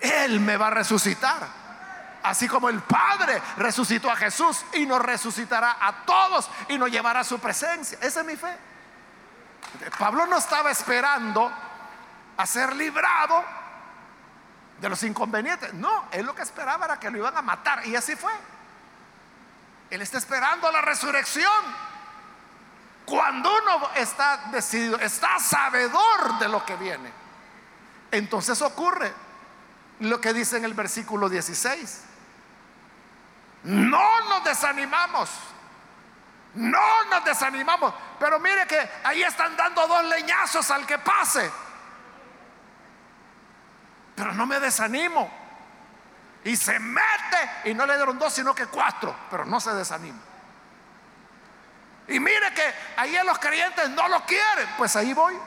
Él 0.00 0.40
me 0.40 0.56
va 0.56 0.68
a 0.68 0.70
resucitar. 0.70 1.59
Así 2.22 2.46
como 2.48 2.68
el 2.68 2.80
Padre 2.80 3.40
resucitó 3.56 4.10
a 4.10 4.16
Jesús 4.16 4.64
y 4.74 4.84
nos 4.86 5.00
resucitará 5.00 5.76
a 5.80 6.04
todos 6.04 6.50
y 6.68 6.76
nos 6.76 6.90
llevará 6.90 7.20
a 7.20 7.24
su 7.24 7.38
presencia. 7.38 7.98
Esa 8.00 8.20
es 8.20 8.26
mi 8.26 8.36
fe. 8.36 8.56
Pablo 9.98 10.26
no 10.26 10.36
estaba 10.36 10.70
esperando 10.70 11.50
a 12.36 12.46
ser 12.46 12.74
librado 12.76 13.44
de 14.80 14.88
los 14.88 15.02
inconvenientes. 15.02 15.72
No, 15.74 16.06
él 16.10 16.26
lo 16.26 16.34
que 16.34 16.42
esperaba 16.42 16.86
era 16.86 16.98
que 16.98 17.10
lo 17.10 17.18
iban 17.18 17.36
a 17.36 17.42
matar. 17.42 17.86
Y 17.86 17.96
así 17.96 18.16
fue. 18.16 18.32
Él 19.90 20.02
está 20.02 20.18
esperando 20.18 20.70
la 20.70 20.80
resurrección. 20.80 21.90
Cuando 23.04 23.50
uno 23.50 23.90
está 23.96 24.48
decidido, 24.52 24.98
está 24.98 25.38
sabedor 25.38 26.38
de 26.38 26.48
lo 26.48 26.64
que 26.64 26.76
viene, 26.76 27.10
entonces 28.12 28.62
ocurre 28.62 29.12
lo 29.98 30.20
que 30.20 30.32
dice 30.32 30.58
en 30.58 30.64
el 30.64 30.74
versículo 30.74 31.28
16. 31.28 32.04
No 33.64 34.20
nos 34.28 34.44
desanimamos. 34.44 35.30
No 36.54 37.04
nos 37.04 37.24
desanimamos. 37.24 37.94
Pero 38.18 38.38
mire 38.40 38.66
que 38.66 38.90
ahí 39.04 39.22
están 39.22 39.56
dando 39.56 39.86
dos 39.86 40.04
leñazos 40.04 40.70
al 40.70 40.86
que 40.86 40.98
pase. 40.98 41.50
Pero 44.14 44.32
no 44.34 44.46
me 44.46 44.58
desanimo. 44.60 45.30
Y 46.44 46.56
se 46.56 46.78
mete 46.78 47.50
y 47.64 47.74
no 47.74 47.84
le 47.86 47.96
dieron 47.96 48.18
dos, 48.18 48.32
sino 48.32 48.54
que 48.54 48.66
cuatro. 48.66 49.14
Pero 49.30 49.44
no 49.44 49.60
se 49.60 49.72
desanima. 49.74 50.18
Y 52.08 52.18
mire 52.18 52.52
que 52.54 52.74
ahí 52.96 53.16
los 53.24 53.38
creyentes 53.38 53.90
no 53.90 54.08
lo 54.08 54.24
quieren. 54.24 54.68
Pues 54.76 54.96
ahí 54.96 55.12
voy. 55.12 55.38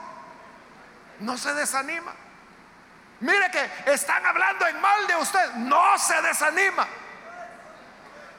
No 1.20 1.36
se 1.36 1.52
desanima. 1.54 2.12
Mire 3.20 3.50
que 3.50 3.92
están 3.92 4.24
hablando 4.24 4.66
en 4.66 4.80
mal 4.80 5.06
de 5.06 5.16
usted. 5.16 5.52
No 5.54 5.98
se 5.98 6.20
desanima. 6.22 6.86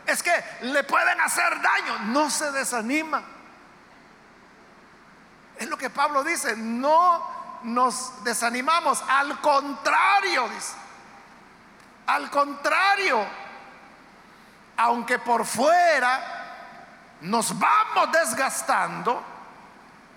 Es 0.06 0.22
que 0.22 0.32
le 0.62 0.84
pueden 0.84 1.20
hacer 1.22 1.62
daño. 1.62 2.00
No 2.06 2.30
se 2.30 2.52
desanima. 2.52 3.24
Es 5.58 5.68
lo 5.68 5.78
que 5.78 5.90
Pablo 5.90 6.24
dice. 6.24 6.56
No 6.56 7.60
nos 7.64 8.24
desanimamos. 8.24 9.04
Al 9.08 9.40
contrario, 9.42 10.48
dice. 10.50 10.76
Al 12.08 12.30
contrario, 12.30 13.26
aunque 14.78 15.20
por 15.20 15.46
fuera 15.46 17.18
nos 17.22 17.58
vamos 17.58 18.12
desgastando, 18.12 19.24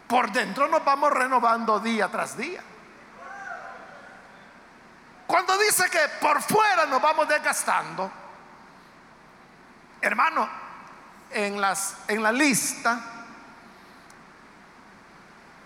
por 0.07 0.31
dentro 0.31 0.69
nos 0.69 0.85
vamos 0.85 1.13
renovando 1.13 1.81
día 1.81 2.09
tras 2.09 2.37
día. 2.37 2.63
Cuando 5.27 5.57
dice 5.59 5.89
que 5.91 6.01
por 6.21 6.43
fuera 6.43 6.87
nos 6.87 7.01
vamos 7.01 7.29
desgastando, 7.29 8.11
hermano, 10.01 10.49
en, 11.31 11.61
la 11.61 12.33
lista 12.33 13.01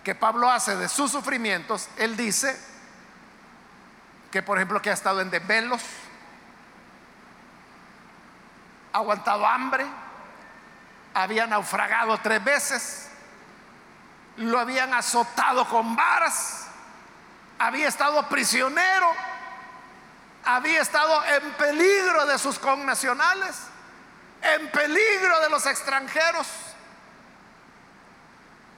que 0.03 0.15
Pablo 0.15 0.51
hace 0.51 0.77
de 0.77 0.89
sus 0.89 1.13
sufrimientos, 1.13 1.89
él 1.97 2.17
dice 2.17 2.59
que, 4.31 4.43
por 4.43 4.59
ejemplo, 4.59 4.83
que 4.83 4.91
ha 4.91 4.95
estado 4.95 5.21
en 5.21 5.31
desvelos, 5.31 5.83
ha 8.93 8.99
aguantado 8.99 9.47
hambre, 9.47 9.87
había 11.15 11.47
naufragado 11.47 12.19
tres 12.19 12.43
veces, 12.43 13.11
lo 14.37 14.59
habían 14.59 14.93
azotado 14.95 15.69
con 15.69 15.95
varas, 15.95 16.67
había 17.59 17.87
estado 17.87 18.29
prisionero, 18.29 19.13
había 20.45 20.81
estado 20.81 21.25
en 21.27 21.53
peligro 21.53 22.27
de 22.27 22.39
sus 22.39 22.59
connacionales, 22.59 23.72
en 24.43 24.71
peligro 24.71 25.41
de 25.41 25.51
los 25.51 25.65
extranjeros 25.67 26.47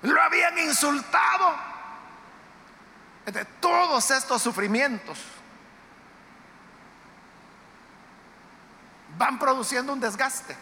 lo 0.02 0.22
habían 0.22 0.58
insultado. 0.58 1.74
De 3.24 3.44
todos 3.58 4.10
estos 4.10 4.42
sufrimientos 4.42 5.18
van 9.16 9.38
produciendo 9.38 9.94
un 9.94 10.00
desgaste. 10.00 10.54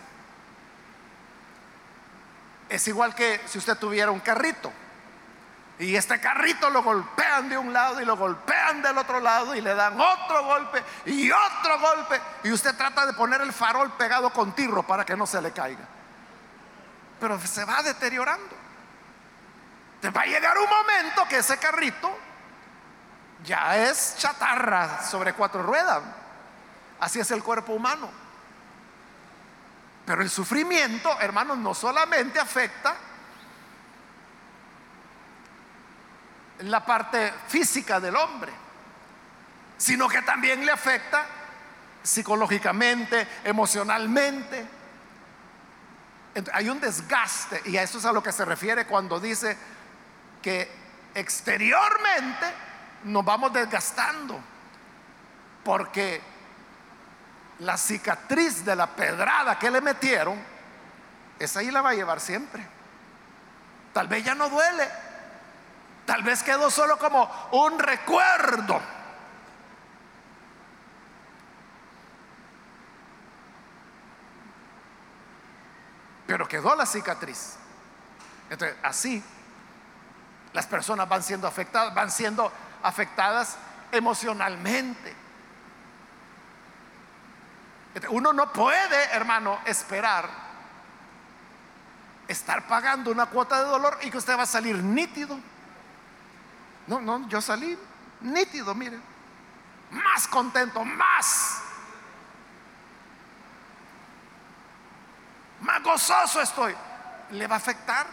Es 2.68 2.86
igual 2.86 3.16
que 3.16 3.40
si 3.46 3.58
usted 3.58 3.76
tuviera 3.76 4.12
un 4.12 4.20
carrito 4.20 4.72
y 5.78 5.96
este 5.96 6.20
carrito 6.20 6.70
lo 6.70 6.82
golpean 6.82 7.48
de 7.48 7.56
un 7.56 7.72
lado 7.72 8.00
y 8.00 8.04
lo 8.04 8.16
golpean 8.16 8.82
del 8.82 8.96
otro 8.98 9.20
lado 9.20 9.54
y 9.54 9.60
le 9.60 9.74
dan 9.74 9.98
otro 9.98 10.44
golpe 10.44 10.82
y 11.06 11.30
otro 11.30 11.80
golpe 11.80 12.20
y 12.44 12.52
usted 12.52 12.76
trata 12.76 13.06
de 13.06 13.14
poner 13.14 13.40
el 13.40 13.52
farol 13.52 13.90
pegado 13.92 14.30
con 14.30 14.52
tirro 14.52 14.82
para 14.82 15.04
que 15.04 15.16
no 15.16 15.26
se 15.26 15.40
le 15.40 15.50
caiga. 15.52 15.84
Pero 17.18 17.40
se 17.40 17.64
va 17.64 17.82
deteriorando. 17.82 18.56
Te 20.00 20.10
va 20.10 20.22
a 20.22 20.26
llegar 20.26 20.58
un 20.58 20.68
momento 20.68 21.26
que 21.28 21.38
ese 21.38 21.56
carrito 21.58 22.12
ya 23.44 23.76
es 23.76 24.16
chatarra 24.18 25.02
sobre 25.02 25.32
cuatro 25.32 25.62
ruedas. 25.62 26.02
Así 27.00 27.20
es 27.20 27.30
el 27.30 27.42
cuerpo 27.42 27.72
humano. 27.72 28.10
Pero 30.04 30.22
el 30.22 30.30
sufrimiento, 30.30 31.16
hermanos, 31.20 31.58
no 31.58 31.74
solamente 31.74 32.40
afecta 32.40 32.96
la 36.70 36.84
parte 36.84 37.32
física 37.48 37.98
del 38.00 38.16
hombre, 38.16 38.52
sino 39.76 40.08
que 40.08 40.22
también 40.22 40.64
le 40.64 40.72
afecta 40.72 41.26
psicológicamente, 42.02 43.26
emocionalmente. 43.44 44.66
hay 46.52 46.68
un 46.68 46.80
desgaste, 46.80 47.62
y 47.66 47.76
a 47.76 47.82
eso 47.82 47.98
es 47.98 48.04
a 48.04 48.12
lo 48.12 48.22
que 48.22 48.32
se 48.32 48.44
refiere 48.44 48.86
cuando 48.86 49.20
dice 49.20 49.56
que 50.40 50.70
exteriormente 51.14 52.46
nos 53.04 53.24
vamos 53.24 53.52
desgastando, 53.52 54.40
porque 55.64 56.20
la 57.60 57.76
cicatriz 57.76 58.64
de 58.64 58.74
la 58.74 58.88
pedrada 58.88 59.58
que 59.58 59.70
le 59.70 59.80
metieron, 59.80 60.40
esa 61.38 61.60
ahí 61.60 61.70
la 61.70 61.82
va 61.82 61.90
a 61.90 61.94
llevar 61.94 62.20
siempre. 62.20 62.66
Tal 63.92 64.08
vez 64.08 64.24
ya 64.24 64.34
no 64.34 64.48
duele, 64.48 64.88
tal 66.06 66.22
vez 66.22 66.42
quedó 66.42 66.70
solo 66.70 66.98
como 66.98 67.30
un 67.52 67.78
recuerdo. 67.78 68.80
Pero 76.26 76.48
quedó 76.48 76.74
la 76.74 76.86
cicatriz. 76.86 77.56
Entonces, 78.48 78.76
así 78.82 79.22
las 80.52 80.66
personas 80.66 81.08
van 81.08 81.22
siendo 81.22 81.46
afectadas, 81.46 81.94
van 81.94 82.10
siendo 82.10 82.52
afectadas 82.82 83.56
emocionalmente. 83.90 85.16
Uno 88.08 88.32
no 88.32 88.52
puede, 88.52 89.04
hermano, 89.12 89.58
esperar 89.66 90.28
estar 92.28 92.66
pagando 92.66 93.10
una 93.10 93.26
cuota 93.26 93.58
de 93.62 93.68
dolor 93.68 93.98
y 94.02 94.10
que 94.10 94.18
usted 94.18 94.36
va 94.36 94.42
a 94.42 94.46
salir 94.46 94.76
nítido. 94.82 95.38
No, 96.92 97.00
no, 97.00 97.26
yo 97.28 97.40
salí 97.40 97.78
nítido, 98.20 98.74
mire. 98.74 99.00
Más 99.90 100.28
contento, 100.28 100.84
más. 100.84 101.62
Más 105.62 105.82
gozoso 105.82 106.42
estoy. 106.42 106.74
¿Le 107.30 107.46
va 107.46 107.54
a 107.54 107.58
afectar? 107.58 108.06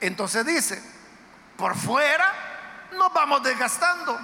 Entonces 0.00 0.44
dice, 0.44 0.82
por 1.56 1.74
fuera 1.74 2.30
nos 2.92 3.10
vamos 3.14 3.42
desgastando. 3.42 4.18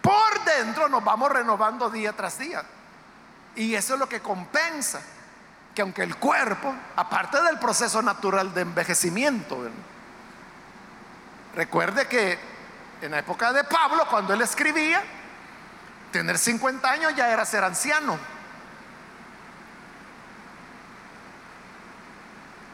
Por 0.00 0.40
adentro 0.40 0.88
nos 0.88 1.04
vamos 1.04 1.30
renovando 1.30 1.90
día 1.90 2.14
tras 2.14 2.38
día. 2.38 2.64
Y 3.56 3.74
eso 3.74 3.92
es 3.92 4.00
lo 4.00 4.08
que 4.08 4.20
compensa 4.22 5.02
que 5.78 5.82
aunque 5.82 6.02
el 6.02 6.16
cuerpo, 6.16 6.74
aparte 6.96 7.40
del 7.40 7.56
proceso 7.60 8.02
natural 8.02 8.52
de 8.52 8.62
envejecimiento, 8.62 9.70
recuerde 11.54 12.08
que 12.08 12.36
en 13.00 13.12
la 13.12 13.20
época 13.20 13.52
de 13.52 13.62
Pablo, 13.62 14.04
cuando 14.10 14.34
él 14.34 14.40
escribía, 14.40 15.00
tener 16.10 16.36
50 16.36 16.90
años 16.90 17.14
ya 17.14 17.32
era 17.32 17.44
ser 17.44 17.62
anciano. 17.62 18.18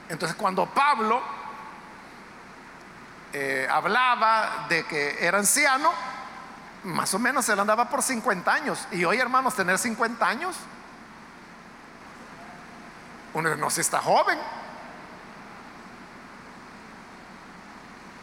Entonces 0.09 0.35
cuando 0.35 0.65
Pablo 0.65 1.21
eh, 3.35 3.69
hablaba 3.71 4.65
de 4.71 4.87
que 4.87 5.27
era 5.27 5.37
anciano, 5.37 5.93
más 6.85 7.13
o 7.13 7.19
menos 7.19 7.47
él 7.51 7.61
andaba 7.61 7.87
por 7.91 8.03
50 8.03 8.51
años. 8.51 8.89
Y 8.93 9.05
hoy, 9.05 9.19
hermanos, 9.19 9.55
tener 9.55 9.77
50 9.77 10.27
años, 10.27 10.57
uno 13.35 13.55
no 13.57 13.69
se 13.71 13.81
está 13.81 14.01
joven. 14.01 14.39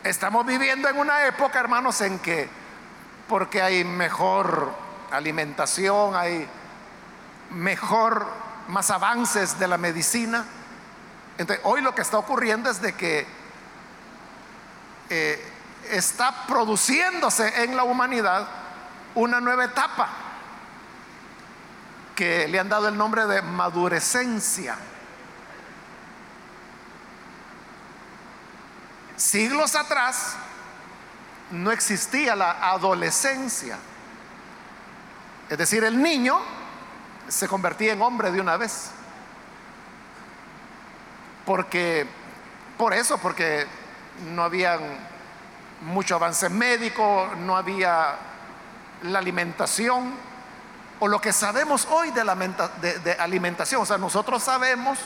Estamos 0.03 0.45
viviendo 0.45 0.89
en 0.89 0.97
una 0.97 1.25
época, 1.27 1.59
hermanos, 1.59 2.01
en 2.01 2.17
que, 2.19 2.49
porque 3.27 3.61
hay 3.61 3.83
mejor 3.83 4.73
alimentación, 5.11 6.15
hay 6.15 6.47
mejor, 7.51 8.27
más 8.67 8.89
avances 8.89 9.59
de 9.59 9.67
la 9.67 9.77
medicina. 9.77 10.45
Entonces, 11.37 11.63
hoy 11.65 11.81
lo 11.81 11.93
que 11.93 12.01
está 12.01 12.17
ocurriendo 12.17 12.69
es 12.69 12.81
de 12.81 12.93
que 12.93 13.27
eh, 15.09 15.51
está 15.89 16.45
produciéndose 16.47 17.63
en 17.63 17.75
la 17.75 17.83
humanidad 17.83 18.47
una 19.13 19.41
nueva 19.41 19.65
etapa 19.65 20.09
que 22.15 22.47
le 22.47 22.59
han 22.59 22.69
dado 22.69 22.87
el 22.87 22.97
nombre 22.97 23.25
de 23.25 23.41
madurecencia. 23.41 24.77
Siglos 29.21 29.75
atrás 29.75 30.33
no 31.51 31.71
existía 31.71 32.35
la 32.35 32.71
adolescencia. 32.71 33.77
Es 35.47 35.57
decir, 35.59 35.83
el 35.83 36.01
niño 36.01 36.39
se 37.27 37.47
convertía 37.47 37.93
en 37.93 38.01
hombre 38.01 38.31
de 38.31 38.41
una 38.41 38.57
vez. 38.57 38.89
Porque, 41.45 42.07
por 42.79 42.95
eso, 42.95 43.19
porque 43.19 43.67
no 44.33 44.43
habían 44.43 44.79
mucho 45.81 46.15
avance 46.15 46.49
médico, 46.49 47.29
no 47.41 47.55
había 47.55 48.15
la 49.03 49.19
alimentación 49.19 50.15
o 50.99 51.07
lo 51.07 51.21
que 51.21 51.31
sabemos 51.31 51.87
hoy 51.91 52.09
de, 52.09 52.25
la, 52.25 52.35
de, 52.35 53.13
alimentación. 53.19 53.83
O 53.83 53.85
sea, 53.85 53.99
nosotros 53.99 54.41
sabemos 54.41 54.97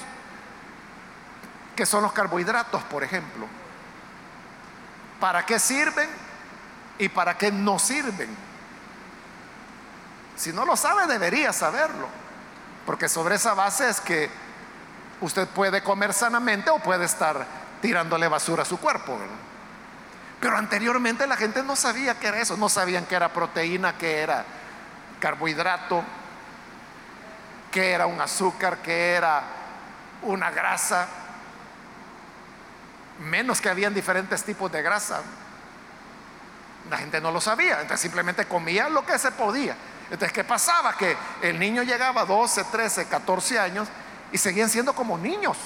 que 1.75 1.85
son 1.85 2.01
los 2.01 2.13
carbohidratos, 2.13 2.81
por 2.83 3.03
ejemplo. 3.03 3.64
¿Para 5.19 5.45
qué 5.45 5.59
sirven 5.59 6.09
y 6.97 7.09
para 7.09 7.37
qué 7.37 7.51
no 7.51 7.79
sirven? 7.79 8.35
Si 10.35 10.51
no 10.51 10.65
lo 10.65 10.75
sabe, 10.75 11.07
debería 11.07 11.53
saberlo. 11.53 12.07
Porque 12.85 13.09
sobre 13.09 13.35
esa 13.35 13.53
base 13.53 13.89
es 13.89 14.01
que 14.01 14.29
usted 15.21 15.47
puede 15.47 15.81
comer 15.81 16.13
sanamente 16.13 16.69
o 16.69 16.79
puede 16.79 17.05
estar 17.05 17.45
tirándole 17.81 18.27
basura 18.27 18.63
a 18.63 18.65
su 18.65 18.79
cuerpo. 18.79 19.17
Pero 20.39 20.57
anteriormente 20.57 21.25
la 21.25 21.37
gente 21.37 21.63
no 21.63 21.75
sabía 21.75 22.19
qué 22.19 22.27
era 22.27 22.39
eso, 22.39 22.57
no 22.57 22.69
sabían 22.69 23.05
qué 23.05 23.15
era 23.15 23.29
proteína, 23.29 23.97
qué 23.97 24.19
era 24.19 24.45
carbohidrato, 25.19 26.03
qué 27.71 27.91
era 27.91 28.05
un 28.05 28.19
azúcar, 28.21 28.79
qué 28.83 29.13
era 29.13 29.41
una 30.21 30.51
grasa, 30.51 31.07
menos 33.19 33.61
que 33.61 33.69
habían 33.69 33.93
diferentes 33.93 34.43
tipos 34.43 34.71
de 34.71 34.81
grasa. 34.81 35.21
La 36.89 36.97
gente 36.97 37.19
no 37.19 37.31
lo 37.31 37.41
sabía, 37.41 37.81
entonces 37.81 38.01
simplemente 38.01 38.45
comía 38.45 38.89
lo 38.89 39.05
que 39.05 39.17
se 39.17 39.31
podía. 39.31 39.75
Entonces, 40.05 40.31
¿qué 40.31 40.43
pasaba? 40.43 40.93
Que 40.93 41.17
el 41.41 41.57
niño 41.57 41.81
llegaba 41.83 42.21
a 42.21 42.25
12, 42.25 42.65
13, 42.65 43.07
14 43.07 43.59
años 43.59 43.87
y 44.31 44.37
seguían 44.37 44.69
siendo 44.69 44.93
como 44.93 45.17
niños. 45.17 45.57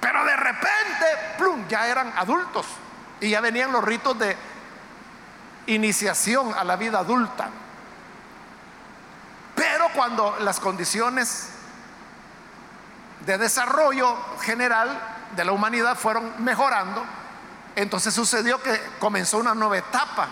Pero 0.00 0.24
de 0.24 0.36
repente, 0.36 1.06
plum, 1.38 1.66
ya 1.68 1.86
eran 1.86 2.12
adultos. 2.16 2.66
Y 3.20 3.30
ya 3.30 3.40
venían 3.40 3.70
los 3.72 3.84
ritos 3.84 4.18
de 4.18 4.36
iniciación 5.66 6.54
a 6.54 6.64
la 6.64 6.76
vida 6.76 7.00
adulta. 7.00 7.50
Pero 9.54 9.88
cuando 9.94 10.36
las 10.40 10.58
condiciones 10.58 11.50
de 13.24 13.38
desarrollo 13.38 14.16
general 14.40 15.13
de 15.34 15.44
la 15.44 15.52
humanidad 15.52 15.96
fueron 15.96 16.42
mejorando, 16.42 17.04
entonces 17.76 18.14
sucedió 18.14 18.62
que 18.62 18.80
comenzó 18.98 19.38
una 19.38 19.54
nueva 19.54 19.78
etapa, 19.78 20.28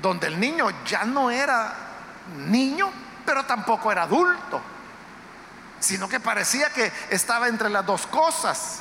donde 0.00 0.26
el 0.26 0.40
niño 0.40 0.68
ya 0.84 1.04
no 1.04 1.30
era 1.30 1.72
niño, 2.36 2.90
pero 3.24 3.44
tampoco 3.44 3.92
era 3.92 4.02
adulto, 4.02 4.60
sino 5.80 6.08
que 6.08 6.20
parecía 6.20 6.70
que 6.70 6.92
estaba 7.10 7.48
entre 7.48 7.68
las 7.68 7.84
dos 7.84 8.06
cosas. 8.06 8.80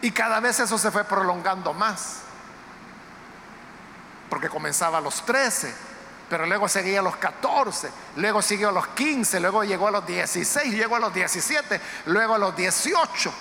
Y 0.00 0.10
cada 0.10 0.40
vez 0.40 0.60
eso 0.60 0.78
se 0.78 0.90
fue 0.90 1.04
prolongando 1.04 1.74
más. 1.74 2.20
Porque 4.30 4.48
comenzaba 4.48 4.98
a 4.98 5.00
los 5.00 5.24
13, 5.24 5.74
pero 6.28 6.46
luego 6.46 6.68
seguía 6.68 7.00
a 7.00 7.02
los 7.02 7.16
14, 7.16 7.90
luego 8.16 8.42
siguió 8.42 8.68
a 8.68 8.72
los 8.72 8.88
15, 8.88 9.40
luego 9.40 9.64
llegó 9.64 9.88
a 9.88 9.90
los 9.90 10.06
16, 10.06 10.74
llegó 10.74 10.96
a 10.96 11.00
los 11.00 11.14
17, 11.14 11.80
luego 12.06 12.34
a 12.34 12.38
los 12.38 12.54
18. 12.54 13.32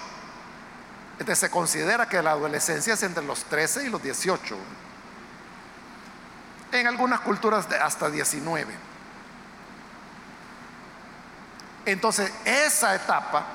Entonces 1.20 1.40
se 1.40 1.50
considera 1.50 2.08
que 2.08 2.22
la 2.22 2.32
adolescencia 2.32 2.94
es 2.94 3.04
entre 3.04 3.24
los 3.24 3.44
13 3.46 3.86
y 3.86 3.90
los 3.90 4.02
18. 4.02 4.56
En 6.72 6.88
algunas 6.88 7.20
culturas 7.22 7.68
hasta 7.82 8.10
19. 8.10 8.74
Entonces 11.86 12.32
esa 12.46 12.96
etapa 12.96 13.46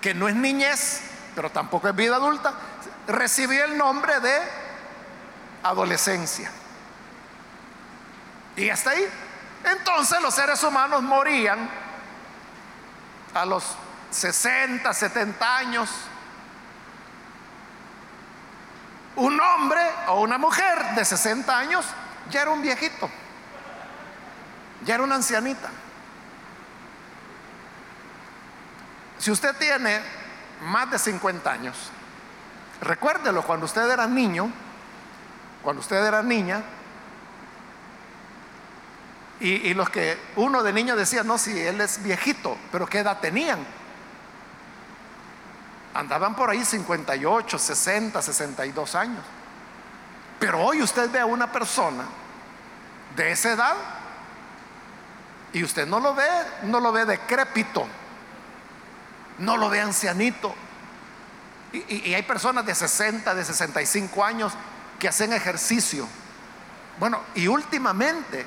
que 0.00 0.14
no 0.14 0.28
es 0.28 0.34
niñez, 0.34 1.00
pero 1.34 1.50
tampoco 1.50 1.88
es 1.88 1.94
vida 1.94 2.16
adulta, 2.16 2.54
recibió 3.06 3.64
el 3.64 3.76
nombre 3.76 4.18
de 4.20 4.38
adolescencia. 5.62 6.50
Y 8.58 8.68
hasta 8.70 8.90
ahí. 8.90 9.08
Entonces 9.64 10.20
los 10.20 10.34
seres 10.34 10.62
humanos 10.64 11.00
morían 11.02 11.70
a 13.32 13.44
los 13.44 13.64
60, 14.10 14.92
70 14.92 15.56
años. 15.56 15.88
Un 19.14 19.40
hombre 19.40 19.80
o 20.08 20.20
una 20.20 20.38
mujer 20.38 20.94
de 20.96 21.04
60 21.04 21.56
años 21.56 21.86
ya 22.30 22.42
era 22.42 22.50
un 22.50 22.60
viejito, 22.60 23.08
ya 24.84 24.94
era 24.94 25.04
una 25.04 25.16
ancianita. 25.16 25.68
Si 29.18 29.30
usted 29.30 29.56
tiene 29.56 30.00
más 30.62 30.90
de 30.90 30.98
50 30.98 31.50
años, 31.50 31.76
recuérdelo 32.80 33.42
cuando 33.42 33.66
usted 33.66 33.88
era 33.90 34.06
niño, 34.06 34.50
cuando 35.62 35.80
usted 35.80 36.04
era 36.04 36.22
niña, 36.22 36.62
y, 39.40 39.72
los 39.74 39.88
que 39.90 40.18
uno 40.36 40.62
de 40.62 40.72
niño 40.72 40.96
decía, 40.96 41.22
no, 41.22 41.38
si 41.38 41.58
él 41.58 41.80
es 41.80 42.02
viejito, 42.02 42.56
pero 42.72 42.86
¿qué 42.86 42.98
edad 42.98 43.20
tenían? 43.20 43.64
Andaban 45.94 46.34
por 46.34 46.50
ahí 46.50 46.64
58, 46.64 47.58
60, 47.58 48.20
62 48.20 48.94
años. 48.94 49.24
Pero 50.40 50.60
hoy 50.60 50.82
usted 50.82 51.10
ve 51.10 51.20
a 51.20 51.26
una 51.26 51.50
persona 51.52 52.04
de 53.16 53.32
esa 53.32 53.52
edad 53.52 53.74
y 55.52 55.62
usted 55.62 55.86
no 55.86 56.00
lo 56.00 56.14
ve, 56.14 56.28
no 56.64 56.80
lo 56.80 56.92
ve 56.92 57.04
decrépito 57.04 57.86
no 59.38 59.56
lo 59.56 59.68
ve 59.68 59.80
ancianito. 59.80 60.54
Y, 61.72 62.14
hay 62.14 62.22
personas 62.22 62.64
de 62.64 62.74
60, 62.74 63.34
de 63.34 63.44
65 63.44 64.24
años 64.24 64.52
que 64.98 65.08
hacen 65.08 65.32
ejercicio. 65.32 66.08
Bueno, 66.98 67.20
y 67.34 67.46
últimamente, 67.46 68.46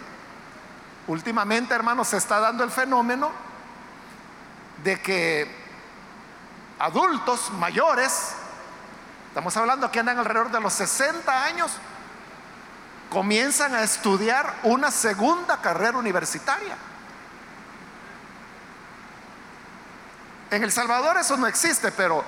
últimamente, 1.08 1.74
hermanos, 1.74 2.10
se 2.10 2.18
está 2.18 2.40
dando 2.40 2.64
el 2.64 2.72
fenómeno 2.72 3.32
de 4.84 5.00
que 5.02 5.62
adultos 6.80 7.52
mayores, 7.52 8.34
estamos 9.28 9.56
hablando 9.58 9.92
que 9.92 10.00
andan 10.00 10.18
alrededor 10.18 10.52
de 10.52 10.60
los 10.60 10.74
60 10.74 11.46
años, 11.46 11.72
comienzan 13.10 13.76
a 13.76 13.84
estudiar 13.84 14.60
una 14.64 14.90
segunda 14.90 15.62
carrera 15.62 15.98
universitaria. 15.98 16.76
En 20.50 20.64
El 20.64 20.72
Salvador 20.72 21.18
eso 21.18 21.38
no 21.38 21.48
existe, 21.48 21.92
pero 21.92 22.24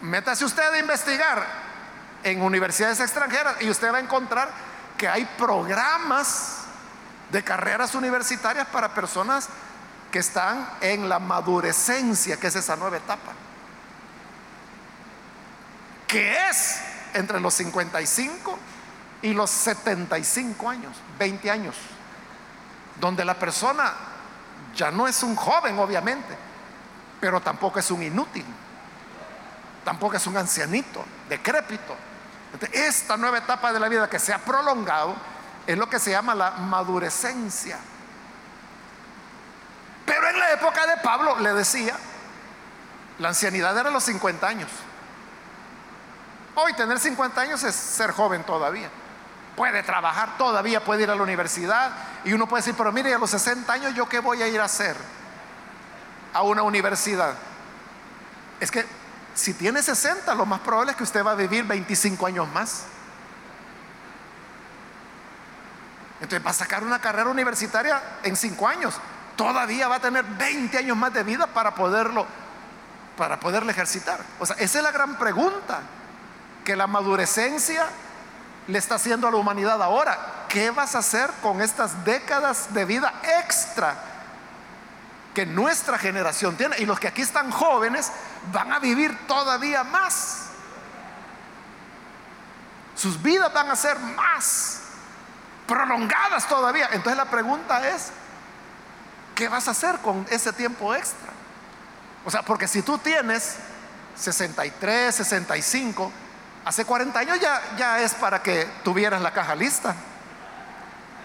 métase 0.00 0.44
usted 0.44 0.72
a 0.72 0.78
investigar 0.78 1.44
en 2.22 2.40
universidades 2.40 3.00
extranjeras 3.00 3.60
y 3.60 3.68
usted 3.68 3.92
va 3.92 3.98
a 3.98 4.00
encontrar 4.00 4.50
que 4.96 5.08
hay 5.08 5.24
programas 5.36 6.63
de 7.34 7.42
carreras 7.42 7.96
universitarias 7.96 8.64
para 8.68 8.94
personas 8.94 9.48
que 10.12 10.20
están 10.20 10.70
en 10.80 11.08
la 11.08 11.18
madurecencia, 11.18 12.36
que 12.36 12.46
es 12.46 12.54
esa 12.54 12.76
nueva 12.76 12.98
etapa, 12.98 13.32
que 16.06 16.48
es 16.48 16.78
entre 17.12 17.40
los 17.40 17.52
55 17.54 18.56
y 19.22 19.34
los 19.34 19.50
75 19.50 20.68
años, 20.70 20.96
20 21.18 21.50
años, 21.50 21.74
donde 23.00 23.24
la 23.24 23.34
persona 23.34 23.92
ya 24.76 24.92
no 24.92 25.08
es 25.08 25.20
un 25.24 25.34
joven, 25.34 25.76
obviamente, 25.80 26.38
pero 27.20 27.40
tampoco 27.40 27.80
es 27.80 27.90
un 27.90 28.04
inútil, 28.04 28.46
tampoco 29.84 30.14
es 30.14 30.26
un 30.28 30.36
ancianito, 30.36 31.04
decrépito. 31.28 31.96
Esta 32.70 33.16
nueva 33.16 33.38
etapa 33.38 33.72
de 33.72 33.80
la 33.80 33.88
vida 33.88 34.08
que 34.08 34.20
se 34.20 34.32
ha 34.32 34.38
prolongado 34.38 35.33
es 35.66 35.78
lo 35.78 35.88
que 35.88 35.98
se 35.98 36.10
llama 36.10 36.34
la 36.34 36.52
madurecencia. 36.52 37.78
Pero 40.04 40.28
en 40.28 40.38
la 40.38 40.52
época 40.52 40.86
de 40.86 40.96
Pablo 40.98 41.38
le 41.40 41.52
decía, 41.54 41.96
la 43.18 43.28
ancianidad 43.28 43.76
era 43.76 43.90
los 43.90 44.04
50 44.04 44.46
años. 44.46 44.70
Hoy 46.56 46.72
tener 46.74 46.98
50 46.98 47.40
años 47.40 47.62
es 47.64 47.74
ser 47.74 48.12
joven 48.12 48.44
todavía. 48.44 48.88
Puede 49.56 49.82
trabajar 49.82 50.36
todavía, 50.36 50.84
puede 50.84 51.04
ir 51.04 51.10
a 51.10 51.14
la 51.14 51.22
universidad 51.22 51.92
y 52.24 52.32
uno 52.32 52.46
puede 52.46 52.62
decir, 52.62 52.74
pero 52.76 52.92
mire, 52.92 53.14
a 53.14 53.18
los 53.18 53.30
60 53.30 53.72
años 53.72 53.94
yo 53.94 54.08
qué 54.08 54.18
voy 54.18 54.42
a 54.42 54.48
ir 54.48 54.60
a 54.60 54.64
hacer 54.64 54.96
a 56.32 56.42
una 56.42 56.62
universidad. 56.62 57.34
Es 58.60 58.70
que 58.70 58.84
si 59.34 59.54
tiene 59.54 59.82
60, 59.82 60.34
lo 60.34 60.46
más 60.46 60.60
probable 60.60 60.92
es 60.92 60.96
que 60.96 61.04
usted 61.04 61.24
va 61.24 61.32
a 61.32 61.36
vivir 61.36 61.64
25 61.64 62.26
años 62.26 62.48
más. 62.52 62.84
Entonces 66.24 66.44
va 66.44 66.50
a 66.50 66.54
sacar 66.54 66.82
una 66.82 66.98
carrera 66.98 67.28
universitaria 67.28 68.02
en 68.22 68.34
5 68.34 68.66
años. 68.66 68.94
Todavía 69.36 69.88
va 69.88 69.96
a 69.96 70.00
tener 70.00 70.24
20 70.24 70.78
años 70.78 70.96
más 70.96 71.12
de 71.12 71.22
vida 71.22 71.46
para 71.46 71.74
poderlo 71.74 72.26
para 73.16 73.38
poderle 73.38 73.70
ejercitar. 73.70 74.18
O 74.40 74.46
sea, 74.46 74.56
esa 74.56 74.78
es 74.78 74.82
la 74.82 74.90
gran 74.90 75.16
pregunta 75.16 75.80
que 76.64 76.74
la 76.74 76.88
madurecencia 76.88 77.86
le 78.66 78.78
está 78.78 78.96
haciendo 78.96 79.28
a 79.28 79.30
la 79.30 79.36
humanidad 79.36 79.80
ahora. 79.80 80.46
¿Qué 80.48 80.70
vas 80.70 80.96
a 80.96 80.98
hacer 80.98 81.30
con 81.40 81.60
estas 81.60 82.04
décadas 82.04 82.74
de 82.74 82.84
vida 82.84 83.12
extra 83.38 83.94
que 85.32 85.46
nuestra 85.46 85.96
generación 85.98 86.56
tiene? 86.56 86.76
Y 86.78 86.86
los 86.86 86.98
que 86.98 87.06
aquí 87.06 87.22
están 87.22 87.52
jóvenes 87.52 88.10
van 88.50 88.72
a 88.72 88.80
vivir 88.80 89.16
todavía 89.28 89.84
más. 89.84 90.46
Sus 92.96 93.22
vidas 93.22 93.52
van 93.52 93.70
a 93.70 93.76
ser 93.76 93.96
más 94.00 94.80
prolongadas 95.66 96.48
todavía. 96.48 96.88
Entonces 96.92 97.16
la 97.16 97.30
pregunta 97.30 97.88
es, 97.88 98.10
¿qué 99.34 99.48
vas 99.48 99.68
a 99.68 99.72
hacer 99.72 99.98
con 99.98 100.26
ese 100.30 100.52
tiempo 100.52 100.94
extra? 100.94 101.30
O 102.24 102.30
sea, 102.30 102.42
porque 102.42 102.66
si 102.68 102.82
tú 102.82 102.98
tienes 102.98 103.56
63, 104.16 105.14
65, 105.14 106.12
hace 106.64 106.84
40 106.84 107.18
años 107.18 107.40
ya, 107.40 107.60
ya 107.76 108.00
es 108.00 108.14
para 108.14 108.42
que 108.42 108.66
tuvieras 108.82 109.20
la 109.20 109.32
caja 109.32 109.54
lista. 109.54 109.94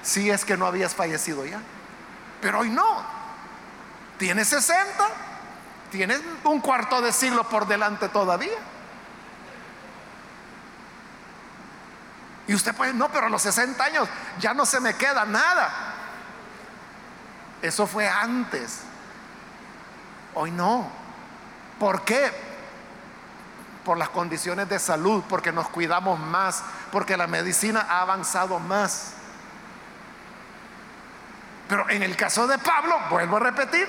Si 0.02 0.30
es 0.30 0.46
que 0.46 0.58
no 0.58 0.66
habías 0.66 0.96
fallecido 0.96 1.46
ya. 1.46 1.60
Pero 2.42 2.60
hoy 2.60 2.70
no. 2.70 3.20
Tienes 4.18 4.50
60, 4.50 5.08
tienes 5.92 6.22
un 6.44 6.60
cuarto 6.60 7.02
de 7.02 7.14
siglo 7.14 7.48
por 7.48 7.68
delante 7.68 8.10
todavía. 8.10 8.58
Y 12.50 12.56
usted 12.56 12.74
puede, 12.74 12.96
no, 12.96 13.10
pero 13.10 13.28
a 13.28 13.30
los 13.30 13.44
60 13.44 13.84
años 13.84 14.10
ya 14.40 14.56
no 14.56 14.66
se 14.66 14.80
me 14.80 14.96
queda 14.96 15.24
nada. 15.24 15.70
Eso 17.62 17.86
fue 17.86 18.10
antes. 18.10 18.80
Hoy 20.34 20.50
no. 20.50 20.90
¿Por 21.78 22.04
qué? 22.06 22.32
Por 23.86 24.00
las 24.00 24.10
condiciones 24.10 24.68
de 24.68 24.80
salud, 24.80 25.24
porque 25.30 25.52
nos 25.52 25.70
cuidamos 25.70 26.20
más, 26.20 26.64
porque 26.92 27.18
la 27.18 27.28
medicina 27.28 27.86
ha 27.88 28.02
avanzado 28.02 28.58
más. 28.58 29.12
Pero 31.68 31.88
en 31.88 32.02
el 32.02 32.18
caso 32.18 32.48
de 32.48 32.58
Pablo, 32.58 33.00
vuelvo 33.12 33.38
a 33.38 33.42
repetir, 33.42 33.88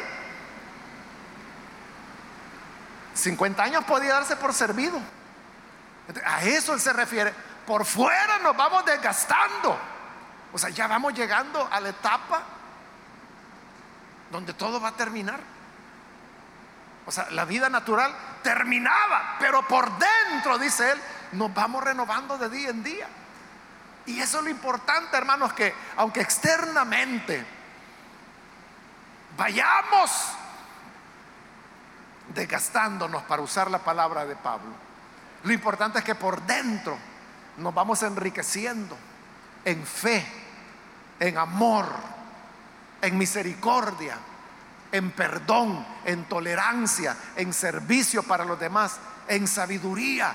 50 3.14 3.62
años 3.62 3.84
podía 3.84 4.12
darse 4.12 4.36
por 4.36 4.52
servido. 4.52 5.00
A 6.26 6.42
eso 6.42 6.74
él 6.74 6.80
se 6.82 6.92
refiere. 6.92 7.32
Por 7.66 7.84
fuera 7.84 8.38
nos 8.38 8.56
vamos 8.56 8.84
desgastando. 8.84 9.78
O 10.52 10.58
sea, 10.58 10.70
ya 10.70 10.86
vamos 10.86 11.14
llegando 11.14 11.68
a 11.70 11.80
la 11.80 11.90
etapa 11.90 12.42
donde 14.30 14.54
todo 14.54 14.80
va 14.80 14.88
a 14.88 14.92
terminar. 14.92 15.40
O 17.06 17.12
sea, 17.12 17.30
la 17.30 17.44
vida 17.44 17.68
natural 17.68 18.14
terminaba, 18.42 19.36
pero 19.38 19.66
por 19.66 19.90
dentro, 19.98 20.58
dice 20.58 20.92
él, 20.92 21.00
nos 21.32 21.52
vamos 21.52 21.82
renovando 21.82 22.38
de 22.38 22.48
día 22.48 22.70
en 22.70 22.82
día. 22.82 23.08
Y 24.06 24.20
eso 24.20 24.38
es 24.38 24.44
lo 24.44 24.50
importante, 24.50 25.16
hermanos, 25.16 25.52
que 25.52 25.74
aunque 25.96 26.20
externamente 26.20 27.44
vayamos 29.36 30.10
desgastándonos 32.28 33.22
para 33.24 33.42
usar 33.42 33.70
la 33.70 33.78
palabra 33.78 34.24
de 34.24 34.36
Pablo, 34.36 34.72
lo 35.42 35.52
importante 35.52 35.98
es 35.98 36.04
que 36.04 36.14
por 36.14 36.42
dentro 36.42 36.98
nos 37.60 37.74
vamos 37.74 38.02
enriqueciendo 38.02 38.96
en 39.64 39.86
fe, 39.86 40.24
en 41.18 41.38
amor, 41.38 41.86
en 43.02 43.18
misericordia, 43.18 44.16
en 44.92 45.10
perdón, 45.12 45.86
en 46.04 46.24
tolerancia, 46.24 47.16
en 47.36 47.52
servicio 47.52 48.22
para 48.22 48.44
los 48.44 48.58
demás, 48.58 48.98
en 49.28 49.46
sabiduría. 49.46 50.34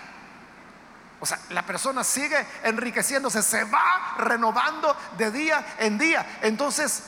O 1.19 1.25
sea, 1.25 1.39
la 1.49 1.65
persona 1.65 2.03
sigue 2.03 2.45
enriqueciéndose, 2.63 3.41
se 3.41 3.63
va 3.63 4.15
renovando 4.17 4.95
de 5.17 5.31
día 5.31 5.65
en 5.79 5.97
día. 5.97 6.39
Entonces, 6.41 7.03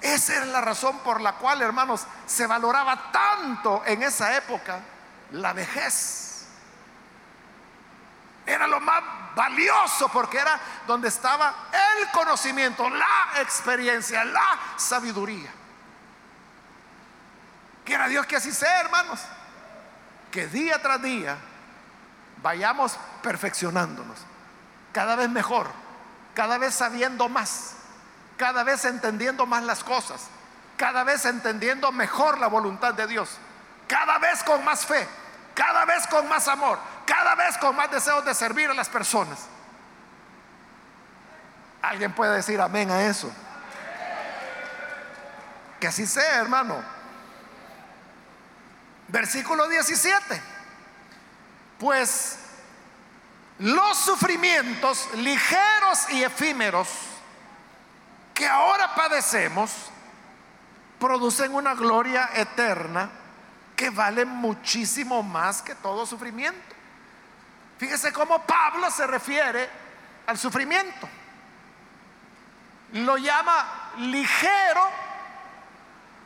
esa 0.00 0.40
es 0.40 0.46
la 0.48 0.60
razón 0.60 0.98
por 1.00 1.20
la 1.20 1.34
cual, 1.34 1.62
hermanos, 1.62 2.06
se 2.26 2.46
valoraba 2.46 3.12
tanto 3.12 3.82
en 3.86 4.02
esa 4.02 4.36
época 4.36 4.80
la 5.32 5.52
vejez. 5.52 6.29
Era 8.50 8.66
lo 8.66 8.80
más 8.80 9.00
valioso 9.36 10.08
porque 10.08 10.38
era 10.38 10.58
donde 10.84 11.06
estaba 11.06 11.54
el 11.72 12.10
conocimiento, 12.10 12.90
la 12.90 13.40
experiencia, 13.40 14.24
la 14.24 14.58
sabiduría. 14.76 15.50
Quiera 17.84 18.08
Dios 18.08 18.26
que 18.26 18.34
así 18.34 18.50
sea, 18.50 18.80
hermanos. 18.80 19.20
Que 20.32 20.48
día 20.48 20.82
tras 20.82 21.00
día 21.00 21.38
vayamos 22.42 22.96
perfeccionándonos, 23.22 24.18
cada 24.92 25.14
vez 25.14 25.28
mejor, 25.28 25.68
cada 26.34 26.58
vez 26.58 26.74
sabiendo 26.74 27.28
más, 27.28 27.74
cada 28.36 28.64
vez 28.64 28.84
entendiendo 28.84 29.46
más 29.46 29.62
las 29.62 29.84
cosas, 29.84 30.26
cada 30.76 31.04
vez 31.04 31.24
entendiendo 31.24 31.92
mejor 31.92 32.38
la 32.38 32.48
voluntad 32.48 32.94
de 32.94 33.06
Dios, 33.06 33.30
cada 33.86 34.18
vez 34.18 34.42
con 34.42 34.64
más 34.64 34.86
fe, 34.86 35.06
cada 35.54 35.84
vez 35.84 36.06
con 36.06 36.28
más 36.28 36.48
amor, 36.48 36.78
cada 37.10 37.34
vez 37.34 37.58
con 37.58 37.74
más 37.74 37.90
deseos 37.90 38.24
de 38.24 38.32
servir 38.34 38.70
a 38.70 38.74
las 38.74 38.88
personas. 38.88 39.40
¿Alguien 41.82 42.12
puede 42.12 42.36
decir 42.36 42.60
amén 42.60 42.88
a 42.88 43.02
eso? 43.02 43.28
Que 45.80 45.88
así 45.88 46.06
sea, 46.06 46.36
hermano. 46.36 46.80
Versículo 49.08 49.66
17. 49.66 50.40
Pues 51.80 52.38
los 53.58 53.98
sufrimientos 53.98 55.08
ligeros 55.14 56.10
y 56.10 56.22
efímeros 56.22 56.88
que 58.34 58.46
ahora 58.46 58.94
padecemos 58.94 59.72
producen 61.00 61.56
una 61.56 61.74
gloria 61.74 62.30
eterna 62.34 63.10
que 63.74 63.90
vale 63.90 64.24
muchísimo 64.24 65.24
más 65.24 65.60
que 65.60 65.74
todo 65.74 66.06
sufrimiento. 66.06 66.79
Fíjese 67.80 68.12
cómo 68.12 68.42
Pablo 68.42 68.90
se 68.90 69.06
refiere 69.06 69.66
al 70.26 70.36
sufrimiento. 70.36 71.08
Lo 72.92 73.16
llama 73.16 73.92
ligero 73.96 74.90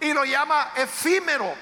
y 0.00 0.12
lo 0.12 0.24
llama 0.24 0.72
efímero. 0.74 1.55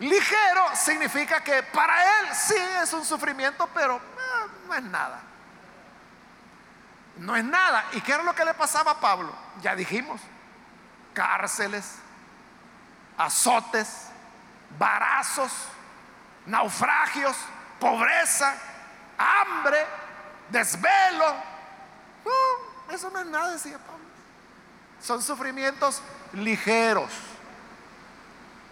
Ligero 0.00 0.76
significa 0.76 1.42
que 1.42 1.62
para 1.62 2.02
él 2.02 2.34
sí 2.34 2.54
es 2.82 2.92
un 2.92 3.06
sufrimiento, 3.06 3.66
pero 3.72 3.96
eh, 3.96 4.50
no 4.68 4.74
es 4.74 4.82
nada. 4.82 5.22
No 7.16 7.36
es 7.36 7.44
nada. 7.44 7.86
¿Y 7.92 8.02
qué 8.02 8.12
era 8.12 8.24
lo 8.24 8.34
que 8.34 8.44
le 8.44 8.52
pasaba 8.52 8.90
a 8.90 9.00
Pablo? 9.00 9.34
Ya 9.62 9.74
dijimos, 9.74 10.20
cárceles, 11.14 11.94
azotes, 13.16 14.08
barazos, 14.78 15.50
naufragios, 16.44 17.38
pobreza, 17.84 18.54
hambre, 19.18 19.76
desvelo. 20.48 21.36
eso 22.90 23.10
no 23.10 23.18
es 23.18 23.26
nada, 23.26 23.52
decía 23.52 23.76
Pablo. 23.76 24.04
Son 25.02 25.20
sufrimientos 25.20 26.00
ligeros, 26.32 27.12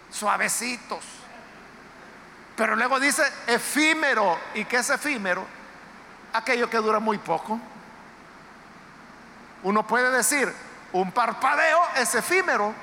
suavecitos. 0.09 1.05
Pero 2.55 2.75
luego 2.75 2.99
dice 2.99 3.21
efímero. 3.45 4.35
¿Y 4.55 4.65
qué 4.65 4.77
es 4.77 4.89
efímero? 4.89 5.45
Aquello 6.33 6.67
que 6.67 6.77
dura 6.77 6.99
muy 6.99 7.19
poco. 7.19 7.59
Uno 9.61 9.85
puede 9.85 10.09
decir, 10.09 10.51
un 10.91 11.11
parpadeo 11.11 11.79
es 11.97 12.15
efímero 12.15 12.73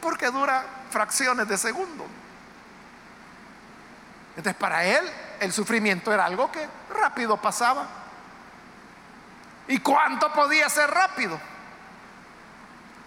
porque 0.00 0.32
dura 0.32 0.64
fracciones 0.90 1.46
de 1.46 1.56
segundo. 1.56 2.06
Entonces 4.36 4.54
para 4.54 4.84
él 4.84 5.04
el 5.40 5.52
sufrimiento 5.52 6.12
era 6.12 6.24
algo 6.24 6.50
que 6.50 6.66
rápido 6.90 7.36
pasaba. 7.36 7.86
¿Y 9.68 9.78
cuánto 9.78 10.32
podía 10.32 10.68
ser 10.68 10.90
rápido? 10.90 11.40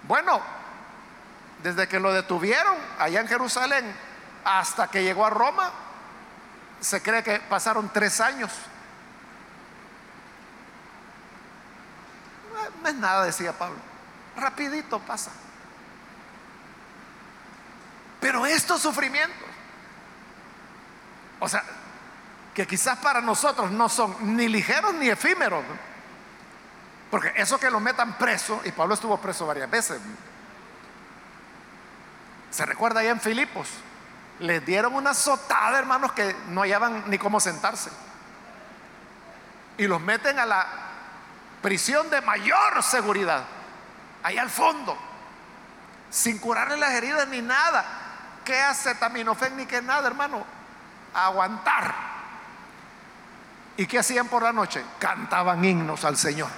Bueno, 0.03 0.41
desde 1.61 1.87
que 1.87 1.99
lo 1.99 2.13
detuvieron 2.13 2.75
allá 2.99 3.21
en 3.21 3.27
Jerusalén 3.27 3.95
hasta 4.43 4.87
que 4.89 5.03
llegó 5.03 5.25
a 5.25 5.29
Roma, 5.29 5.71
se 6.79 7.01
cree 7.01 7.23
que 7.23 7.39
pasaron 7.39 7.89
tres 7.93 8.19
años. 8.19 8.51
No 12.81 12.89
es 12.89 12.95
nada, 12.95 13.23
decía 13.23 13.53
Pablo. 13.53 13.77
Rapidito 14.35 14.99
pasa. 14.99 15.31
Pero 18.19 18.45
estos 18.45 18.81
sufrimientos, 18.81 19.47
o 21.43 21.49
sea, 21.49 21.61
que 22.53 22.65
quizás 22.65 22.97
para 22.99 23.19
nosotros 23.19 23.69
no 23.69 23.89
son 23.89 24.37
ni 24.37 24.47
ligeros 24.47 24.93
ni 24.93 25.09
efímeros, 25.09 25.61
porque 27.11 27.33
eso 27.35 27.59
que 27.59 27.69
lo 27.69 27.81
metan 27.81 28.17
preso, 28.17 28.61
y 28.63 28.71
Pablo 28.71 28.93
estuvo 28.93 29.17
preso 29.17 29.45
varias 29.45 29.69
veces, 29.69 29.99
se 32.49 32.65
recuerda 32.65 33.01
allá 33.01 33.11
en 33.11 33.19
Filipos, 33.19 33.67
les 34.39 34.65
dieron 34.65 34.95
una 34.95 35.09
azotada, 35.09 35.77
hermanos, 35.77 36.13
que 36.13 36.33
no 36.47 36.61
hallaban 36.61 37.03
ni 37.07 37.17
cómo 37.17 37.41
sentarse. 37.41 37.89
Y 39.77 39.85
los 39.85 39.99
meten 39.99 40.39
a 40.39 40.45
la 40.45 40.65
prisión 41.61 42.09
de 42.09 42.21
mayor 42.21 42.81
seguridad, 42.83 43.43
allá 44.23 44.41
al 44.43 44.49
fondo, 44.49 44.97
sin 46.09 46.37
curarle 46.37 46.77
las 46.77 46.91
heridas 46.91 47.27
ni 47.27 47.41
nada. 47.41 47.83
¿Qué 48.45 48.61
hace 48.61 48.95
Taminofén 48.95 49.57
ni 49.57 49.65
qué 49.65 49.81
nada, 49.81 50.07
hermano? 50.07 50.62
Aguantar. 51.13 51.93
¿Y 53.77 53.87
qué 53.87 53.99
hacían 53.99 54.27
por 54.27 54.43
la 54.43 54.53
noche? 54.53 54.83
Cantaban 54.99 55.63
himnos 55.63 56.03
al 56.05 56.17
Señor. 56.17 56.49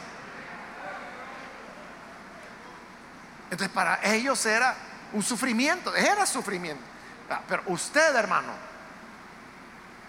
Entonces 3.45 3.69
para 3.69 3.99
ellos 4.03 4.45
era 4.45 4.75
un 5.13 5.23
sufrimiento, 5.23 5.95
era 5.95 6.25
sufrimiento. 6.25 6.83
Ah, 7.29 7.41
pero 7.47 7.63
usted, 7.67 8.15
hermano, 8.15 8.51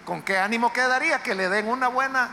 ¿con 0.05 0.21
qué 0.21 0.37
ánimo 0.37 0.71
quedaría 0.73 1.23
que 1.23 1.33
le 1.33 1.49
den 1.49 1.67
una 1.67 1.87
buena 1.87 2.29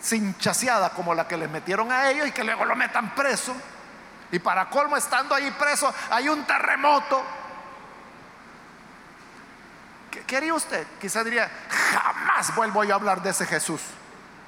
cinchaseada 0.00 0.90
como 0.90 1.14
la 1.14 1.26
que 1.26 1.36
le 1.36 1.48
metieron 1.48 1.90
a 1.90 2.08
ellos 2.10 2.28
y 2.28 2.32
que 2.32 2.44
luego 2.44 2.64
lo 2.64 2.76
metan 2.76 3.14
preso? 3.14 3.54
Y 4.30 4.38
para 4.38 4.68
colmo, 4.68 4.96
estando 4.96 5.34
ahí 5.34 5.50
preso, 5.52 5.92
hay 6.10 6.28
un 6.28 6.44
terremoto 6.44 7.22
¿Qué 10.10 10.36
haría 10.36 10.54
usted? 10.54 10.86
Quizá 11.00 11.22
diría, 11.22 11.50
jamás 11.68 12.54
vuelvo 12.54 12.84
yo 12.84 12.94
a 12.94 12.96
hablar 12.96 13.22
de 13.22 13.30
ese 13.30 13.46
Jesús. 13.46 13.80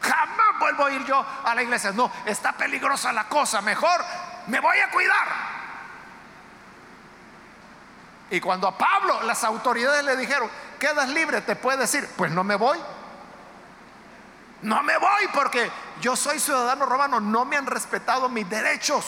Jamás 0.00 0.58
vuelvo 0.58 0.86
a 0.86 0.92
ir 0.92 1.04
yo 1.04 1.24
a 1.44 1.54
la 1.54 1.62
iglesia. 1.62 1.92
No, 1.92 2.10
está 2.24 2.52
peligrosa 2.52 3.12
la 3.12 3.28
cosa. 3.28 3.60
Mejor 3.60 4.04
me 4.46 4.60
voy 4.60 4.78
a 4.78 4.90
cuidar. 4.90 5.28
Y 8.30 8.40
cuando 8.40 8.68
a 8.68 8.78
Pablo 8.78 9.22
las 9.22 9.42
autoridades 9.44 10.04
le 10.04 10.16
dijeron, 10.16 10.48
quedas 10.78 11.08
libre, 11.08 11.40
te 11.40 11.56
puede 11.56 11.78
decir, 11.78 12.08
pues 12.16 12.30
no 12.30 12.44
me 12.44 12.54
voy. 12.54 12.78
No 14.62 14.82
me 14.82 14.96
voy 14.98 15.28
porque 15.32 15.70
yo 16.00 16.16
soy 16.16 16.38
ciudadano 16.38 16.86
romano, 16.86 17.20
no 17.20 17.44
me 17.44 17.56
han 17.56 17.66
respetado 17.66 18.28
mis 18.28 18.48
derechos. 18.48 19.04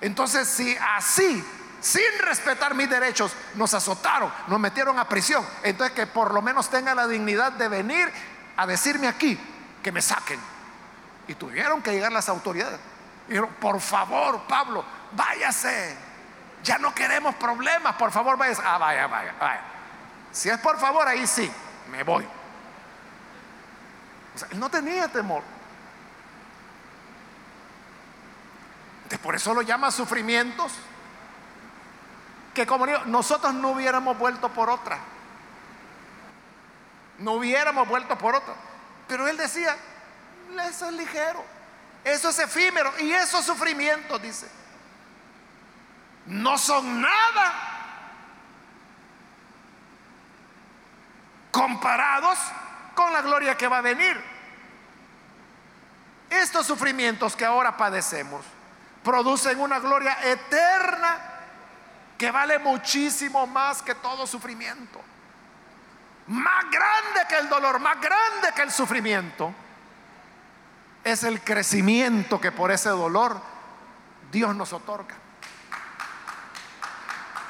Entonces, 0.00 0.48
si 0.48 0.76
así 0.96 1.44
sin 1.80 2.18
respetar 2.20 2.74
mis 2.74 2.90
derechos, 2.90 3.32
nos 3.54 3.72
azotaron, 3.74 4.32
nos 4.48 4.58
metieron 4.58 4.98
a 4.98 5.08
prisión. 5.08 5.44
Entonces 5.62 5.94
que 5.94 6.06
por 6.06 6.32
lo 6.34 6.42
menos 6.42 6.68
tenga 6.68 6.94
la 6.94 7.06
dignidad 7.06 7.52
de 7.52 7.68
venir 7.68 8.10
a 8.56 8.66
decirme 8.66 9.08
aquí 9.08 9.38
que 9.82 9.92
me 9.92 10.02
saquen. 10.02 10.40
Y 11.28 11.34
tuvieron 11.34 11.82
que 11.82 11.92
llegar 11.92 12.10
las 12.10 12.28
autoridades. 12.28 12.80
Y 13.26 13.32
dijeron, 13.32 13.50
por 13.60 13.80
favor, 13.80 14.42
Pablo, 14.48 14.84
váyase. 15.12 15.96
Ya 16.64 16.78
no 16.78 16.94
queremos 16.94 17.34
problemas, 17.36 17.94
por 17.96 18.10
favor, 18.10 18.36
váyase. 18.36 18.62
Ah, 18.64 18.78
vaya, 18.78 19.06
vaya, 19.06 19.34
vaya. 19.38 19.60
Si 20.32 20.48
es 20.48 20.58
por 20.58 20.78
favor, 20.78 21.06
ahí 21.06 21.26
sí, 21.26 21.50
me 21.90 22.02
voy. 22.02 22.26
Él 24.50 24.58
no 24.58 24.68
tenía 24.68 25.08
temor. 25.08 25.42
por 29.22 29.34
eso 29.34 29.52
lo 29.54 29.62
llama 29.62 29.90
sufrimientos 29.90 30.72
que 32.58 32.66
como 32.66 32.86
digo, 32.86 33.04
nosotros 33.06 33.54
no 33.54 33.68
hubiéramos 33.70 34.18
vuelto 34.18 34.48
por 34.48 34.68
otra. 34.68 34.98
No 37.18 37.34
hubiéramos 37.34 37.86
vuelto 37.86 38.18
por 38.18 38.34
otra. 38.34 38.52
Pero 39.06 39.28
él 39.28 39.36
decía, 39.36 39.76
eso 40.68 40.86
es 40.86 40.92
ligero, 40.94 41.44
eso 42.02 42.30
es 42.30 42.38
efímero 42.40 42.92
y 42.98 43.12
esos 43.12 43.44
sufrimientos, 43.44 44.20
dice, 44.20 44.48
no 46.26 46.58
son 46.58 47.00
nada 47.00 47.54
comparados 51.52 52.38
con 52.96 53.12
la 53.12 53.22
gloria 53.22 53.56
que 53.56 53.68
va 53.68 53.78
a 53.78 53.82
venir. 53.82 54.20
Estos 56.28 56.66
sufrimientos 56.66 57.36
que 57.36 57.44
ahora 57.44 57.76
padecemos 57.76 58.44
producen 59.04 59.60
una 59.60 59.78
gloria 59.78 60.18
eterna 60.24 61.37
que 62.18 62.32
vale 62.32 62.58
muchísimo 62.58 63.46
más 63.46 63.80
que 63.80 63.94
todo 63.94 64.26
sufrimiento. 64.26 65.00
Más 66.26 66.64
grande 66.70 67.20
que 67.28 67.38
el 67.38 67.48
dolor, 67.48 67.78
más 67.78 67.98
grande 68.00 68.52
que 68.54 68.62
el 68.62 68.72
sufrimiento, 68.72 69.54
es 71.04 71.22
el 71.22 71.40
crecimiento 71.42 72.40
que 72.40 72.52
por 72.52 72.72
ese 72.72 72.90
dolor 72.90 73.40
Dios 74.30 74.54
nos 74.54 74.72
otorga. 74.72 75.14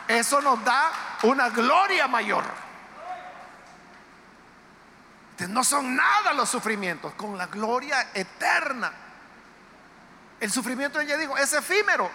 Eso 0.06 0.40
nos 0.42 0.62
da 0.64 0.92
una 1.22 1.48
gloria 1.48 2.06
mayor. 2.06 2.44
No 5.48 5.64
son 5.64 5.96
nada 5.96 6.32
los 6.34 6.48
sufrimientos, 6.48 7.14
con 7.14 7.38
la 7.38 7.46
gloria 7.46 8.10
eterna. 8.12 8.92
El 10.40 10.50
sufrimiento, 10.52 11.00
ella 11.00 11.16
dijo, 11.16 11.36
es 11.36 11.52
efímero. 11.52 12.10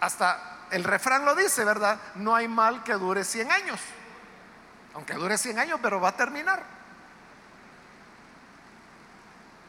Hasta 0.00 0.53
el 0.70 0.84
refrán 0.84 1.24
lo 1.24 1.34
dice, 1.34 1.64
¿verdad? 1.64 1.98
No 2.16 2.34
hay 2.34 2.48
mal 2.48 2.82
que 2.82 2.94
dure 2.94 3.24
100 3.24 3.50
años. 3.50 3.80
Aunque 4.94 5.14
dure 5.14 5.38
100 5.38 5.58
años, 5.58 5.80
pero 5.82 6.00
va 6.00 6.10
a 6.10 6.16
terminar. 6.16 6.62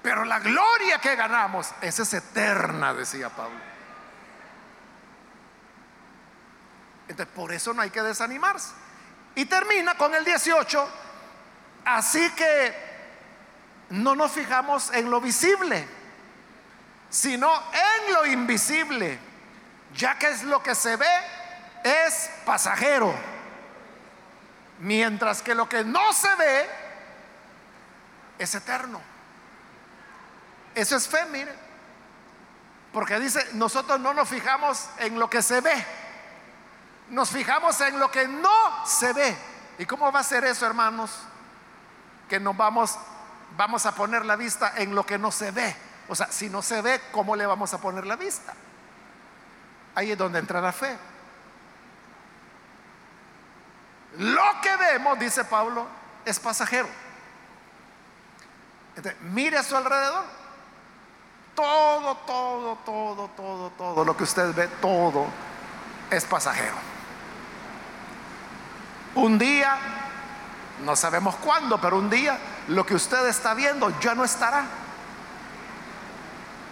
Pero 0.01 0.23
la 0.23 0.39
gloria 0.39 0.99
que 0.99 1.15
ganamos, 1.15 1.71
esa 1.81 2.03
es 2.03 2.13
eterna, 2.13 2.93
decía 2.93 3.29
Pablo. 3.29 3.59
Entonces, 7.07 7.35
por 7.35 7.51
eso 7.51 7.73
no 7.73 7.81
hay 7.81 7.89
que 7.89 8.01
desanimarse. 8.01 8.73
Y 9.35 9.45
termina 9.45 9.95
con 9.95 10.13
el 10.13 10.23
18. 10.23 10.89
Así 11.85 12.31
que 12.31 12.73
no 13.89 14.15
nos 14.15 14.31
fijamos 14.31 14.91
en 14.93 15.09
lo 15.09 15.21
visible, 15.21 15.87
sino 17.09 17.51
en 17.51 18.13
lo 18.13 18.25
invisible 18.25 19.19
ya 19.95 20.17
que 20.19 20.27
es 20.27 20.43
lo 20.43 20.61
que 20.61 20.75
se 20.75 20.95
ve 20.95 21.07
es 21.83 22.29
pasajero, 22.45 23.13
mientras 24.79 25.41
que 25.41 25.55
lo 25.55 25.69
que 25.69 25.83
no 25.83 26.13
se 26.13 26.33
ve 26.35 26.69
es 28.37 28.55
eterno. 28.55 29.01
Eso 30.73 30.97
es 30.97 31.07
fe, 31.07 31.25
mire, 31.27 31.53
porque 32.91 33.19
dice, 33.19 33.47
nosotros 33.53 33.99
no 33.99 34.13
nos 34.13 34.27
fijamos 34.27 34.89
en 34.97 35.17
lo 35.17 35.29
que 35.29 35.41
se 35.41 35.61
ve, 35.61 35.85
nos 37.09 37.29
fijamos 37.29 37.79
en 37.81 37.99
lo 37.99 38.11
que 38.11 38.27
no 38.27 38.85
se 38.85 39.13
ve. 39.13 39.37
¿Y 39.77 39.85
cómo 39.85 40.11
va 40.11 40.21
a 40.21 40.23
ser 40.23 40.43
eso, 40.45 40.65
hermanos? 40.65 41.11
Que 42.27 42.39
nos 42.39 42.57
vamos, 42.57 42.97
vamos 43.55 43.85
a 43.85 43.93
poner 43.93 44.25
la 44.25 44.35
vista 44.35 44.73
en 44.77 44.95
lo 44.95 45.05
que 45.05 45.17
no 45.17 45.31
se 45.31 45.51
ve. 45.51 45.75
O 46.07 46.15
sea, 46.15 46.31
si 46.31 46.49
no 46.49 46.61
se 46.61 46.81
ve, 46.81 47.01
¿cómo 47.11 47.35
le 47.35 47.45
vamos 47.45 47.73
a 47.73 47.77
poner 47.79 48.05
la 48.05 48.15
vista? 48.15 48.53
Ahí 49.95 50.11
es 50.11 50.17
donde 50.17 50.39
entra 50.39 50.59
la 50.61 50.73
fe. 50.73 50.97
Lo 54.17 54.61
que 54.61 54.75
vemos, 54.75 55.17
dice 55.19 55.43
Pablo, 55.45 55.87
es 56.25 56.39
pasajero. 56.39 56.87
mire 59.21 59.57
a 59.57 59.63
su 59.63 59.75
alrededor. 59.75 60.23
Todo, 61.55 62.15
todo, 62.17 62.75
todo, 62.85 63.29
todo, 63.29 63.69
todo 63.77 64.03
lo 64.03 64.17
que 64.17 64.23
usted 64.23 64.53
ve, 64.53 64.67
todo 64.81 65.27
es 66.11 66.25
pasajero. 66.25 66.75
Un 69.15 69.39
día, 69.39 69.77
no 70.83 70.97
sabemos 70.97 71.35
cuándo, 71.37 71.79
pero 71.79 71.97
un 71.97 72.09
día 72.09 72.37
lo 72.67 72.85
que 72.85 72.95
usted 72.95 73.25
está 73.27 73.53
viendo 73.53 73.97
ya 74.01 74.13
no 74.13 74.25
estará. 74.25 74.65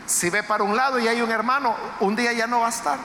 Si 0.06 0.30
ve 0.30 0.44
para 0.44 0.64
un 0.64 0.76
lado 0.76 1.00
y 1.00 1.08
hay 1.08 1.22
un 1.22 1.32
hermano, 1.32 1.76
un 2.00 2.16
día 2.16 2.34
ya 2.34 2.48
no 2.48 2.60
va 2.62 2.68
a 2.68 2.70
estar. 2.70 2.98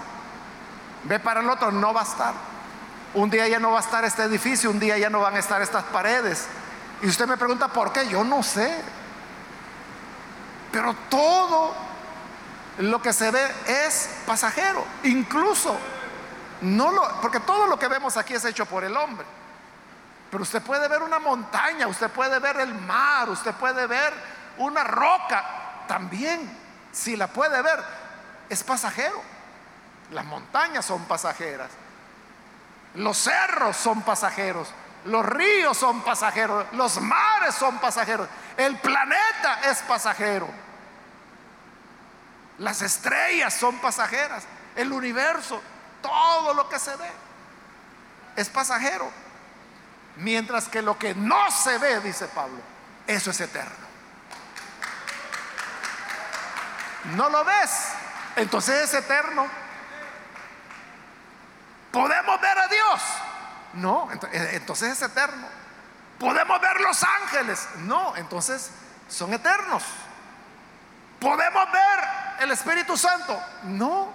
Ve 1.04 1.18
para 1.20 1.40
el 1.40 1.48
otro, 1.48 1.70
no 1.70 1.94
va 1.94 2.00
a 2.00 2.04
estar. 2.04 2.34
Un 3.14 3.30
día 3.30 3.48
ya 3.48 3.58
no 3.58 3.70
va 3.70 3.78
a 3.78 3.82
estar 3.82 4.04
este 4.04 4.24
edificio, 4.24 4.70
un 4.70 4.78
día 4.78 4.98
ya 4.98 5.08
no 5.08 5.20
van 5.20 5.36
a 5.36 5.38
estar 5.38 5.62
estas 5.62 5.84
paredes. 5.84 6.46
Y 7.02 7.06
usted 7.08 7.26
me 7.26 7.36
pregunta, 7.36 7.68
¿por 7.68 7.92
qué? 7.92 8.08
Yo 8.08 8.24
no 8.24 8.42
sé. 8.42 8.82
Pero 10.72 10.94
todo 11.08 11.74
lo 12.78 13.00
que 13.00 13.12
se 13.12 13.30
ve 13.30 13.46
es 13.66 14.10
pasajero. 14.26 14.84
Incluso, 15.04 15.76
no 16.62 16.90
lo, 16.90 17.20
porque 17.20 17.40
todo 17.40 17.66
lo 17.66 17.78
que 17.78 17.88
vemos 17.88 18.16
aquí 18.16 18.34
es 18.34 18.44
hecho 18.44 18.66
por 18.66 18.84
el 18.84 18.96
hombre. 18.96 19.26
Pero 20.30 20.42
usted 20.42 20.60
puede 20.62 20.88
ver 20.88 21.02
una 21.02 21.18
montaña, 21.18 21.86
usted 21.86 22.10
puede 22.10 22.38
ver 22.38 22.60
el 22.60 22.74
mar, 22.74 23.30
usted 23.30 23.54
puede 23.54 23.86
ver 23.86 24.12
una 24.58 24.84
roca. 24.84 25.44
También, 25.86 26.67
si 26.98 27.16
la 27.16 27.28
puede 27.28 27.62
ver, 27.62 27.82
es 28.48 28.64
pasajero. 28.64 29.22
Las 30.10 30.24
montañas 30.24 30.84
son 30.84 31.04
pasajeras. 31.04 31.70
Los 32.94 33.16
cerros 33.18 33.76
son 33.76 34.02
pasajeros. 34.02 34.68
Los 35.04 35.24
ríos 35.24 35.76
son 35.76 36.02
pasajeros. 36.02 36.66
Los 36.72 37.00
mares 37.00 37.54
son 37.54 37.78
pasajeros. 37.78 38.28
El 38.56 38.76
planeta 38.78 39.60
es 39.70 39.78
pasajero. 39.82 40.48
Las 42.58 42.82
estrellas 42.82 43.54
son 43.54 43.78
pasajeras. 43.78 44.44
El 44.74 44.92
universo, 44.92 45.62
todo 46.02 46.52
lo 46.52 46.68
que 46.68 46.80
se 46.80 46.96
ve, 46.96 47.10
es 48.34 48.48
pasajero. 48.48 49.08
Mientras 50.16 50.68
que 50.68 50.82
lo 50.82 50.98
que 50.98 51.14
no 51.14 51.48
se 51.52 51.78
ve, 51.78 52.00
dice 52.00 52.26
Pablo, 52.26 52.58
eso 53.06 53.30
es 53.30 53.40
eterno. 53.40 53.87
¿No 57.04 57.28
lo 57.28 57.44
ves? 57.44 57.70
Entonces 58.36 58.84
es 58.84 58.94
eterno. 58.94 59.46
¿Podemos 61.92 62.40
ver 62.40 62.58
a 62.58 62.68
Dios? 62.68 63.02
No, 63.74 64.08
eh, 64.32 64.50
entonces 64.52 64.92
es 64.92 65.02
eterno. 65.02 65.46
¿Podemos 66.18 66.60
ver 66.60 66.80
los 66.80 67.02
ángeles? 67.02 67.68
No, 67.78 68.16
entonces 68.16 68.70
son 69.08 69.32
eternos. 69.32 69.84
¿Podemos 71.20 71.72
ver 71.72 72.08
el 72.40 72.50
Espíritu 72.50 72.96
Santo? 72.96 73.40
No, 73.64 74.12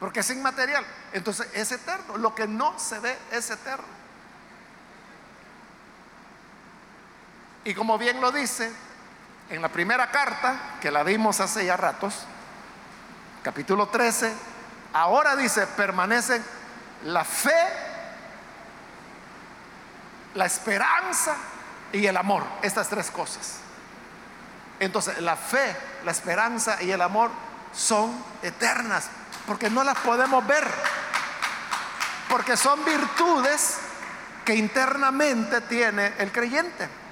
porque 0.00 0.20
es 0.20 0.30
inmaterial. 0.30 0.84
Entonces 1.12 1.48
es 1.52 1.72
eterno. 1.72 2.16
Lo 2.18 2.34
que 2.34 2.46
no 2.46 2.78
se 2.78 2.98
ve 3.00 3.18
es 3.30 3.50
eterno. 3.50 3.94
Y 7.64 7.74
como 7.74 7.96
bien 7.96 8.20
lo 8.20 8.30
dice 8.30 8.70
en 9.50 9.62
la 9.62 9.68
primera 9.68 10.10
carta, 10.10 10.76
que 10.80 10.90
la 10.90 11.02
vimos 11.02 11.40
hace 11.40 11.64
ya 11.66 11.76
ratos, 11.76 12.26
capítulo 13.42 13.88
13, 13.88 14.32
ahora 14.92 15.36
dice, 15.36 15.66
permanecen 15.66 16.42
la 17.04 17.24
fe, 17.24 17.52
la 20.34 20.46
esperanza 20.46 21.36
y 21.92 22.06
el 22.06 22.16
amor, 22.16 22.44
estas 22.62 22.88
tres 22.88 23.10
cosas. 23.10 23.58
Entonces, 24.80 25.20
la 25.20 25.36
fe, 25.36 25.76
la 26.04 26.10
esperanza 26.10 26.82
y 26.82 26.90
el 26.90 27.02
amor 27.02 27.30
son 27.72 28.12
eternas, 28.42 29.08
porque 29.46 29.68
no 29.68 29.84
las 29.84 29.98
podemos 29.98 30.44
ver, 30.46 30.66
porque 32.28 32.56
son 32.56 32.84
virtudes 32.84 33.78
que 34.44 34.54
internamente 34.54 35.60
tiene 35.62 36.14
el 36.18 36.32
creyente. 36.32 37.03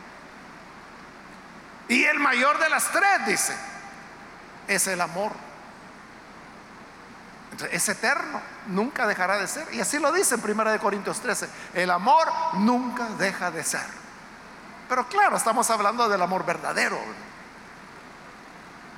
Y 1.88 2.04
el 2.04 2.18
mayor 2.18 2.58
de 2.58 2.68
las 2.70 2.90
tres, 2.90 3.26
dice, 3.26 3.56
es 4.68 4.86
el 4.86 5.00
amor. 5.00 5.32
es 7.70 7.88
eterno, 7.88 8.40
nunca 8.68 9.06
dejará 9.06 9.38
de 9.38 9.46
ser. 9.46 9.72
Y 9.74 9.80
así 9.80 9.98
lo 9.98 10.12
dice 10.12 10.36
en 10.36 10.58
1 10.58 10.78
Corintios 10.80 11.20
13, 11.20 11.48
el 11.74 11.90
amor 11.90 12.28
nunca 12.54 13.06
deja 13.18 13.50
de 13.50 13.62
ser. 13.62 14.02
Pero 14.88 15.06
claro, 15.08 15.36
estamos 15.36 15.70
hablando 15.70 16.08
del 16.08 16.22
amor 16.22 16.44
verdadero 16.44 16.98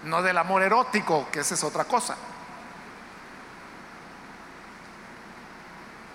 no 0.05 0.23
del 0.23 0.39
amor 0.39 0.63
erótico, 0.63 1.29
que 1.31 1.41
esa 1.41 1.55
es 1.55 1.65
otra 1.65 1.85
cosa. 1.85 2.17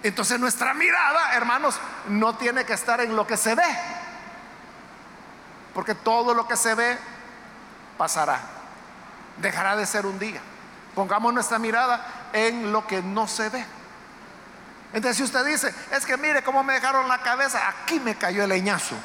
Entonces 0.01 0.39
nuestra 0.39 0.73
mirada, 0.73 1.33
hermanos, 1.33 1.79
no 2.07 2.35
tiene 2.35 2.65
que 2.65 2.73
estar 2.73 3.01
en 3.01 3.15
lo 3.15 3.27
que 3.27 3.35
se 3.35 3.53
ve, 3.55 3.63
porque 5.73 5.95
todo 5.95 6.33
lo 6.33 6.47
que 6.47 6.57
se 6.57 6.75
ve 6.75 6.97
pasará, 7.97 8.39
dejará 9.37 9.75
de 9.75 9.85
ser 9.85 10.05
un 10.05 10.19
día. 10.19 10.41
Pongamos 10.95 11.33
nuestra 11.33 11.59
mirada 11.59 12.29
en 12.33 12.71
lo 12.71 12.85
que 12.87 13.01
no 13.01 13.27
se 13.27 13.49
ve. 13.49 13.65
Entonces 14.91 15.17
si 15.17 15.23
usted 15.23 15.45
dice, 15.45 15.73
es 15.91 16.05
que 16.05 16.17
mire 16.17 16.43
cómo 16.43 16.63
me 16.63 16.73
dejaron 16.73 17.07
la 17.07 17.19
cabeza, 17.19 17.67
aquí 17.67 17.99
me 17.99 18.15
cayó 18.15 18.43
el 18.43 18.49
leñazo. 18.49 18.95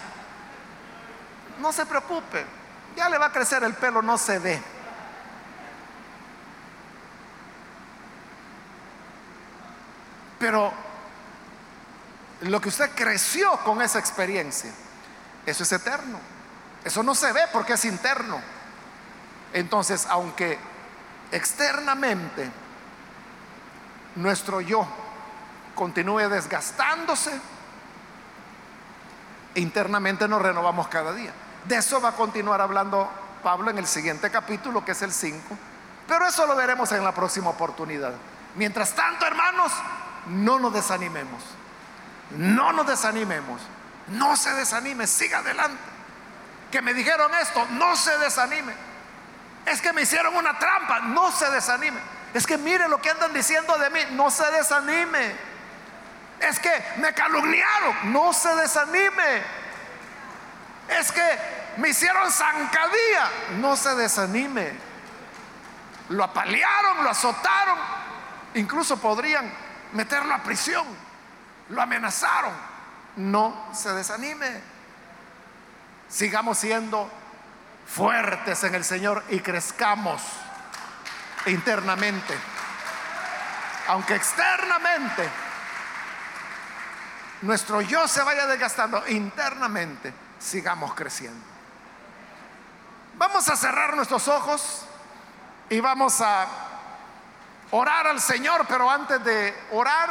No 1.60 1.72
se 1.72 1.84
preocupe, 1.86 2.44
ya 2.96 3.08
le 3.08 3.18
va 3.18 3.26
a 3.26 3.32
crecer 3.32 3.62
el 3.62 3.74
pelo, 3.74 4.00
no 4.00 4.16
se 4.16 4.38
ve. 4.38 4.62
Pero 10.38 10.72
lo 12.42 12.60
que 12.60 12.68
usted 12.68 12.90
creció 12.94 13.50
con 13.64 13.80
esa 13.80 13.98
experiencia, 13.98 14.70
eso 15.46 15.62
es 15.62 15.72
eterno. 15.72 16.33
Eso 16.84 17.02
no 17.02 17.14
se 17.14 17.32
ve 17.32 17.42
porque 17.52 17.74
es 17.74 17.84
interno. 17.84 18.40
Entonces, 19.52 20.06
aunque 20.10 20.58
externamente 21.32 22.50
nuestro 24.16 24.60
yo 24.60 24.86
continúe 25.74 26.28
desgastándose, 26.28 27.40
internamente 29.54 30.28
nos 30.28 30.42
renovamos 30.42 30.88
cada 30.88 31.12
día. 31.12 31.32
De 31.64 31.76
eso 31.76 32.00
va 32.00 32.10
a 32.10 32.16
continuar 32.16 32.60
hablando 32.60 33.08
Pablo 33.42 33.70
en 33.70 33.78
el 33.78 33.86
siguiente 33.86 34.30
capítulo, 34.30 34.84
que 34.84 34.92
es 34.92 35.02
el 35.02 35.12
5. 35.12 35.56
Pero 36.06 36.26
eso 36.26 36.46
lo 36.46 36.54
veremos 36.54 36.92
en 36.92 37.02
la 37.02 37.12
próxima 37.12 37.50
oportunidad. 37.50 38.12
Mientras 38.56 38.94
tanto, 38.94 39.26
hermanos, 39.26 39.72
no 40.26 40.58
nos 40.58 40.72
desanimemos. 40.72 41.42
No 42.36 42.72
nos 42.72 42.86
desanimemos. 42.86 43.60
No 44.08 44.36
se 44.36 44.52
desanime, 44.52 45.06
siga 45.06 45.38
adelante. 45.38 45.93
Que 46.74 46.82
me 46.82 46.92
dijeron 46.92 47.32
esto, 47.36 47.64
no 47.70 47.94
se 47.94 48.18
desanime. 48.18 48.74
Es 49.64 49.80
que 49.80 49.92
me 49.92 50.02
hicieron 50.02 50.34
una 50.34 50.58
trampa, 50.58 50.98
no 51.02 51.30
se 51.30 51.48
desanime. 51.50 52.00
Es 52.34 52.48
que 52.48 52.58
mire 52.58 52.88
lo 52.88 53.00
que 53.00 53.10
andan 53.10 53.32
diciendo 53.32 53.78
de 53.78 53.90
mí, 53.90 54.00
no 54.10 54.28
se 54.28 54.44
desanime. 54.50 55.36
Es 56.40 56.58
que 56.58 56.84
me 56.96 57.14
calumniaron, 57.14 58.12
no 58.12 58.32
se 58.32 58.52
desanime. 58.56 59.42
Es 60.88 61.12
que 61.12 61.38
me 61.76 61.90
hicieron 61.90 62.28
zancadía, 62.32 63.30
no 63.60 63.76
se 63.76 63.94
desanime. 63.94 64.72
Lo 66.08 66.24
apalearon, 66.24 67.04
lo 67.04 67.10
azotaron, 67.10 67.78
incluso 68.54 68.96
podrían 68.96 69.48
meterlo 69.92 70.34
a 70.34 70.42
prisión. 70.42 70.84
Lo 71.68 71.80
amenazaron. 71.80 72.52
No 73.14 73.68
se 73.72 73.92
desanime. 73.92 74.73
Sigamos 76.08 76.58
siendo 76.58 77.10
fuertes 77.86 78.64
en 78.64 78.74
el 78.74 78.84
Señor 78.84 79.22
y 79.30 79.40
crezcamos 79.40 80.22
internamente. 81.46 82.34
Aunque 83.88 84.14
externamente 84.14 85.28
nuestro 87.42 87.80
yo 87.82 88.08
se 88.08 88.22
vaya 88.22 88.46
desgastando, 88.46 89.06
internamente 89.08 90.14
sigamos 90.38 90.94
creciendo. 90.94 91.44
Vamos 93.16 93.48
a 93.48 93.56
cerrar 93.56 93.94
nuestros 93.94 94.26
ojos 94.28 94.86
y 95.68 95.80
vamos 95.80 96.20
a 96.20 96.46
orar 97.70 98.06
al 98.06 98.20
Señor, 98.20 98.66
pero 98.66 98.90
antes 98.90 99.22
de 99.24 99.54
orar, 99.72 100.10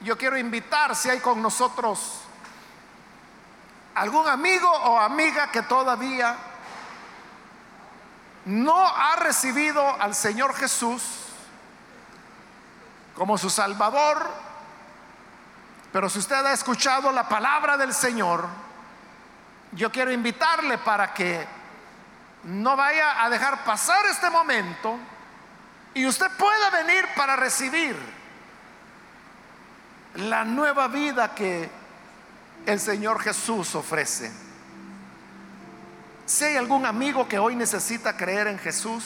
yo 0.00 0.16
quiero 0.16 0.38
invitar 0.38 0.94
si 0.94 1.10
hay 1.10 1.20
con 1.20 1.42
nosotros 1.42 2.25
algún 3.96 4.28
amigo 4.28 4.70
o 4.70 5.00
amiga 5.00 5.50
que 5.50 5.62
todavía 5.62 6.36
no 8.44 8.86
ha 8.86 9.16
recibido 9.16 9.82
al 10.00 10.14
Señor 10.14 10.54
Jesús 10.54 11.02
como 13.16 13.38
su 13.38 13.48
Salvador, 13.48 14.30
pero 15.92 16.10
si 16.10 16.18
usted 16.18 16.44
ha 16.44 16.52
escuchado 16.52 17.10
la 17.10 17.26
palabra 17.26 17.78
del 17.78 17.94
Señor, 17.94 18.46
yo 19.72 19.90
quiero 19.90 20.12
invitarle 20.12 20.76
para 20.76 21.14
que 21.14 21.46
no 22.44 22.76
vaya 22.76 23.24
a 23.24 23.30
dejar 23.30 23.64
pasar 23.64 24.04
este 24.06 24.28
momento 24.28 24.98
y 25.94 26.06
usted 26.06 26.30
pueda 26.38 26.68
venir 26.70 27.06
para 27.16 27.34
recibir 27.34 27.96
la 30.16 30.44
nueva 30.44 30.88
vida 30.88 31.34
que 31.34 31.70
el 32.66 32.80
Señor 32.80 33.20
Jesús 33.20 33.74
ofrece. 33.74 34.30
Si 36.26 36.44
hay 36.44 36.56
algún 36.56 36.84
amigo 36.84 37.28
que 37.28 37.38
hoy 37.38 37.54
necesita 37.54 38.16
creer 38.16 38.48
en 38.48 38.58
Jesús, 38.58 39.04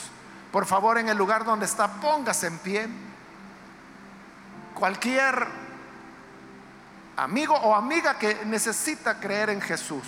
por 0.50 0.64
favor 0.66 0.98
en 0.98 1.08
el 1.08 1.16
lugar 1.16 1.44
donde 1.44 1.66
está, 1.66 1.86
póngase 2.00 2.46
en 2.46 2.58
pie. 2.58 2.88
Cualquier 4.74 5.46
amigo 7.16 7.54
o 7.54 7.74
amiga 7.74 8.18
que 8.18 8.46
necesita 8.46 9.20
creer 9.20 9.50
en 9.50 9.61
Jesús, 9.61 10.04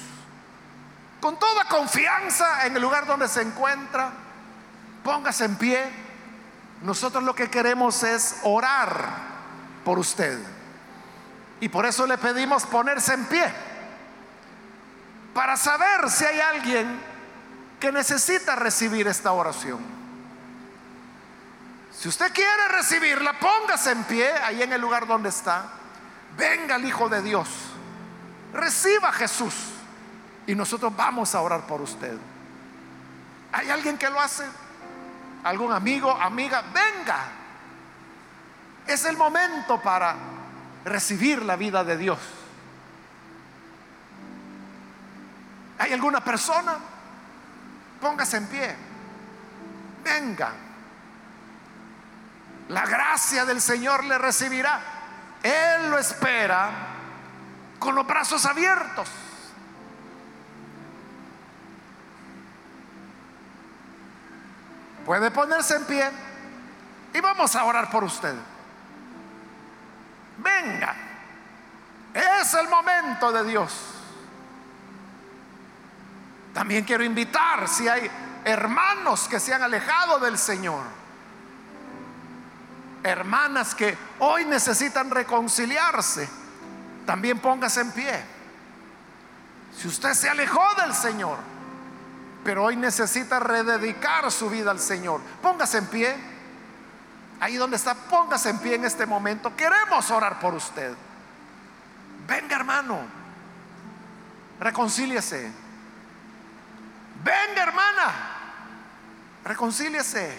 con 1.21 1.39
toda 1.39 1.67
confianza 1.67 2.67
en 2.67 2.75
el 2.75 2.83
lugar 2.83 3.07
donde 3.07 3.29
se 3.29 3.43
encuentra, 3.43 4.11
póngase 5.05 5.45
en 5.45 5.57
pie. 5.57 5.85
Nosotros 6.81 7.23
lo 7.23 7.35
que 7.35 7.51
queremos 7.51 8.03
es 8.03 8.41
orar 8.43 9.11
por 9.85 9.99
usted. 9.99 10.41
Y 11.63 11.69
por 11.69 11.87
eso 11.87 12.09
le 12.09 12.19
pedimos 12.19 12.67
ponerse 12.67 13.15
en 13.15 13.25
pie, 13.27 13.45
para 15.33 15.57
saber 15.57 16.11
si 16.11 16.25
hay 16.25 16.41
alguien 16.41 17.01
que 17.79 17.93
necesita 17.93 18.57
recibir 18.57 19.07
esta 19.07 19.31
oración. 19.31 19.79
Si 21.97 22.09
usted 22.09 22.33
quiere 22.33 22.67
recibirla, 22.67 23.39
póngase 23.39 23.93
en 23.93 24.03
pie 24.03 24.33
ahí 24.33 24.61
en 24.61 24.73
el 24.73 24.81
lugar 24.81 25.07
donde 25.07 25.29
está. 25.29 25.67
Venga 26.37 26.75
el 26.75 26.85
Hijo 26.85 27.09
de 27.09 27.23
Dios. 27.23 27.49
Reciba 28.53 29.11
a 29.11 29.13
Jesús. 29.13 29.55
Y 30.49 30.57
nosotros 30.57 30.93
vamos 30.97 31.33
a 31.33 31.43
orar 31.43 31.61
por 31.69 31.81
usted. 31.81 32.19
¿Hay 33.53 33.71
alguien 33.71 33.97
que 33.97 34.11
lo 34.11 34.19
hace? 34.19 34.45
¿Algún 35.45 35.71
amigo, 35.71 36.11
amiga? 36.11 36.65
Venga. 36.75 37.21
Es 38.85 39.05
el 39.05 39.17
momento 39.17 39.81
para 39.81 40.42
recibir 40.85 41.43
la 41.43 41.57
vida 41.57 41.85
de 41.85 41.97
Dios. 41.97 42.19
¿Hay 45.79 45.93
alguna 45.93 46.23
persona? 46.23 46.77
Póngase 48.01 48.37
en 48.37 48.47
pie. 48.47 48.77
Venga. 50.05 50.53
La 52.69 52.87
gracia 52.87 53.45
del 53.45 53.61
Señor 53.61 54.05
le 54.05 54.19
recibirá. 54.19 54.81
Él 55.43 55.91
lo 55.91 55.99
espera 55.99 56.71
con 57.79 57.95
los 57.95 58.07
brazos 58.07 58.47
abiertos. 58.47 59.09
Puede 65.05 65.33
ponerse 65.33 65.75
en 65.77 65.85
pie 65.85 66.11
y 67.13 67.21
vamos 67.21 67.57
a 67.57 67.65
orar 67.65 67.91
por 67.91 68.05
usted. 68.05 68.35
Venga, 70.43 70.95
es 72.15 72.55
el 72.55 72.69
momento 72.69 73.33
de 73.33 73.45
Dios. 73.45 73.73
También 76.53 76.85
quiero 76.85 77.05
invitar 77.05 77.67
si 77.69 77.89
hay 77.89 78.11
hermanos 78.45 79.29
que 79.29 79.41
se 79.41 79.55
han 79.55 79.63
alejado 79.63 80.19
del 80.19 80.37
Señor, 80.37 80.83
hermanas 83.03 83.75
que 83.75 83.97
hoy 84.19 84.45
necesitan 84.45 85.11
reconciliarse, 85.11 86.29
también 87.07 87.39
póngase 87.39 87.81
en 87.81 87.93
pie. 87.93 88.25
Si 89.77 89.89
usted 89.89 90.13
se 90.13 90.29
alejó 90.29 90.63
del 90.81 90.95
Señor, 90.95 91.39
pero 92.45 92.65
hoy 92.65 92.77
necesita 92.77 93.41
rededicar 93.41 94.31
su 94.31 94.51
vida 94.51 94.71
al 94.71 94.81
Señor, 94.81 95.21
póngase 95.41 95.79
en 95.79 95.87
pie. 95.87 96.32
Ahí 97.43 97.57
donde 97.57 97.77
está, 97.77 97.93
póngase 97.97 98.51
en 98.51 98.59
pie 98.61 98.77
en 98.77 98.85
este 98.85 99.05
momento. 99.05 99.57
Queremos 99.57 100.09
orar 100.13 100.39
por 100.39 100.55
usted. 100.55 100.95
Venga, 102.25 102.55
hermano. 102.55 103.01
Reconcíliese. 104.61 105.51
Venga, 107.25 107.63
hermana. 107.65 108.13
Reconcíliese. 109.45 110.39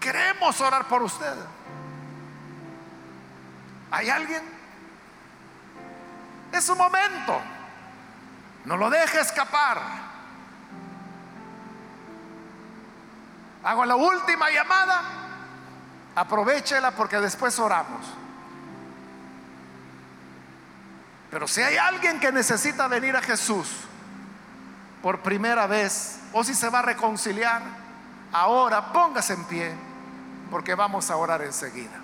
Queremos 0.00 0.58
orar 0.62 0.88
por 0.88 1.02
usted. 1.02 1.34
¿Hay 3.90 4.08
alguien? 4.08 4.42
Es 6.52 6.64
su 6.64 6.74
momento. 6.74 7.38
No 8.64 8.78
lo 8.78 8.88
deje 8.88 9.20
escapar. 9.20 10.09
Hago 13.62 13.84
la 13.84 13.96
última 13.96 14.50
llamada. 14.50 15.02
Aprovechela 16.14 16.90
porque 16.92 17.20
después 17.20 17.58
oramos. 17.58 18.06
Pero 21.30 21.46
si 21.46 21.62
hay 21.62 21.76
alguien 21.76 22.18
que 22.18 22.32
necesita 22.32 22.88
venir 22.88 23.16
a 23.16 23.22
Jesús 23.22 23.68
por 25.02 25.20
primera 25.20 25.66
vez, 25.66 26.18
o 26.32 26.42
si 26.42 26.54
se 26.54 26.68
va 26.68 26.80
a 26.80 26.82
reconciliar, 26.82 27.62
ahora 28.32 28.92
póngase 28.92 29.34
en 29.34 29.44
pie, 29.44 29.74
porque 30.50 30.74
vamos 30.74 31.10
a 31.10 31.16
orar 31.16 31.42
enseguida. 31.42 32.00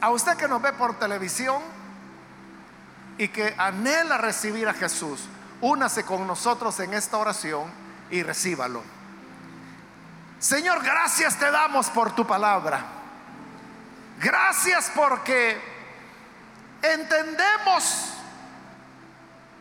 A 0.00 0.10
usted 0.10 0.36
que 0.36 0.48
nos 0.48 0.62
ve 0.62 0.72
por 0.72 0.98
televisión 0.98 1.62
y 3.18 3.28
que 3.28 3.54
anhela 3.58 4.18
recibir 4.18 4.68
a 4.68 4.74
Jesús, 4.74 5.26
únase 5.60 6.04
con 6.04 6.26
nosotros 6.26 6.78
en 6.80 6.94
esta 6.94 7.18
oración 7.18 7.70
y 8.10 8.22
recíbalo. 8.22 8.82
Señor, 10.38 10.82
gracias 10.82 11.38
te 11.38 11.50
damos 11.50 11.88
por 11.90 12.14
tu 12.14 12.26
palabra. 12.26 12.84
Gracias 14.18 14.90
porque 14.94 15.60
entendemos 16.82 18.12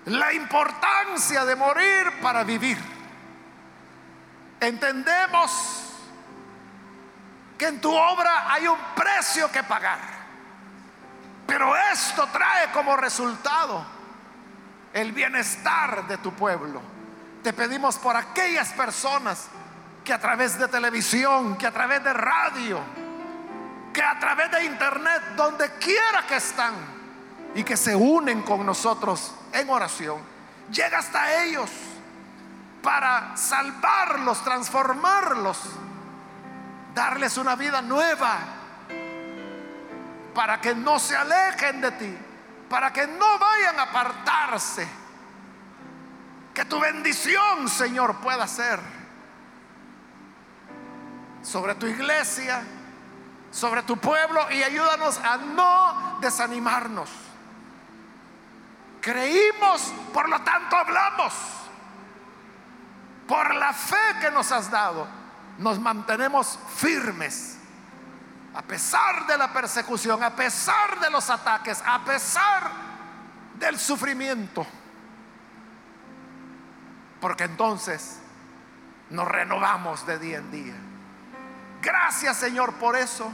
la 0.05 0.33
importancia 0.33 1.45
de 1.45 1.55
morir 1.55 2.19
para 2.21 2.43
vivir. 2.43 2.77
Entendemos 4.59 5.83
que 7.57 7.67
en 7.67 7.81
tu 7.81 7.93
obra 7.93 8.51
hay 8.51 8.67
un 8.67 8.77
precio 8.95 9.51
que 9.51 9.63
pagar. 9.63 9.99
Pero 11.47 11.75
esto 11.75 12.27
trae 12.31 12.71
como 12.71 12.97
resultado 12.97 13.85
el 14.95 15.11
bienestar 15.11 16.07
de 16.07 16.17
tu 16.19 16.31
pueblo. 16.31 16.81
Te 17.43 17.51
pedimos 17.51 17.97
por 17.97 18.15
aquellas 18.15 18.71
personas 18.71 19.47
que 20.05 20.13
a 20.13 20.19
través 20.19 20.57
de 20.57 20.69
televisión, 20.69 21.57
que 21.57 21.67
a 21.67 21.71
través 21.71 22.01
de 22.01 22.13
radio, 22.13 22.79
que 23.93 24.01
a 24.01 24.17
través 24.17 24.49
de 24.51 24.63
internet, 24.63 25.21
donde 25.35 25.69
quiera 25.73 26.25
que 26.25 26.37
están 26.37 26.73
y 27.53 27.63
que 27.65 27.75
se 27.75 27.93
unen 27.93 28.41
con 28.43 28.65
nosotros 28.65 29.35
en 29.51 29.69
oración, 29.69 30.21
llega 30.71 30.99
hasta 30.99 31.43
ellos 31.43 31.69
para 32.81 33.35
salvarlos, 33.35 34.41
transformarlos, 34.45 35.59
darles 36.93 37.35
una 37.35 37.57
vida 37.57 37.81
nueva, 37.81 38.37
para 40.33 40.61
que 40.61 40.73
no 40.73 40.99
se 40.99 41.17
alejen 41.17 41.81
de 41.81 41.91
ti, 41.91 42.17
para 42.75 42.91
que 42.91 43.07
no 43.07 43.39
vayan 43.39 43.79
a 43.79 43.83
apartarse. 43.83 44.85
Que 46.53 46.65
tu 46.65 46.77
bendición, 46.77 47.69
Señor, 47.69 48.17
pueda 48.17 48.45
ser 48.47 48.81
sobre 51.41 51.75
tu 51.75 51.85
iglesia, 51.87 52.63
sobre 53.49 53.83
tu 53.83 53.95
pueblo 53.95 54.51
y 54.51 54.61
ayúdanos 54.61 55.19
a 55.19 55.37
no 55.37 56.17
desanimarnos. 56.19 57.09
Creímos, 58.99 59.93
por 60.13 60.27
lo 60.27 60.41
tanto 60.41 60.75
hablamos. 60.75 61.33
Por 63.25 63.55
la 63.55 63.71
fe 63.71 64.19
que 64.19 64.31
nos 64.31 64.51
has 64.51 64.69
dado, 64.69 65.07
nos 65.59 65.79
mantenemos 65.79 66.59
firmes. 66.75 67.54
A 68.55 68.61
pesar 68.61 69.27
de 69.27 69.37
la 69.37 69.51
persecución, 69.51 70.23
a 70.23 70.33
pesar 70.33 70.99
de 70.99 71.09
los 71.09 71.29
ataques, 71.29 71.83
a 71.85 72.03
pesar 72.05 72.71
del 73.59 73.77
sufrimiento. 73.77 74.65
Porque 77.19 77.43
entonces 77.43 78.19
nos 79.09 79.27
renovamos 79.27 80.05
de 80.05 80.19
día 80.19 80.37
en 80.37 80.51
día. 80.51 80.75
Gracias 81.81 82.37
Señor 82.37 82.73
por 82.75 82.95
eso. 82.95 83.29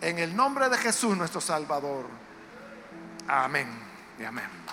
En 0.00 0.18
el 0.18 0.34
nombre 0.34 0.68
de 0.68 0.78
Jesús 0.78 1.16
nuestro 1.16 1.40
Salvador. 1.40 2.06
Amén 3.28 3.68
y 4.18 4.24
amén. 4.24 4.65